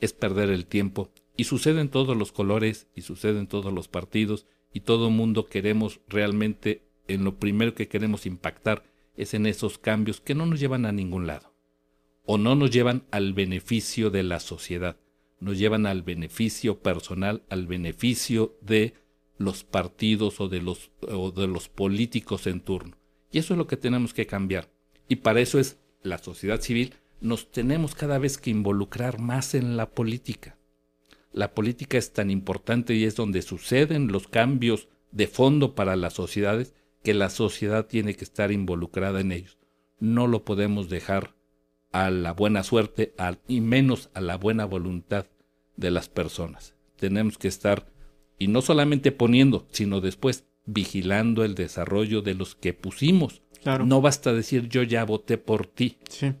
es 0.00 0.12
perder 0.12 0.50
el 0.50 0.66
tiempo. 0.66 1.10
Y 1.36 1.44
sucede 1.44 1.80
en 1.80 1.88
todos 1.88 2.16
los 2.16 2.32
colores 2.32 2.88
y 2.94 3.02
sucede 3.02 3.38
en 3.38 3.46
todos 3.46 3.72
los 3.72 3.88
partidos 3.88 4.46
y 4.72 4.80
todo 4.80 5.10
mundo 5.10 5.46
queremos 5.46 6.00
realmente, 6.08 6.82
en 7.06 7.24
lo 7.24 7.38
primero 7.38 7.74
que 7.74 7.88
queremos 7.88 8.26
impactar 8.26 8.84
es 9.16 9.34
en 9.34 9.46
esos 9.46 9.78
cambios 9.78 10.20
que 10.20 10.34
no 10.34 10.46
nos 10.46 10.60
llevan 10.60 10.86
a 10.86 10.92
ningún 10.92 11.26
lado 11.26 11.52
o 12.24 12.36
no 12.36 12.54
nos 12.54 12.70
llevan 12.70 13.04
al 13.10 13.32
beneficio 13.32 14.10
de 14.10 14.22
la 14.22 14.38
sociedad 14.38 14.98
nos 15.40 15.58
llevan 15.58 15.86
al 15.86 16.02
beneficio 16.02 16.80
personal, 16.80 17.42
al 17.48 17.66
beneficio 17.66 18.56
de 18.60 18.94
los 19.38 19.64
partidos 19.64 20.40
o 20.40 20.48
de 20.48 20.60
los, 20.60 21.68
políticos 21.68 22.46
en 22.46 22.60
turno. 22.60 22.96
Y 23.30 23.38
eso 23.38 23.54
es 23.54 23.58
lo 23.58 23.66
que 23.66 23.76
tenemos 23.76 24.14
que 24.14 24.26
cambiar. 24.26 24.68
Y 25.08 25.16
para 25.16 25.40
eso 25.40 25.58
es 25.58 25.78
la 26.02 26.18
sociedad 26.18 26.60
civil, 26.60 26.94
nos 27.20 27.50
tenemos 27.50 27.94
cada 27.94 28.18
vez 28.18 28.38
que 28.38 28.50
involucrar 28.50 29.20
más 29.20 29.54
en 29.54 29.76
la 29.76 29.90
política. 29.90 30.58
La 31.32 31.54
política 31.54 31.98
es 31.98 32.12
tan 32.12 32.30
importante 32.30 32.94
y 32.94 33.04
es 33.04 33.14
donde 33.14 33.42
suceden 33.42 34.08
los 34.08 34.28
cambios 34.28 34.88
de 35.12 35.26
fondo 35.26 35.74
para 35.74 35.96
las 35.96 36.14
sociedades 36.14 36.74
que 37.02 37.14
la 37.14 37.30
sociedad 37.30 37.86
tiene 37.86 38.14
que 38.14 38.24
estar 38.24 38.50
involucrada 38.50 39.20
en 39.20 39.32
ellos. 39.32 39.58
No 40.00 40.26
lo 40.26 40.44
podemos 40.44 40.88
dejar 40.88 41.34
a 41.92 42.10
la 42.10 42.32
buena 42.32 42.62
suerte 42.62 43.14
y 43.46 43.60
menos 43.60 44.10
a 44.14 44.20
la 44.20 44.36
buena 44.36 44.64
voluntad 44.64 45.26
de 45.76 45.90
las 45.90 46.08
personas. 46.08 46.74
Tenemos 46.96 47.38
que 47.38 47.48
estar, 47.48 47.86
y 48.38 48.48
no 48.48 48.62
solamente 48.62 49.12
poniendo, 49.12 49.66
sino 49.70 50.00
después 50.00 50.46
vigilando 50.66 51.44
el 51.44 51.54
desarrollo 51.54 52.20
de 52.22 52.34
los 52.34 52.54
que 52.54 52.74
pusimos. 52.74 53.42
No 53.84 54.00
basta 54.00 54.32
decir 54.32 54.68
yo 54.68 54.82
ya 54.82 55.04
voté 55.04 55.38
por 55.38 55.66
ti. 55.66 55.98
Sí. 56.08 56.34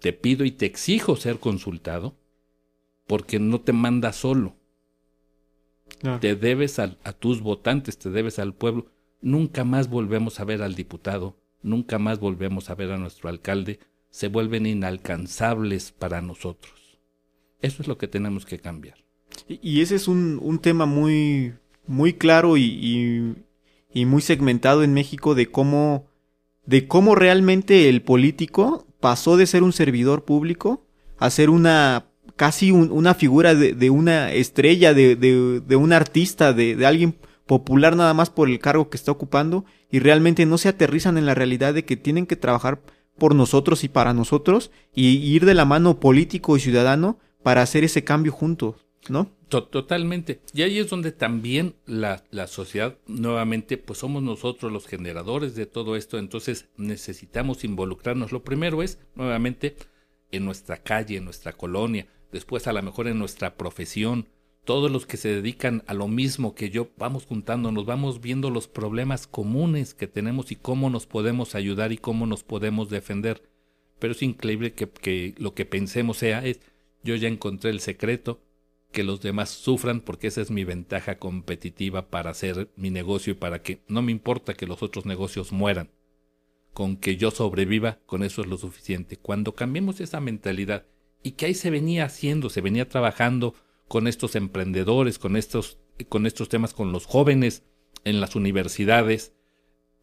Te 0.00 0.12
pido 0.12 0.44
y 0.44 0.50
te 0.50 0.66
exijo 0.66 1.16
ser 1.16 1.38
consultado 1.38 2.16
porque 3.06 3.38
no 3.38 3.60
te 3.60 3.72
manda 3.72 4.12
solo. 4.12 4.56
Te 6.20 6.34
debes 6.34 6.78
a, 6.78 6.96
a 7.04 7.12
tus 7.12 7.40
votantes, 7.42 7.98
te 7.98 8.10
debes 8.10 8.38
al 8.38 8.54
pueblo. 8.54 8.86
Nunca 9.20 9.64
más 9.64 9.90
volvemos 9.90 10.40
a 10.40 10.44
ver 10.44 10.62
al 10.62 10.74
diputado, 10.74 11.36
nunca 11.62 11.98
más 11.98 12.20
volvemos 12.20 12.70
a 12.70 12.74
ver 12.74 12.90
a 12.92 12.98
nuestro 12.98 13.28
alcalde, 13.28 13.80
se 14.10 14.28
vuelven 14.28 14.66
inalcanzables 14.66 15.92
para 15.92 16.20
nosotros. 16.20 16.98
Eso 17.60 17.82
es 17.82 17.88
lo 17.88 17.98
que 17.98 18.08
tenemos 18.08 18.46
que 18.46 18.58
cambiar. 18.58 18.98
Y, 19.48 19.80
ese 19.80 19.96
es 19.96 20.08
un, 20.08 20.58
tema 20.60 20.86
muy, 20.86 21.54
muy 21.86 22.14
claro 22.14 22.56
y, 22.56 23.36
y, 23.92 24.04
muy 24.04 24.22
segmentado 24.22 24.82
en 24.82 24.92
México 24.92 25.34
de 25.34 25.50
cómo, 25.50 26.06
de 26.66 26.88
cómo 26.88 27.14
realmente 27.14 27.88
el 27.88 28.02
político 28.02 28.86
pasó 29.00 29.36
de 29.36 29.46
ser 29.46 29.62
un 29.62 29.72
servidor 29.72 30.24
público 30.24 30.86
a 31.18 31.30
ser 31.30 31.50
una 31.50 32.06
casi 32.36 32.70
una 32.70 33.12
figura 33.14 33.54
de, 33.54 33.74
de, 33.74 33.90
una 33.90 34.32
estrella, 34.32 34.94
de, 34.94 35.14
de, 35.14 35.60
de 35.60 35.76
un 35.76 35.92
artista, 35.92 36.54
de, 36.54 36.86
alguien 36.86 37.16
popular 37.44 37.96
nada 37.96 38.14
más 38.14 38.30
por 38.30 38.48
el 38.48 38.58
cargo 38.60 38.88
que 38.88 38.96
está 38.96 39.12
ocupando 39.12 39.66
y 39.90 39.98
realmente 39.98 40.46
no 40.46 40.58
se 40.58 40.68
aterrizan 40.68 41.18
en 41.18 41.26
la 41.26 41.34
realidad 41.34 41.74
de 41.74 41.84
que 41.84 41.96
tienen 41.96 42.26
que 42.26 42.36
trabajar 42.36 42.80
por 43.18 43.34
nosotros 43.34 43.84
y 43.84 43.88
para 43.88 44.14
nosotros 44.14 44.70
y 44.94 45.08
ir 45.16 45.44
de 45.44 45.54
la 45.54 45.64
mano 45.64 46.00
político 46.00 46.56
y 46.56 46.60
ciudadano 46.60 47.18
para 47.42 47.62
hacer 47.62 47.84
ese 47.84 48.04
cambio 48.04 48.32
juntos, 48.32 48.76
¿no? 49.08 49.30
Totalmente. 49.48 50.40
Y 50.54 50.62
ahí 50.62 50.78
es 50.78 50.88
donde 50.88 51.10
también 51.10 51.74
la, 51.84 52.22
la, 52.30 52.46
sociedad, 52.46 52.96
nuevamente, 53.08 53.78
pues 53.78 53.98
somos 53.98 54.22
nosotros 54.22 54.70
los 54.70 54.86
generadores 54.86 55.56
de 55.56 55.66
todo 55.66 55.96
esto, 55.96 56.18
entonces 56.18 56.68
necesitamos 56.76 57.64
involucrarnos. 57.64 58.30
Lo 58.30 58.44
primero 58.44 58.80
es, 58.82 59.00
nuevamente, 59.16 59.76
en 60.30 60.44
nuestra 60.44 60.76
calle, 60.76 61.16
en 61.16 61.24
nuestra 61.24 61.52
colonia, 61.52 62.06
después 62.30 62.68
a 62.68 62.72
lo 62.72 62.80
mejor 62.82 63.08
en 63.08 63.18
nuestra 63.18 63.56
profesión, 63.56 64.28
todos 64.64 64.90
los 64.90 65.06
que 65.06 65.16
se 65.16 65.28
dedican 65.28 65.82
a 65.86 65.94
lo 65.94 66.08
mismo 66.08 66.54
que 66.54 66.70
yo, 66.70 66.90
vamos 66.96 67.24
juntándonos, 67.26 67.86
vamos 67.86 68.20
viendo 68.20 68.50
los 68.50 68.68
problemas 68.68 69.26
comunes 69.26 69.94
que 69.94 70.06
tenemos 70.06 70.52
y 70.52 70.56
cómo 70.56 70.90
nos 70.90 71.06
podemos 71.06 71.54
ayudar 71.54 71.92
y 71.92 71.98
cómo 71.98 72.26
nos 72.26 72.44
podemos 72.44 72.90
defender. 72.90 73.42
Pero 73.98 74.12
es 74.12 74.22
increíble 74.22 74.72
que, 74.72 75.34
lo 75.38 75.54
que 75.54 75.64
pensemos 75.64 76.18
sea 76.18 76.44
es, 76.44 76.60
yo 77.02 77.16
ya 77.16 77.28
encontré 77.28 77.70
el 77.70 77.80
secreto, 77.80 78.40
que 78.92 79.04
los 79.04 79.20
demás 79.20 79.50
sufran 79.50 80.00
porque 80.00 80.26
esa 80.26 80.40
es 80.40 80.50
mi 80.50 80.64
ventaja 80.64 81.18
competitiva 81.18 82.08
para 82.08 82.30
hacer 82.30 82.70
mi 82.76 82.90
negocio 82.90 83.32
y 83.32 83.36
para 83.36 83.62
que 83.62 83.80
no 83.86 84.02
me 84.02 84.12
importa 84.12 84.54
que 84.54 84.66
los 84.66 84.82
otros 84.82 85.06
negocios 85.06 85.52
mueran. 85.52 85.90
Con 86.72 86.96
que 86.96 87.16
yo 87.16 87.30
sobreviva, 87.30 87.98
con 88.06 88.22
eso 88.22 88.42
es 88.42 88.48
lo 88.48 88.56
suficiente. 88.56 89.16
Cuando 89.16 89.54
cambiemos 89.54 90.00
esa 90.00 90.20
mentalidad 90.20 90.86
y 91.22 91.32
que 91.32 91.46
ahí 91.46 91.54
se 91.54 91.70
venía 91.70 92.04
haciendo, 92.04 92.50
se 92.50 92.60
venía 92.60 92.88
trabajando 92.88 93.54
con 93.90 94.06
estos 94.06 94.36
emprendedores, 94.36 95.18
con 95.18 95.34
estos, 95.34 95.80
con 96.08 96.24
estos 96.24 96.48
temas, 96.48 96.74
con 96.74 96.92
los 96.92 97.06
jóvenes 97.06 97.64
en 98.04 98.20
las 98.20 98.36
universidades, 98.36 99.34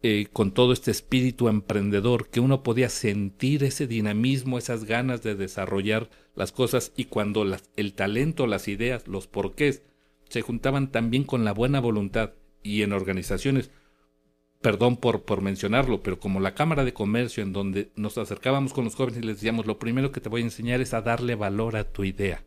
eh, 0.02 0.26
con 0.30 0.52
todo 0.52 0.74
este 0.74 0.90
espíritu 0.90 1.48
emprendedor, 1.48 2.28
que 2.28 2.40
uno 2.40 2.62
podía 2.62 2.90
sentir 2.90 3.64
ese 3.64 3.86
dinamismo, 3.86 4.58
esas 4.58 4.84
ganas 4.84 5.22
de 5.22 5.36
desarrollar 5.36 6.10
las 6.34 6.52
cosas 6.52 6.92
y 6.96 7.06
cuando 7.06 7.46
las, 7.46 7.70
el 7.76 7.94
talento, 7.94 8.46
las 8.46 8.68
ideas, 8.68 9.08
los 9.08 9.26
porqués 9.26 9.84
se 10.28 10.42
juntaban 10.42 10.92
también 10.92 11.24
con 11.24 11.46
la 11.46 11.52
buena 11.52 11.80
voluntad 11.80 12.34
y 12.62 12.82
en 12.82 12.92
organizaciones, 12.92 13.70
perdón 14.60 14.98
por, 14.98 15.22
por 15.22 15.40
mencionarlo, 15.40 16.02
pero 16.02 16.20
como 16.20 16.40
la 16.40 16.54
Cámara 16.54 16.84
de 16.84 16.92
Comercio 16.92 17.42
en 17.42 17.54
donde 17.54 17.90
nos 17.96 18.18
acercábamos 18.18 18.74
con 18.74 18.84
los 18.84 18.96
jóvenes 18.96 19.22
y 19.22 19.26
les 19.26 19.36
decíamos, 19.36 19.64
lo 19.64 19.78
primero 19.78 20.12
que 20.12 20.20
te 20.20 20.28
voy 20.28 20.42
a 20.42 20.44
enseñar 20.44 20.82
es 20.82 20.92
a 20.92 21.00
darle 21.00 21.36
valor 21.36 21.74
a 21.74 21.90
tu 21.90 22.04
idea. 22.04 22.44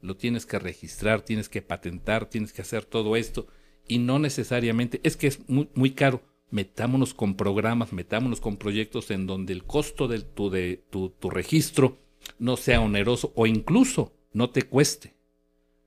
Lo 0.00 0.16
tienes 0.16 0.46
que 0.46 0.58
registrar, 0.58 1.22
tienes 1.22 1.48
que 1.48 1.62
patentar, 1.62 2.26
tienes 2.26 2.52
que 2.52 2.62
hacer 2.62 2.84
todo 2.84 3.16
esto 3.16 3.48
y 3.88 3.98
no 3.98 4.18
necesariamente, 4.18 5.00
es 5.02 5.16
que 5.16 5.26
es 5.26 5.40
muy, 5.48 5.90
caro 5.92 6.22
metámonos 6.50 7.14
con 7.14 7.34
programas, 7.34 7.92
metámonos 7.92 8.40
con 8.40 8.56
proyectos 8.56 9.10
en 9.10 9.26
donde 9.26 9.52
el 9.52 9.64
costo 9.64 10.08
de 10.08 10.20
tu, 10.20 10.50
de, 10.50 10.82
tu, 10.90 11.10
tu 11.10 11.30
registro 11.30 11.98
no 12.38 12.56
sea 12.56 12.80
oneroso 12.80 13.32
o 13.34 13.46
incluso 13.46 14.12
no 14.32 14.50
te 14.50 14.62
cueste. 14.62 15.14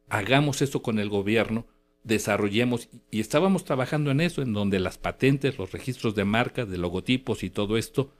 Hagamos 0.09 0.61
eso 0.61 0.81
con 0.81 0.99
el 0.99 1.09
gobierno, 1.09 1.67
desarrollemos, 2.03 2.89
y 3.11 3.19
estábamos 3.19 3.63
trabajando 3.63 4.11
en 4.11 4.21
eso, 4.21 4.41
en 4.41 4.53
donde 4.53 4.79
las 4.79 4.97
patentes, 4.97 5.57
los 5.57 5.71
registros 5.71 6.15
de 6.15 6.25
marcas, 6.25 6.69
de 6.69 6.77
logotipos 6.77 7.43
y 7.43 7.49
todo 7.49 7.77
esto, 7.77 8.11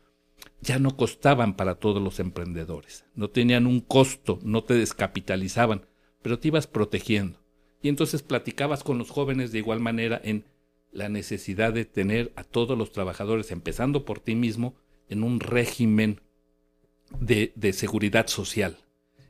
ya 0.62 0.80
no 0.80 0.96
costaban 0.96 1.56
para 1.56 1.76
todos 1.76 2.02
los 2.02 2.20
emprendedores, 2.20 3.06
no 3.16 3.30
tenían 3.30 3.68
un 3.68 3.80
costo, 3.80 4.39
no 4.44 4.64
te 4.64 4.76
descapitalizaban, 4.76 5.86
pero 6.22 6.39
te 6.39 6.50
ibas 6.50 6.68
protegiendo. 6.68 7.39
Y 7.82 7.89
entonces 7.89 8.22
platicabas 8.22 8.84
con 8.84 8.98
los 8.98 9.10
jóvenes 9.10 9.52
de 9.52 9.60
igual 9.60 9.80
manera 9.80 10.22
en 10.24 10.46
la 10.92 11.10
necesidad 11.10 11.74
de 11.74 11.86
tener 11.86 12.32
a 12.36 12.44
todos 12.44 12.78
los 12.78 12.92
trabajadores, 12.92 13.52
empezando 13.52 14.06
por 14.06 14.20
ti 14.20 14.36
mismo, 14.36 14.76
en 15.10 15.24
un 15.24 15.39
régimen 15.39 16.22
de, 17.20 17.74
seguridad 17.74 18.28
social. 18.28 18.78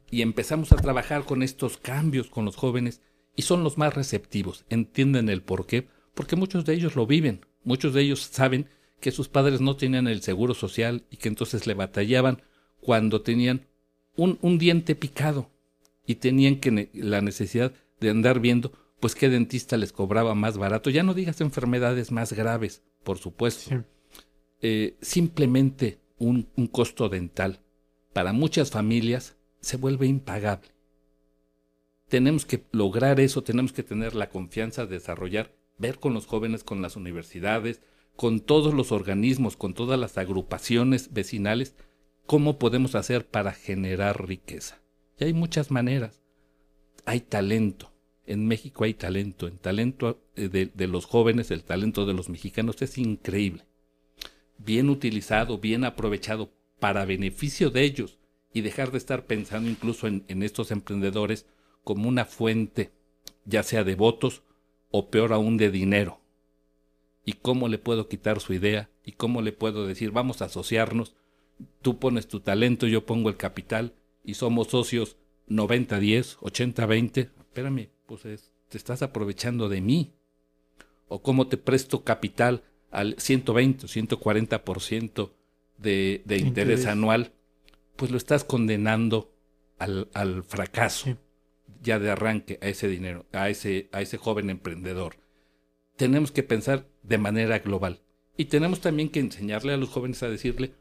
Y 0.09 0.22
empezamos 0.22 0.72
a 0.72 0.78
trabajar 0.78 1.24
con 1.24 1.43
estos 1.43 1.78
cambios 1.78 2.30
con 2.30 2.45
los 2.45 2.55
jóvenes 2.55 3.01
y 3.36 3.43
son 3.43 3.64
los 3.64 3.78
más 3.78 3.93
receptivos, 3.93 4.66
entienden 4.70 5.30
el 5.30 5.41
por 5.41 5.66
qué, 5.66 5.88
porque 6.14 6.36
muchos 6.36 6.66
de 6.66 6.74
ellos 6.74 6.95
lo 6.95 7.07
viven, 7.07 7.45
muchos 7.64 7.93
de 7.93 8.01
ellos 8.01 8.20
saben 8.20 8.68
que 9.01 9.11
sus 9.11 9.27
padres 9.27 9.59
no 9.59 9.75
tenían 9.75 10.07
el 10.07 10.21
seguro 10.21 10.53
social 10.53 11.03
y 11.09 11.17
que 11.17 11.27
entonces 11.27 11.67
le 11.67 11.73
batallaban 11.73 12.41
cuando 12.79 13.21
tenían 13.21 13.67
un, 14.15 14.37
un 14.41 14.57
diente 14.57 14.95
picado 14.95 15.49
y 16.05 16.15
tenían 16.15 16.57
que 16.57 16.89
la 16.93 17.21
necesidad 17.21 17.73
de 17.99 18.09
andar 18.09 18.39
viendo 18.39 18.71
pues 19.01 19.15
qué 19.15 19.29
dentista 19.29 19.77
les 19.77 19.91
cobraba 19.91 20.35
más 20.35 20.57
barato. 20.57 20.89
Ya 20.89 21.03
no 21.03 21.13
digas 21.13 21.41
enfermedades 21.41 22.11
más 22.11 22.33
graves, 22.33 22.83
por 23.03 23.17
supuesto. 23.17 23.83
Eh, 24.61 24.95
simplemente 25.01 25.99
un, 26.19 26.47
un 26.55 26.67
costo 26.67 27.09
dental 27.09 27.59
para 28.13 28.31
muchas 28.31 28.69
familias 28.71 29.35
se 29.59 29.77
vuelve 29.77 30.05
impagable. 30.05 30.69
Tenemos 32.09 32.45
que 32.45 32.63
lograr 32.71 33.19
eso, 33.19 33.41
tenemos 33.41 33.73
que 33.73 33.83
tener 33.83 34.13
la 34.13 34.29
confianza 34.29 34.85
de 34.85 34.95
desarrollar, 34.95 35.55
ver 35.77 35.97
con 35.97 36.13
los 36.13 36.27
jóvenes, 36.27 36.63
con 36.63 36.81
las 36.81 36.95
universidades, 36.95 37.81
con 38.16 38.39
todos 38.39 38.74
los 38.74 38.91
organismos, 38.91 39.57
con 39.57 39.74
todas 39.74 39.99
las 39.99 40.18
agrupaciones 40.18 41.14
vecinales, 41.14 41.76
cómo 42.26 42.59
podemos 42.59 42.95
hacer 42.95 43.28
para 43.28 43.53
generar 43.53 44.28
riqueza. 44.28 44.82
Y 45.20 45.26
hay 45.26 45.34
muchas 45.34 45.72
maneras. 45.72 46.22
Hay 47.05 47.22
talento, 47.22 47.91
en 48.26 48.47
México 48.47 48.84
hay 48.84 48.93
talento, 48.93 49.47
el 49.47 49.59
talento 49.59 50.24
eh, 50.36 50.47
de, 50.47 50.88
los 50.88 51.05
jóvenes, 51.05 51.51
el 51.51 51.64
talento 51.64 52.05
de 52.05 52.14
los 52.14 52.30
mexicanos 52.30 52.82
es 52.82 52.97
increíble. 52.97 53.66
Bien 54.57 54.89
utilizado, 54.89 55.57
bien 55.57 55.84
aprovechado 55.84 56.53
para 56.80 57.05
beneficio 57.05 57.72
de 57.72 57.84
ellos 57.84 58.20
y 58.53 58.62
dejar 58.62 58.91
de 58.91 58.99
estar 58.99 59.26
pensando 59.26 59.70
incluso 59.70 60.07
en, 60.07 60.24
en 60.28 60.43
estos 60.43 60.72
emprendedores 60.72 61.47
como 61.84 62.07
una 62.07 62.26
fuente, 62.26 62.91
ya 63.45 63.64
sea 63.64 63.84
de 63.84 63.95
votos 63.95 64.43
o 64.91 65.09
peor 65.09 65.34
aún 65.34 65.57
de 65.57 65.72
dinero. 65.72 66.20
¿Y 67.26 67.34
cómo 67.34 67.67
le 67.67 67.78
puedo 67.78 68.07
quitar 68.07 68.39
su 68.39 68.53
idea? 68.53 68.89
¿Y 69.03 69.13
cómo 69.13 69.41
le 69.41 69.51
puedo 69.51 69.86
decir, 69.86 70.11
vamos 70.11 70.41
a 70.41 70.45
asociarnos? 70.45 71.15
Tú 71.82 71.99
pones 71.99 72.28
tu 72.28 72.39
talento, 72.39 72.88
yo 72.88 73.05
pongo 73.05 73.30
el 73.30 73.38
capital 73.38 73.93
y 74.24 74.34
somos 74.36 74.67
socios 74.67 75.17
90-10, 75.49 76.38
80-20. 76.38 77.30
Espérame, 77.39 77.89
pues 78.05 78.24
te 78.69 78.78
estás 78.78 79.01
aprovechando 79.01 79.69
de 79.69 79.82
mí. 79.82 80.13
O 81.07 81.22
cómo 81.22 81.47
te 81.47 81.57
presto 81.57 82.03
capital 82.03 82.63
al 82.89 83.15
120 83.19 83.86
o 83.86 83.89
140% 83.89 85.32
de, 85.78 86.22
de 86.26 86.38
interés, 86.38 86.86
anual, 86.86 87.34
pues 87.95 88.11
lo 88.11 88.17
estás 88.17 88.43
condenando 88.43 89.34
al, 89.78 90.09
al 90.13 90.43
fracaso 90.43 91.17
ya 91.82 91.99
de 91.99 92.11
arranque 92.11 92.59
a 92.61 92.67
ese 92.67 92.88
dinero, 92.88 93.26
a 93.32 93.49
ese, 93.49 93.89
a 93.91 94.01
ese 94.01 94.17
joven 94.17 94.49
emprendedor. 94.49 95.15
Tenemos 96.01 96.31
que 96.31 96.41
pensar 96.41 96.87
de 97.03 97.19
manera 97.19 97.59
global. 97.59 98.01
Y 98.35 98.45
tenemos 98.45 98.81
también 98.81 99.09
que 99.09 99.19
enseñarle 99.19 99.71
a 99.71 99.77
los 99.77 99.89
jóvenes 99.89 100.23
a 100.23 100.29
decirle, 100.29 100.73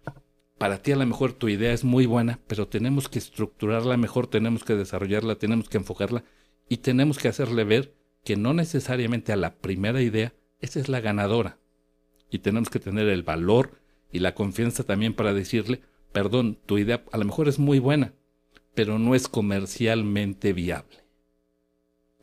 para 0.56 0.80
ti 0.80 0.92
a 0.92 0.96
lo 0.96 1.04
mejor 1.04 1.34
tu 1.34 1.50
idea 1.50 1.74
es 1.74 1.84
muy 1.84 2.06
buena, 2.06 2.40
pero 2.46 2.68
tenemos 2.68 3.10
que 3.10 3.18
estructurarla 3.18 3.98
mejor, 3.98 4.28
tenemos 4.28 4.64
que 4.64 4.76
desarrollarla, 4.76 5.34
tenemos 5.34 5.68
que 5.68 5.76
enfocarla 5.76 6.24
y 6.70 6.78
tenemos 6.78 7.18
que 7.18 7.28
hacerle 7.28 7.64
ver 7.64 7.94
que 8.24 8.36
no 8.36 8.54
necesariamente 8.54 9.30
a 9.34 9.36
la 9.36 9.56
primera 9.56 10.00
idea 10.00 10.32
esa 10.58 10.80
es 10.80 10.88
la 10.88 11.02
ganadora. 11.02 11.58
Y 12.30 12.38
tenemos 12.38 12.70
que 12.70 12.80
tener 12.80 13.06
el 13.06 13.22
valor 13.22 13.78
y 14.10 14.20
la 14.20 14.34
confianza 14.34 14.84
también 14.84 15.12
para 15.12 15.34
decirle, 15.34 15.82
perdón, 16.12 16.58
tu 16.64 16.78
idea 16.78 17.04
a 17.12 17.18
lo 17.18 17.26
mejor 17.26 17.46
es 17.46 17.58
muy 17.58 17.78
buena, 17.78 18.14
pero 18.74 18.98
no 18.98 19.14
es 19.14 19.28
comercialmente 19.28 20.54
viable. 20.54 21.04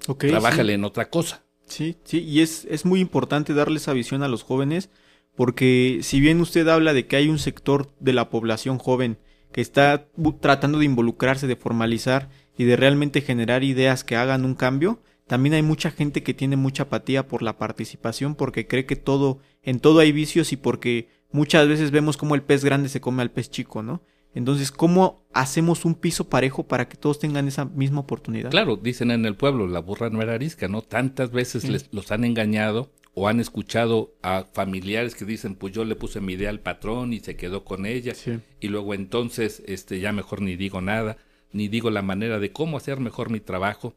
Okay, 0.07 0.31
Trabájale 0.31 0.73
en 0.73 0.83
otra 0.83 1.11
cosa. 1.11 1.43
Sí, 1.67 1.97
sí, 2.03 2.19
y 2.23 2.41
es, 2.41 2.65
es 2.69 2.85
muy 2.85 2.99
importante 3.01 3.53
darle 3.53 3.77
esa 3.77 3.93
visión 3.93 4.23
a 4.23 4.27
los 4.27 4.43
jóvenes, 4.43 4.89
porque 5.35 5.99
si 6.01 6.19
bien 6.19 6.39
usted 6.39 6.67
habla 6.67 6.93
de 6.93 7.07
que 7.07 7.17
hay 7.17 7.29
un 7.29 7.39
sector 7.39 7.93
de 7.99 8.13
la 8.13 8.29
población 8.29 8.77
joven 8.77 9.19
que 9.51 9.61
está 9.61 10.07
tratando 10.39 10.79
de 10.79 10.85
involucrarse, 10.85 11.45
de 11.47 11.55
formalizar 11.55 12.29
y 12.57 12.63
de 12.63 12.75
realmente 12.75 13.21
generar 13.21 13.63
ideas 13.63 14.03
que 14.03 14.15
hagan 14.15 14.45
un 14.45 14.55
cambio, 14.55 15.01
también 15.27 15.55
hay 15.55 15.61
mucha 15.61 15.91
gente 15.91 16.23
que 16.23 16.33
tiene 16.33 16.55
mucha 16.55 16.83
apatía 16.83 17.27
por 17.27 17.43
la 17.43 17.57
participación 17.57 18.35
porque 18.35 18.65
cree 18.65 18.85
que 18.85 18.95
todo, 18.95 19.39
en 19.61 19.79
todo 19.79 19.99
hay 19.99 20.13
vicios 20.13 20.53
y 20.53 20.57
porque 20.57 21.09
muchas 21.31 21.67
veces 21.67 21.91
vemos 21.91 22.15
como 22.15 22.33
el 22.33 22.43
pez 22.43 22.63
grande 22.63 22.87
se 22.87 23.01
come 23.01 23.21
al 23.21 23.31
pez 23.31 23.49
chico, 23.51 23.83
¿no? 23.83 24.01
Entonces, 24.37 24.71
¿cómo 24.71 25.25
hacemos 25.33 25.83
un 25.83 25.95
piso 25.95 26.29
parejo 26.29 26.67
para 26.67 26.87
que 26.87 26.95
todos 26.95 27.17
tengan 27.17 27.47
esa 27.47 27.65
misma 27.65 28.01
oportunidad? 28.01 28.51
Claro, 28.51 28.75
dicen 28.75 29.09
en 29.09 29.25
el 29.25 29.35
pueblo, 29.35 29.65
la 29.65 29.79
burra 29.79 30.11
no 30.11 30.21
era 30.21 30.35
arisca, 30.35 30.67
¿no? 30.67 30.83
Tantas 30.83 31.31
veces 31.31 31.67
les, 31.67 31.91
los 31.91 32.11
han 32.11 32.23
engañado 32.23 32.91
o 33.15 33.27
han 33.27 33.39
escuchado 33.39 34.13
a 34.21 34.45
familiares 34.53 35.15
que 35.15 35.25
dicen, 35.25 35.55
pues 35.55 35.73
yo 35.73 35.85
le 35.85 35.95
puse 35.95 36.21
mi 36.21 36.33
idea 36.33 36.51
al 36.51 36.59
patrón 36.59 37.13
y 37.13 37.19
se 37.19 37.35
quedó 37.35 37.63
con 37.65 37.87
ella. 37.87 38.13
Y 38.59 38.67
luego 38.67 38.93
entonces, 38.93 39.63
este, 39.65 39.99
ya 39.99 40.11
mejor 40.11 40.41
ni 40.41 40.55
digo 40.55 40.81
nada, 40.81 41.17
ni 41.51 41.67
digo 41.67 41.89
la 41.89 42.03
manera 42.03 42.37
de 42.37 42.51
cómo 42.51 42.77
hacer 42.77 42.99
mejor 42.99 43.31
mi 43.31 43.39
trabajo 43.39 43.95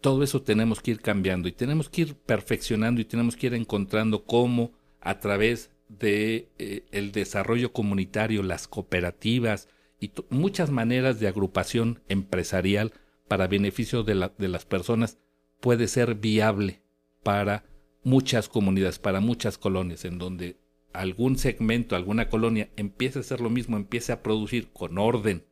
todo 0.00 0.22
eso 0.22 0.40
tenemos 0.40 0.80
que 0.80 0.92
ir 0.92 1.00
cambiando 1.00 1.48
y 1.48 1.52
tenemos 1.52 1.88
que 1.88 2.02
ir 2.02 2.14
perfeccionando 2.14 3.00
y 3.00 3.04
tenemos 3.04 3.34
que 3.34 3.48
ir 3.48 3.54
encontrando 3.54 4.24
cómo 4.24 4.70
a 5.00 5.18
través 5.18 5.70
de 5.88 6.48
eh, 6.58 6.86
el 6.92 7.12
desarrollo 7.12 7.72
comunitario, 7.72 8.42
las 8.42 8.68
cooperativas 8.68 9.68
y 10.00 10.12
muchas 10.30 10.70
maneras 10.70 11.20
de 11.20 11.28
agrupación 11.28 12.02
empresarial 12.08 12.92
para 13.28 13.46
beneficio 13.46 14.02
de, 14.02 14.30
de 14.36 14.48
las 14.48 14.64
personas 14.64 15.18
puede 15.60 15.88
ser 15.88 16.14
viable 16.14 16.82
para 17.22 17.64
muchas 18.02 18.48
comunidades, 18.48 18.98
para 18.98 19.20
muchas 19.20 19.58
colonias, 19.58 20.04
en 20.04 20.18
donde 20.18 20.58
algún 20.92 21.38
segmento, 21.38 21.96
alguna 21.96 22.28
colonia 22.28 22.70
empiece 22.76 23.18
a 23.18 23.22
hacer 23.22 23.40
lo 23.40 23.50
mismo, 23.50 23.76
empiece 23.76 24.12
a 24.12 24.22
producir 24.22 24.70
con 24.72 24.98
orden, 24.98 25.44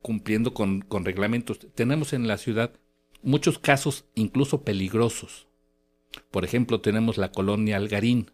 cumpliendo 0.00 0.54
con 0.54 1.04
reglamentos. 1.04 1.58
Tenemos 1.74 2.12
en 2.12 2.26
la 2.26 2.38
ciudad 2.38 2.72
muchos 3.22 3.58
casos 3.58 4.06
incluso 4.14 4.62
peligrosos. 4.62 5.48
Por 6.30 6.44
ejemplo, 6.44 6.80
tenemos 6.80 7.18
la 7.18 7.32
colonia 7.32 7.76
Algarín, 7.76 8.30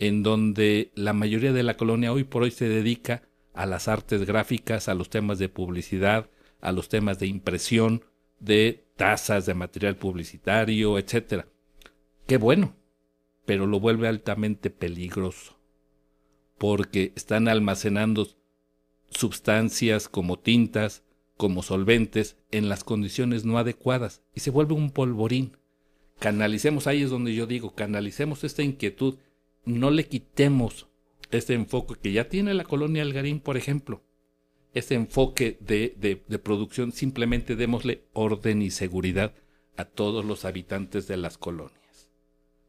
en 0.00 0.22
donde 0.22 0.90
la 0.94 1.12
mayoría 1.12 1.52
de 1.52 1.62
la 1.62 1.76
colonia 1.76 2.12
hoy 2.12 2.24
por 2.24 2.42
hoy 2.42 2.50
se 2.50 2.68
dedica 2.68 3.22
a 3.52 3.66
las 3.66 3.86
artes 3.86 4.24
gráficas, 4.26 4.88
a 4.88 4.94
los 4.94 5.10
temas 5.10 5.38
de 5.38 5.48
publicidad, 5.48 6.30
a 6.60 6.72
los 6.72 6.88
temas 6.88 7.18
de 7.18 7.26
impresión, 7.26 8.04
de 8.38 8.86
tasas 8.96 9.44
de 9.46 9.54
material 9.54 9.96
publicitario, 9.96 10.98
etc. 10.98 11.44
Qué 12.26 12.38
bueno, 12.38 12.74
pero 13.44 13.66
lo 13.66 13.78
vuelve 13.78 14.08
altamente 14.08 14.70
peligroso, 14.70 15.58
porque 16.56 17.12
están 17.14 17.48
almacenando 17.48 18.26
sustancias 19.10 20.08
como 20.08 20.38
tintas, 20.38 21.02
como 21.36 21.62
solventes 21.62 22.38
en 22.50 22.68
las 22.68 22.84
condiciones 22.84 23.44
no 23.44 23.58
adecuadas 23.58 24.22
y 24.34 24.40
se 24.40 24.50
vuelve 24.50 24.74
un 24.74 24.90
polvorín. 24.90 25.56
Canalicemos, 26.18 26.86
ahí 26.86 27.02
es 27.02 27.10
donde 27.10 27.34
yo 27.34 27.46
digo, 27.46 27.74
canalicemos 27.74 28.44
esta 28.44 28.62
inquietud, 28.62 29.18
no 29.64 29.90
le 29.90 30.06
quitemos 30.06 30.88
este 31.30 31.54
enfoque 31.54 31.94
que 32.00 32.12
ya 32.12 32.28
tiene 32.28 32.54
la 32.54 32.64
colonia 32.64 33.02
Algarín, 33.02 33.40
por 33.40 33.56
ejemplo. 33.56 34.02
Este 34.72 34.94
enfoque 34.94 35.58
de, 35.60 35.94
de, 35.98 36.22
de 36.26 36.38
producción, 36.38 36.92
simplemente 36.92 37.56
démosle 37.56 38.04
orden 38.12 38.62
y 38.62 38.70
seguridad 38.70 39.34
a 39.76 39.84
todos 39.84 40.24
los 40.24 40.44
habitantes 40.44 41.08
de 41.08 41.16
las 41.16 41.38
colonias. 41.38 42.10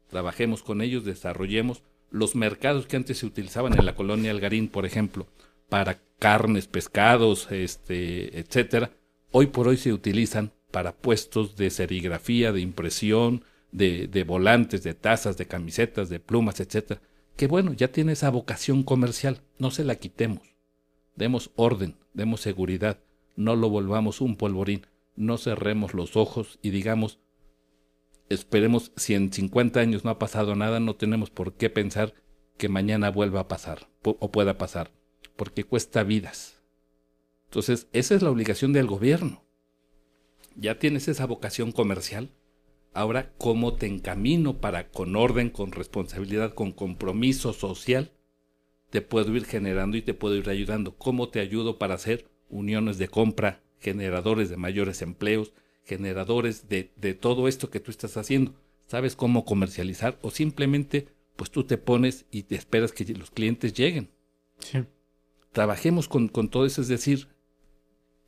Trabajemos 0.08 0.62
con 0.62 0.82
ellos, 0.82 1.04
desarrollemos 1.04 1.82
los 2.10 2.34
mercados 2.34 2.86
que 2.86 2.96
antes 2.96 3.18
se 3.18 3.26
utilizaban 3.26 3.78
en 3.78 3.86
la 3.86 3.94
colonia 3.94 4.30
Algarín, 4.30 4.68
por 4.68 4.84
ejemplo, 4.84 5.26
para 5.68 6.02
carnes, 6.18 6.66
pescados, 6.66 7.50
este, 7.50 8.38
etcétera, 8.38 8.92
hoy 9.30 9.46
por 9.46 9.68
hoy 9.68 9.76
se 9.76 9.92
utilizan 9.92 10.52
para 10.70 10.92
puestos 10.92 11.56
de 11.56 11.70
serigrafía, 11.70 12.52
de 12.52 12.60
impresión, 12.60 13.44
de, 13.72 14.24
volantes, 14.26 14.82
de 14.82 14.94
tazas, 14.94 15.36
de 15.36 15.46
camisetas, 15.46 16.08
de 16.08 16.20
plumas, 16.20 16.60
etcétera. 16.60 17.00
Que 17.36 17.46
bueno, 17.46 17.72
ya 17.72 17.88
tiene 17.88 18.12
esa 18.12 18.30
vocación 18.30 18.82
comercial, 18.82 19.40
no 19.58 19.70
se 19.70 19.84
la 19.84 19.96
quitemos. 19.96 20.54
Demos 21.16 21.50
orden, 21.56 21.96
demos 22.14 22.40
seguridad, 22.40 23.00
no 23.36 23.56
lo 23.56 23.68
volvamos 23.70 24.20
un 24.20 24.36
polvorín, 24.36 24.86
no 25.16 25.38
cerremos 25.38 25.94
los 25.94 26.16
ojos 26.16 26.58
y 26.62 26.70
digamos, 26.70 27.18
esperemos, 28.28 28.92
si 28.96 29.14
en 29.14 29.32
50 29.32 29.80
años 29.80 30.04
no 30.04 30.10
ha 30.10 30.18
pasado 30.18 30.54
nada, 30.54 30.80
no 30.80 30.94
tenemos 30.96 31.30
por 31.30 31.54
qué 31.54 31.70
pensar 31.70 32.14
que 32.58 32.68
mañana 32.68 33.10
vuelva 33.10 33.40
a 33.40 33.48
pasar 33.48 33.88
o 34.02 34.30
pueda 34.30 34.58
pasar 34.58 34.90
porque 35.36 35.64
cuesta 35.64 36.02
vidas. 36.02 36.62
Entonces, 37.46 37.88
esa 37.92 38.14
es 38.14 38.22
la 38.22 38.30
obligación 38.30 38.72
del 38.72 38.86
gobierno. 38.86 39.44
Ya 40.56 40.78
tienes 40.78 41.08
esa 41.08 41.26
vocación 41.26 41.72
comercial. 41.72 42.30
Ahora, 42.92 43.32
¿cómo 43.38 43.74
te 43.74 43.86
encamino 43.86 44.60
para, 44.60 44.88
con 44.88 45.16
orden, 45.16 45.50
con 45.50 45.72
responsabilidad, 45.72 46.54
con 46.54 46.72
compromiso 46.72 47.52
social, 47.52 48.12
te 48.90 49.00
puedo 49.00 49.34
ir 49.34 49.46
generando 49.46 49.96
y 49.96 50.02
te 50.02 50.14
puedo 50.14 50.36
ir 50.36 50.48
ayudando? 50.48 50.96
¿Cómo 50.96 51.28
te 51.28 51.40
ayudo 51.40 51.78
para 51.78 51.94
hacer 51.94 52.28
uniones 52.50 52.98
de 52.98 53.08
compra, 53.08 53.62
generadores 53.78 54.50
de 54.50 54.56
mayores 54.56 55.00
empleos, 55.02 55.52
generadores 55.84 56.68
de, 56.68 56.92
de 56.96 57.14
todo 57.14 57.48
esto 57.48 57.70
que 57.70 57.80
tú 57.80 57.90
estás 57.90 58.16
haciendo? 58.16 58.54
¿Sabes 58.86 59.16
cómo 59.16 59.44
comercializar? 59.44 60.18
O 60.20 60.30
simplemente, 60.30 61.08
pues 61.36 61.50
tú 61.50 61.64
te 61.64 61.78
pones 61.78 62.26
y 62.30 62.42
te 62.42 62.56
esperas 62.56 62.92
que 62.92 63.04
los 63.14 63.30
clientes 63.30 63.72
lleguen. 63.72 64.10
Sí 64.58 64.84
trabajemos 65.52 66.08
con, 66.08 66.28
con 66.28 66.48
todo 66.48 66.66
eso, 66.66 66.80
es 66.80 66.88
decir, 66.88 67.28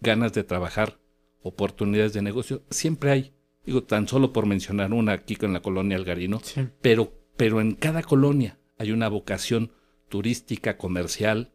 ganas 0.00 0.32
de 0.32 0.44
trabajar, 0.44 0.98
oportunidades 1.42 2.12
de 2.12 2.22
negocio, 2.22 2.62
siempre 2.70 3.10
hay. 3.10 3.33
Digo, 3.64 3.82
tan 3.82 4.08
solo 4.08 4.32
por 4.32 4.46
mencionar 4.46 4.92
una 4.92 5.12
aquí 5.12 5.36
con 5.36 5.52
la 5.52 5.60
colonia 5.60 5.96
Algarino, 5.96 6.40
pero, 6.82 7.12
pero 7.36 7.60
en 7.60 7.72
cada 7.72 8.02
colonia 8.02 8.58
hay 8.78 8.92
una 8.92 9.08
vocación 9.08 9.72
turística, 10.08 10.76
comercial, 10.76 11.52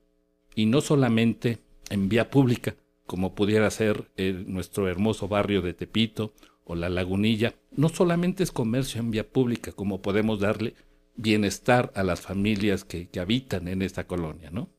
y 0.55 0.65
no 0.65 0.81
solamente 0.81 1.59
en 1.89 2.09
vía 2.09 2.29
pública, 2.29 2.75
como 3.05 3.35
pudiera 3.35 3.69
ser 3.69 4.11
nuestro 4.47 4.87
hermoso 4.87 5.27
barrio 5.27 5.61
de 5.61 5.73
Tepito 5.73 6.33
o 6.63 6.75
la 6.75 6.89
Lagunilla. 6.89 7.55
No 7.71 7.89
solamente 7.89 8.43
es 8.43 8.51
comercio 8.51 8.99
en 8.99 9.11
vía 9.11 9.29
pública, 9.29 9.71
como 9.71 10.01
podemos 10.01 10.39
darle 10.39 10.75
bienestar 11.15 11.91
a 11.95 12.03
las 12.03 12.21
familias 12.21 12.83
que, 12.83 13.07
que 13.07 13.19
habitan 13.19 13.67
en 13.67 13.81
esta 13.81 14.07
colonia, 14.07 14.51
¿no? 14.51 14.69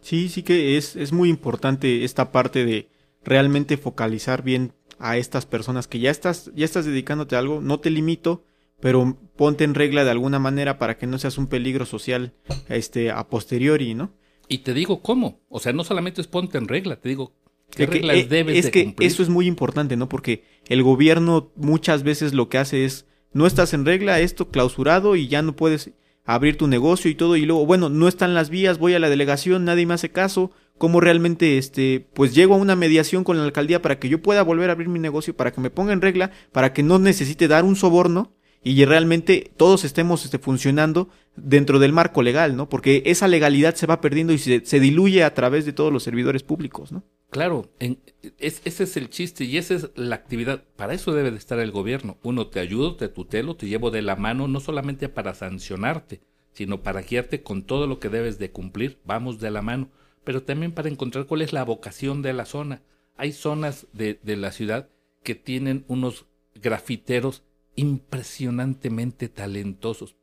Sí, 0.00 0.28
sí 0.28 0.42
que 0.42 0.76
es, 0.76 0.96
es 0.96 1.12
muy 1.12 1.28
importante 1.28 2.04
esta 2.04 2.32
parte 2.32 2.64
de 2.64 2.88
realmente 3.24 3.76
focalizar 3.76 4.42
bien 4.42 4.72
a 5.02 5.16
estas 5.16 5.46
personas 5.46 5.88
que 5.88 5.98
ya 5.98 6.12
estás, 6.12 6.52
ya 6.54 6.64
estás 6.64 6.86
dedicándote 6.86 7.34
a 7.34 7.40
algo, 7.40 7.60
no 7.60 7.80
te 7.80 7.90
limito, 7.90 8.44
pero 8.80 9.18
ponte 9.36 9.64
en 9.64 9.74
regla 9.74 10.04
de 10.04 10.12
alguna 10.12 10.38
manera 10.38 10.78
para 10.78 10.96
que 10.96 11.08
no 11.08 11.18
seas 11.18 11.38
un 11.38 11.48
peligro 11.48 11.86
social 11.86 12.34
este, 12.68 13.10
a 13.10 13.28
posteriori, 13.28 13.94
¿no? 13.94 14.14
Y 14.46 14.58
te 14.58 14.74
digo 14.74 15.02
cómo, 15.02 15.40
o 15.48 15.58
sea, 15.58 15.72
no 15.72 15.82
solamente 15.82 16.20
es 16.20 16.28
ponte 16.28 16.56
en 16.56 16.68
regla, 16.68 16.96
te 16.96 17.08
digo 17.08 17.34
qué 17.70 17.86
reglas 17.86 18.16
eh, 18.16 18.26
debes 18.28 18.64
es 18.64 18.70
que 18.70 18.94
Eso 19.00 19.24
es 19.24 19.28
muy 19.28 19.46
importante, 19.46 19.96
¿no? 19.96 20.08
Porque 20.08 20.44
el 20.68 20.84
gobierno 20.84 21.50
muchas 21.56 22.04
veces 22.04 22.32
lo 22.32 22.48
que 22.48 22.58
hace 22.58 22.84
es 22.84 23.06
no 23.32 23.46
estás 23.46 23.74
en 23.74 23.84
regla, 23.84 24.20
esto 24.20 24.50
clausurado 24.50 25.16
y 25.16 25.26
ya 25.26 25.42
no 25.42 25.56
puedes 25.56 25.90
abrir 26.24 26.56
tu 26.56 26.68
negocio 26.68 27.10
y 27.10 27.14
todo 27.14 27.36
y 27.36 27.44
luego, 27.44 27.66
bueno, 27.66 27.88
no 27.88 28.08
están 28.08 28.34
las 28.34 28.50
vías, 28.50 28.78
voy 28.78 28.94
a 28.94 28.98
la 28.98 29.10
delegación, 29.10 29.64
nadie 29.64 29.86
me 29.86 29.94
hace 29.94 30.10
caso, 30.10 30.52
cómo 30.78 31.00
realmente 31.00 31.58
este 31.58 32.08
pues 32.14 32.34
llego 32.34 32.54
a 32.54 32.58
una 32.58 32.76
mediación 32.76 33.24
con 33.24 33.36
la 33.36 33.44
alcaldía 33.44 33.82
para 33.82 33.98
que 33.98 34.08
yo 34.08 34.22
pueda 34.22 34.42
volver 34.42 34.70
a 34.70 34.72
abrir 34.72 34.88
mi 34.88 34.98
negocio, 34.98 35.36
para 35.36 35.52
que 35.52 35.60
me 35.60 35.70
ponga 35.70 35.92
en 35.92 36.00
regla, 36.00 36.30
para 36.52 36.72
que 36.72 36.82
no 36.82 36.98
necesite 36.98 37.48
dar 37.48 37.64
un 37.64 37.76
soborno 37.76 38.34
y 38.64 38.84
realmente 38.84 39.50
todos 39.56 39.84
estemos 39.84 40.24
este, 40.24 40.38
funcionando 40.38 41.08
dentro 41.34 41.78
del 41.78 41.92
marco 41.92 42.22
legal, 42.22 42.56
¿no? 42.56 42.68
Porque 42.68 43.02
esa 43.06 43.26
legalidad 43.26 43.74
se 43.74 43.86
va 43.86 44.00
perdiendo 44.00 44.32
y 44.32 44.38
se, 44.38 44.64
se 44.64 44.78
diluye 44.78 45.24
a 45.24 45.34
través 45.34 45.64
de 45.64 45.72
todos 45.72 45.92
los 45.92 46.02
servidores 46.02 46.42
públicos, 46.42 46.92
¿no? 46.92 47.02
Claro, 47.30 47.70
ese 48.38 48.82
es 48.84 48.96
el 48.98 49.08
chiste 49.08 49.44
y 49.44 49.56
esa 49.56 49.74
es 49.74 49.90
la 49.94 50.16
actividad. 50.16 50.64
Para 50.76 50.92
eso 50.92 51.14
debe 51.14 51.30
de 51.30 51.38
estar 51.38 51.58
el 51.58 51.70
gobierno. 51.70 52.18
Uno, 52.22 52.48
te 52.48 52.60
ayudo, 52.60 52.94
te 52.96 53.08
tutelo, 53.08 53.56
te 53.56 53.68
llevo 53.68 53.90
de 53.90 54.02
la 54.02 54.16
mano, 54.16 54.48
no 54.48 54.60
solamente 54.60 55.08
para 55.08 55.32
sancionarte, 55.32 56.20
sino 56.52 56.82
para 56.82 57.00
guiarte 57.00 57.42
con 57.42 57.62
todo 57.62 57.86
lo 57.86 57.98
que 57.98 58.10
debes 58.10 58.38
de 58.38 58.50
cumplir. 58.50 58.98
Vamos 59.06 59.40
de 59.40 59.50
la 59.50 59.62
mano, 59.62 59.88
pero 60.24 60.42
también 60.42 60.72
para 60.72 60.90
encontrar 60.90 61.24
cuál 61.24 61.40
es 61.40 61.54
la 61.54 61.64
vocación 61.64 62.20
de 62.20 62.34
la 62.34 62.44
zona. 62.44 62.82
Hay 63.16 63.32
zonas 63.32 63.86
de, 63.94 64.20
de 64.22 64.36
la 64.36 64.52
ciudad 64.52 64.90
que 65.22 65.34
tienen 65.34 65.86
unos 65.88 66.26
grafiteros 66.54 67.44
impresionantemente 67.76 69.28
talentosos. 69.28 70.16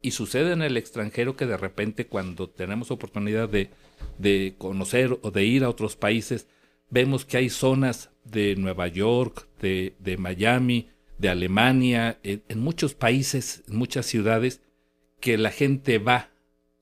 Y 0.00 0.12
sucede 0.12 0.52
en 0.52 0.62
el 0.62 0.76
extranjero 0.76 1.36
que 1.36 1.46
de 1.46 1.56
repente 1.56 2.06
cuando 2.06 2.48
tenemos 2.48 2.90
oportunidad 2.90 3.48
de, 3.48 3.70
de 4.18 4.54
conocer 4.56 5.18
o 5.22 5.30
de 5.30 5.44
ir 5.44 5.64
a 5.64 5.68
otros 5.68 5.96
países, 5.96 6.46
vemos 6.90 7.24
que 7.24 7.36
hay 7.36 7.50
zonas 7.50 8.10
de 8.24 8.56
Nueva 8.56 8.88
York, 8.88 9.48
de, 9.60 9.94
de 9.98 10.16
Miami, 10.16 10.88
de 11.18 11.28
Alemania, 11.28 12.18
en, 12.22 12.60
muchos 12.60 12.94
países, 12.94 13.64
en 13.68 13.76
muchas 13.76 14.06
ciudades, 14.06 14.62
que 15.20 15.36
la 15.36 15.50
gente 15.50 15.98
va 15.98 16.30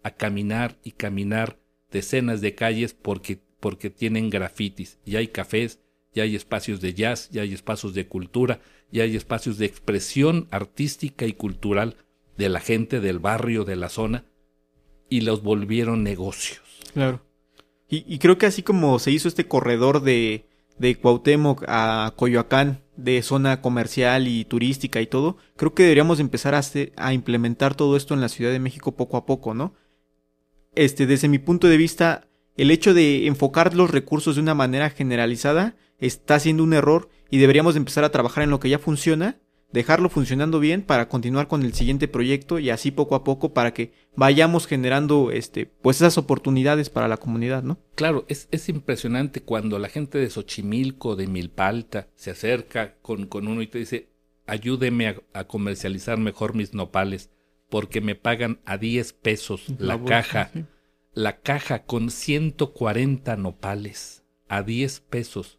a 0.02 0.10
caminar 0.12 0.76
y 0.82 0.92
caminar 0.92 1.58
decenas 1.90 2.40
de 2.40 2.54
calles 2.54 2.94
porque, 2.94 3.40
porque 3.60 3.90
tienen 3.90 4.30
grafitis. 4.30 4.98
Y 5.04 5.16
hay 5.16 5.28
cafés, 5.28 5.80
ya 6.16 6.22
hay 6.22 6.34
espacios 6.34 6.80
de 6.80 6.94
jazz, 6.94 7.28
ya 7.30 7.42
hay 7.42 7.52
espacios 7.52 7.92
de 7.92 8.08
cultura, 8.08 8.60
ya 8.90 9.02
hay 9.02 9.14
espacios 9.16 9.58
de 9.58 9.66
expresión 9.66 10.48
artística 10.50 11.26
y 11.26 11.34
cultural 11.34 11.96
de 12.38 12.48
la 12.48 12.60
gente 12.60 13.00
del 13.00 13.18
barrio, 13.18 13.64
de 13.64 13.76
la 13.76 13.90
zona, 13.90 14.24
y 15.10 15.20
los 15.20 15.42
volvieron 15.42 16.02
negocios. 16.02 16.62
Claro. 16.94 17.20
Y, 17.88 18.18
creo 18.18 18.36
que 18.36 18.46
así 18.46 18.64
como 18.64 18.98
se 18.98 19.12
hizo 19.12 19.28
este 19.28 19.46
corredor 19.46 20.02
de, 20.02 20.48
de 20.78 20.96
Cuauhtémoc 20.96 21.64
a 21.68 22.14
Coyoacán, 22.16 22.82
de 22.96 23.22
zona 23.22 23.60
comercial 23.60 24.26
y 24.26 24.44
turística 24.44 25.00
y 25.00 25.06
todo, 25.06 25.36
creo 25.56 25.74
que 25.74 25.84
deberíamos 25.84 26.18
empezar 26.18 26.54
a, 26.54 26.62
a 26.96 27.12
implementar 27.12 27.76
todo 27.76 27.96
esto 27.96 28.14
en 28.14 28.22
la 28.22 28.28
Ciudad 28.28 28.50
de 28.50 28.58
México 28.58 28.96
poco 28.96 29.18
a 29.18 29.26
poco, 29.26 29.54
¿no? 29.54 29.74
Este, 30.74 31.06
desde 31.06 31.28
mi 31.28 31.38
punto 31.38 31.68
de 31.68 31.76
vista, 31.76 32.25
el 32.56 32.70
hecho 32.70 32.94
de 32.94 33.26
enfocar 33.26 33.74
los 33.74 33.90
recursos 33.90 34.36
de 34.36 34.42
una 34.42 34.54
manera 34.54 34.90
generalizada 34.90 35.76
está 35.98 36.38
siendo 36.38 36.62
un 36.62 36.72
error 36.72 37.08
y 37.30 37.38
deberíamos 37.38 37.76
empezar 37.76 38.04
a 38.04 38.10
trabajar 38.10 38.44
en 38.44 38.50
lo 38.50 38.60
que 38.60 38.68
ya 38.68 38.78
funciona, 38.78 39.38
dejarlo 39.72 40.08
funcionando 40.08 40.60
bien 40.60 40.82
para 40.82 41.08
continuar 41.08 41.48
con 41.48 41.62
el 41.62 41.74
siguiente 41.74 42.08
proyecto 42.08 42.58
y 42.58 42.70
así 42.70 42.90
poco 42.90 43.14
a 43.14 43.24
poco 43.24 43.52
para 43.52 43.74
que 43.74 43.92
vayamos 44.14 44.66
generando 44.66 45.30
este 45.32 45.66
pues 45.66 45.98
esas 45.98 46.18
oportunidades 46.18 46.88
para 46.88 47.08
la 47.08 47.16
comunidad, 47.16 47.62
¿no? 47.62 47.78
Claro, 47.94 48.24
es, 48.28 48.48
es 48.50 48.68
impresionante 48.68 49.42
cuando 49.42 49.78
la 49.78 49.88
gente 49.88 50.18
de 50.18 50.30
Xochimilco, 50.30 51.16
de 51.16 51.26
Milpalta, 51.26 52.08
se 52.14 52.30
acerca 52.30 52.96
con, 53.02 53.26
con 53.26 53.48
uno 53.48 53.60
y 53.60 53.66
te 53.66 53.78
dice, 53.78 54.08
ayúdeme 54.46 55.08
a, 55.08 55.16
a, 55.32 55.44
comercializar 55.44 56.18
mejor 56.18 56.54
mis 56.54 56.72
nopales, 56.72 57.30
porque 57.68 58.00
me 58.00 58.14
pagan 58.14 58.60
a 58.64 58.78
10 58.78 59.12
pesos 59.14 59.64
la, 59.78 59.96
la 59.96 60.04
caja, 60.04 60.50
sí. 60.52 60.64
La 61.16 61.40
caja 61.40 61.84
con 61.84 62.10
140 62.10 63.38
nopales, 63.38 64.22
a 64.48 64.62
10 64.62 65.00
pesos. 65.00 65.58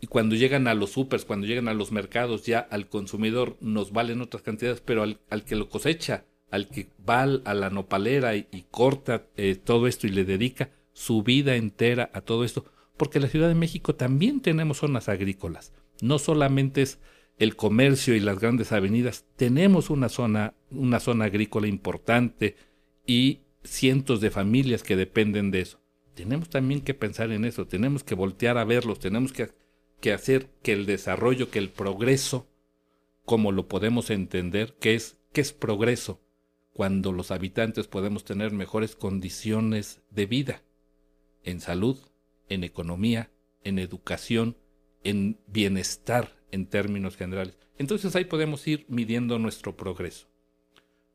Y 0.00 0.08
cuando 0.08 0.34
llegan 0.34 0.66
a 0.66 0.74
los 0.74 0.90
supers, 0.90 1.24
cuando 1.24 1.46
llegan 1.46 1.68
a 1.68 1.72
los 1.72 1.92
mercados, 1.92 2.44
ya 2.44 2.58
al 2.58 2.88
consumidor 2.88 3.56
nos 3.60 3.92
valen 3.92 4.20
otras 4.20 4.42
cantidades, 4.42 4.80
pero 4.80 5.04
al, 5.04 5.20
al 5.30 5.44
que 5.44 5.54
lo 5.54 5.68
cosecha, 5.68 6.24
al 6.50 6.66
que 6.66 6.90
va 7.08 7.22
a 7.22 7.54
la 7.54 7.70
nopalera 7.70 8.34
y, 8.34 8.66
corta 8.72 9.28
eh, 9.36 9.54
todo 9.54 9.86
esto 9.86 10.08
y 10.08 10.10
le 10.10 10.24
dedica 10.24 10.70
su 10.92 11.22
vida 11.22 11.54
entera 11.54 12.10
a 12.12 12.20
todo 12.20 12.42
esto, 12.42 12.64
porque 12.96 13.18
en 13.18 13.22
la 13.22 13.30
Ciudad 13.30 13.46
de 13.46 13.54
México 13.54 13.94
también 13.94 14.40
tenemos 14.40 14.78
zonas 14.78 15.08
agrícolas, 15.08 15.72
no 16.00 16.18
solamente 16.18 16.82
es 16.82 16.98
el 17.38 17.54
comercio 17.54 18.16
y 18.16 18.20
las 18.20 18.40
grandes 18.40 18.72
avenidas, 18.72 19.26
tenemos 19.36 19.90
una 19.90 20.08
zona, 20.08 20.54
una 20.72 20.98
zona 20.98 21.26
agrícola 21.26 21.68
importante 21.68 22.56
y 23.06 23.42
cientos 23.68 24.20
de 24.20 24.30
familias 24.30 24.82
que 24.82 24.96
dependen 24.96 25.50
de 25.50 25.60
eso. 25.60 25.80
Tenemos 26.14 26.48
también 26.48 26.80
que 26.80 26.94
pensar 26.94 27.30
en 27.30 27.44
eso, 27.44 27.66
tenemos 27.66 28.02
que 28.02 28.14
voltear 28.14 28.58
a 28.58 28.64
verlos, 28.64 28.98
tenemos 28.98 29.32
que 29.32 29.50
que 30.00 30.12
hacer 30.12 30.50
que 30.62 30.72
el 30.72 30.86
desarrollo, 30.86 31.50
que 31.50 31.58
el 31.58 31.70
progreso, 31.70 32.48
como 33.24 33.52
lo 33.52 33.68
podemos 33.68 34.10
entender, 34.10 34.74
que 34.80 34.94
es, 34.94 35.18
que 35.32 35.40
es 35.40 35.52
progreso, 35.52 36.20
cuando 36.72 37.12
los 37.12 37.30
habitantes 37.30 37.88
podemos 37.88 38.24
tener 38.24 38.52
mejores 38.52 38.94
condiciones 38.94 40.00
de 40.10 40.26
vida, 40.26 40.62
en 41.42 41.60
salud, 41.60 41.98
en 42.48 42.62
economía, 42.62 43.30
en 43.64 43.78
educación, 43.78 44.56
en 45.02 45.40
bienestar 45.46 46.36
en 46.50 46.66
términos 46.66 47.16
generales. 47.16 47.58
Entonces 47.78 48.14
ahí 48.16 48.24
podemos 48.24 48.66
ir 48.66 48.86
midiendo 48.88 49.38
nuestro 49.38 49.76
progreso. 49.76 50.28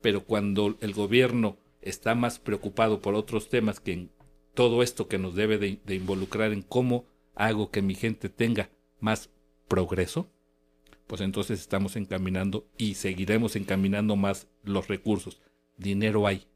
Pero 0.00 0.24
cuando 0.24 0.76
el 0.80 0.92
gobierno 0.92 1.58
está 1.84 2.14
más 2.14 2.38
preocupado 2.38 3.00
por 3.00 3.14
otros 3.14 3.48
temas 3.48 3.80
que 3.80 3.92
en 3.92 4.10
todo 4.54 4.82
esto 4.82 5.08
que 5.08 5.18
nos 5.18 5.34
debe 5.34 5.58
de, 5.58 5.80
de 5.84 5.94
involucrar 5.94 6.52
en 6.52 6.62
cómo 6.62 7.06
hago 7.34 7.70
que 7.70 7.82
mi 7.82 7.94
gente 7.94 8.28
tenga 8.28 8.70
más 9.00 9.30
progreso, 9.68 10.30
pues 11.06 11.20
entonces 11.20 11.60
estamos 11.60 11.96
encaminando 11.96 12.66
y 12.78 12.94
seguiremos 12.94 13.56
encaminando 13.56 14.16
más 14.16 14.48
los 14.62 14.88
recursos. 14.88 15.40
Dinero 15.76 16.26
hay, 16.26 16.46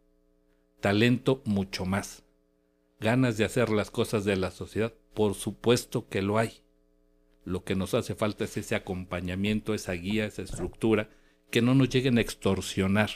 talento 0.81 1.43
mucho 1.45 1.85
más, 1.85 2.25
ganas 3.01 3.37
de 3.37 3.45
hacer 3.45 3.71
las 3.71 3.91
cosas 3.91 4.25
de 4.25 4.37
la 4.37 4.51
sociedad, 4.51 4.95
por 5.15 5.35
supuesto 5.35 6.09
que 6.09 6.23
lo 6.23 6.39
hay. 6.39 6.63
Lo 7.45 7.65
que 7.65 7.75
nos 7.75 7.95
hace 7.95 8.15
falta 8.15 8.45
es 8.45 8.57
ese 8.57 8.75
acompañamiento, 8.75 9.75
esa 9.75 9.93
guía, 9.93 10.27
esa 10.27 10.43
estructura, 10.43 11.11
que 11.51 11.63
no 11.63 11.75
nos 11.75 11.89
lleguen 11.89 12.19
a 12.19 12.21
extorsionar, 12.21 13.11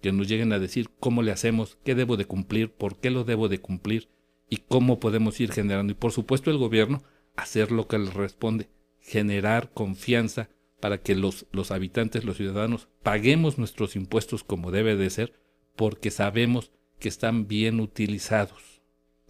que 0.00 0.12
nos 0.12 0.28
lleguen 0.28 0.52
a 0.52 0.58
decir 0.58 0.90
cómo 1.00 1.22
le 1.22 1.32
hacemos, 1.32 1.78
qué 1.84 1.94
debo 1.94 2.16
de 2.16 2.26
cumplir, 2.26 2.70
por 2.70 2.98
qué 2.98 3.10
lo 3.10 3.24
debo 3.24 3.48
de 3.48 3.60
cumplir 3.60 4.08
y 4.48 4.58
cómo 4.58 5.00
podemos 5.00 5.40
ir 5.40 5.52
generando. 5.52 5.92
Y 5.92 5.96
por 5.96 6.12
supuesto 6.12 6.50
el 6.50 6.58
gobierno 6.58 7.02
hacer 7.36 7.72
lo 7.72 7.86
que 7.86 7.98
le 7.98 8.10
responde, 8.10 8.68
generar 9.00 9.70
confianza 9.72 10.50
para 10.80 10.98
que 10.98 11.14
los, 11.14 11.46
los 11.50 11.70
habitantes, 11.70 12.24
los 12.24 12.36
ciudadanos, 12.36 12.88
paguemos 13.02 13.58
nuestros 13.58 13.96
impuestos 13.96 14.44
como 14.44 14.70
debe 14.70 14.96
de 14.96 15.10
ser, 15.10 15.32
porque 15.76 16.10
sabemos 16.10 16.70
que 16.98 17.08
están 17.08 17.48
bien 17.48 17.80
utilizados. 17.80 18.82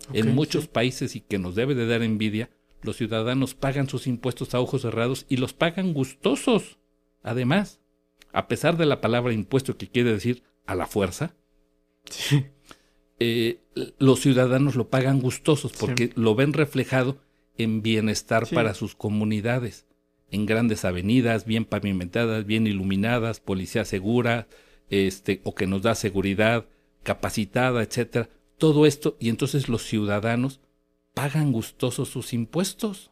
Okay, 0.09 0.21
en 0.21 0.35
muchos 0.35 0.65
sí. 0.65 0.71
países 0.73 1.17
y 1.17 1.21
que 1.21 1.39
nos 1.39 1.55
debe 1.55 1.75
de 1.75 1.87
dar 1.87 2.03
envidia, 2.03 2.51
los 2.83 2.97
ciudadanos 2.97 3.55
pagan 3.55 3.89
sus 3.89 4.07
impuestos 4.07 4.55
a 4.55 4.61
ojos 4.61 4.83
cerrados 4.83 5.27
y 5.29 5.37
los 5.39 5.53
pagan 5.53 5.93
gustosos. 5.93 6.79
Además, 7.23 7.81
a 8.33 8.47
pesar 8.47 8.77
de 8.77 8.87
la 8.87 9.01
palabra 9.01 9.33
impuesto 9.33 9.77
que 9.77 9.89
quiere 9.89 10.13
decir 10.13 10.43
a 10.69 10.75
la 10.75 10.87
fuerza, 10.87 11.35
sí. 12.11 12.45
eh, 13.19 13.63
los 13.99 14.21
ciudadanos 14.21 14.77
lo 14.77 14.91
pagan 14.91 15.19
gustosos 15.19 15.73
porque 15.73 16.09
sí. 16.09 16.13
lo 16.15 16.35
ven 16.35 16.53
reflejado 16.53 17.17
en 17.57 17.81
bienestar 17.81 18.47
sí. 18.47 18.55
para 18.55 18.75
sus 18.75 18.95
comunidades, 18.95 19.87
en 20.31 20.45
grandes 20.45 20.85
avenidas, 20.85 21.47
bien 21.47 21.65
pavimentadas, 21.65 22.45
bien 22.45 22.67
iluminadas, 22.67 23.41
policía 23.41 23.87
segura, 23.87 24.47
este, 24.91 25.41
o 25.45 25.55
que 25.55 25.67
nos 25.67 25.81
da 25.81 25.95
seguridad, 25.95 26.67
capacitada, 27.03 27.83
etcétera. 27.83 28.29
Todo 28.59 28.85
esto, 28.85 29.17
y 29.19 29.31
entonces 29.31 29.71
los 29.71 29.85
ciudadanos 29.85 30.61
pagan 31.15 31.51
gustosos 31.51 32.11
sus 32.11 32.35
impuestos. 32.35 33.11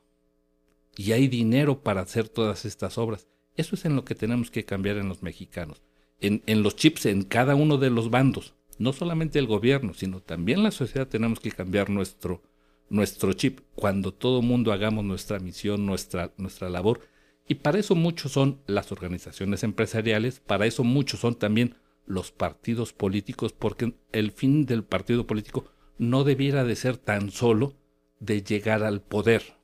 Y 0.95 1.13
hay 1.13 1.29
dinero 1.29 1.83
para 1.83 2.03
hacer 2.03 2.29
todas 2.29 2.67
estas 2.67 2.99
obras. 2.99 3.29
Eso 3.57 3.77
es 3.77 3.87
en 3.87 3.97
lo 3.97 4.05
que 4.05 4.15
tenemos 4.15 4.51
que 4.51 4.67
cambiar 4.67 4.99
en 4.99 5.09
los 5.09 5.23
mexicanos. 5.23 5.83
En, 6.21 6.43
en 6.47 6.63
los 6.63 6.77
chips, 6.77 7.07
en 7.07 7.23
cada 7.23 7.55
uno 7.55 7.79
de 7.79 7.91
los 7.91 8.11
bandos. 8.11 8.55
No 8.79 8.93
solamente 8.93 9.39
el 9.39 9.47
gobierno, 9.47 9.95
sino 9.95 10.21
también 10.21 10.63
la 10.63 10.71
sociedad 10.71 11.09
tenemos 11.09 11.41
que 11.41 11.51
cambiar 11.51 11.91
nuestro, 11.91 12.43
nuestro 12.89 13.33
chip, 13.33 13.61
cuando 13.75 14.13
todo 14.13 14.43
mundo 14.43 14.73
hagamos 14.73 15.05
nuestra 15.05 15.39
misión, 15.39 15.87
nuestra, 15.87 16.33
nuestra 16.37 16.69
labor. 16.69 17.01
Y 17.49 17.57
para 17.57 17.79
eso 17.79 17.95
muchos 17.95 18.33
son 18.33 18.61
las 18.67 18.93
organizaciones 18.93 19.63
empresariales, 19.63 20.41
para 20.41 20.67
eso 20.67 20.85
muchos 20.85 21.21
son 21.21 21.37
también 21.37 21.77
los 22.07 22.33
partidos 22.33 22.93
políticos, 22.93 23.53
porque 23.53 23.95
el 24.13 24.31
fin 24.31 24.67
del 24.67 24.85
partido 24.85 25.27
político 25.27 25.67
no 25.99 26.25
debiera 26.25 26.65
de 26.65 26.77
ser 26.77 26.97
tan 26.97 27.31
solo 27.31 27.75
de 28.21 28.43
llegar 28.43 28.83
al 28.83 29.01
poder, 29.01 29.57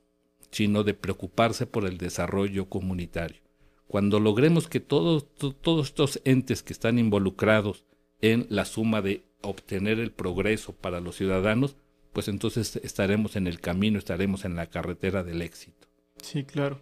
sino 0.51 0.83
de 0.83 0.93
preocuparse 0.93 1.65
por 1.65 1.85
el 1.85 1.97
desarrollo 1.97 2.69
comunitario. 2.69 3.42
Cuando 3.87 4.19
logremos 4.19 4.67
que 4.67 4.79
todos, 4.79 5.27
todos 5.61 5.87
estos 5.87 6.21
entes 6.25 6.63
que 6.63 6.73
están 6.73 6.97
involucrados 6.99 7.85
en 8.21 8.47
la 8.49 8.65
suma 8.65 9.01
de 9.01 9.25
obtener 9.41 9.99
el 9.99 10.11
progreso 10.11 10.73
para 10.73 10.99
los 10.99 11.15
ciudadanos, 11.15 11.75
pues 12.13 12.27
entonces 12.27 12.77
estaremos 12.77 13.35
en 13.35 13.47
el 13.47 13.59
camino, 13.59 13.99
estaremos 13.99 14.45
en 14.45 14.55
la 14.55 14.67
carretera 14.67 15.23
del 15.23 15.41
éxito. 15.41 15.87
Sí, 16.21 16.43
claro. 16.43 16.81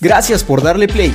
Gracias 0.00 0.44
por 0.44 0.62
darle 0.62 0.88
play. 0.88 1.12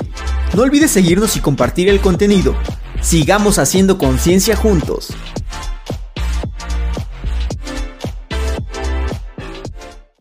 No 0.55 0.61
olvides 0.61 0.91
seguirnos 0.91 1.35
y 1.35 1.39
compartir 1.39 1.89
el 1.89 1.99
contenido. 1.99 2.55
Sigamos 3.01 3.57
haciendo 3.57 3.97
conciencia 3.97 4.55
juntos. 4.55 5.09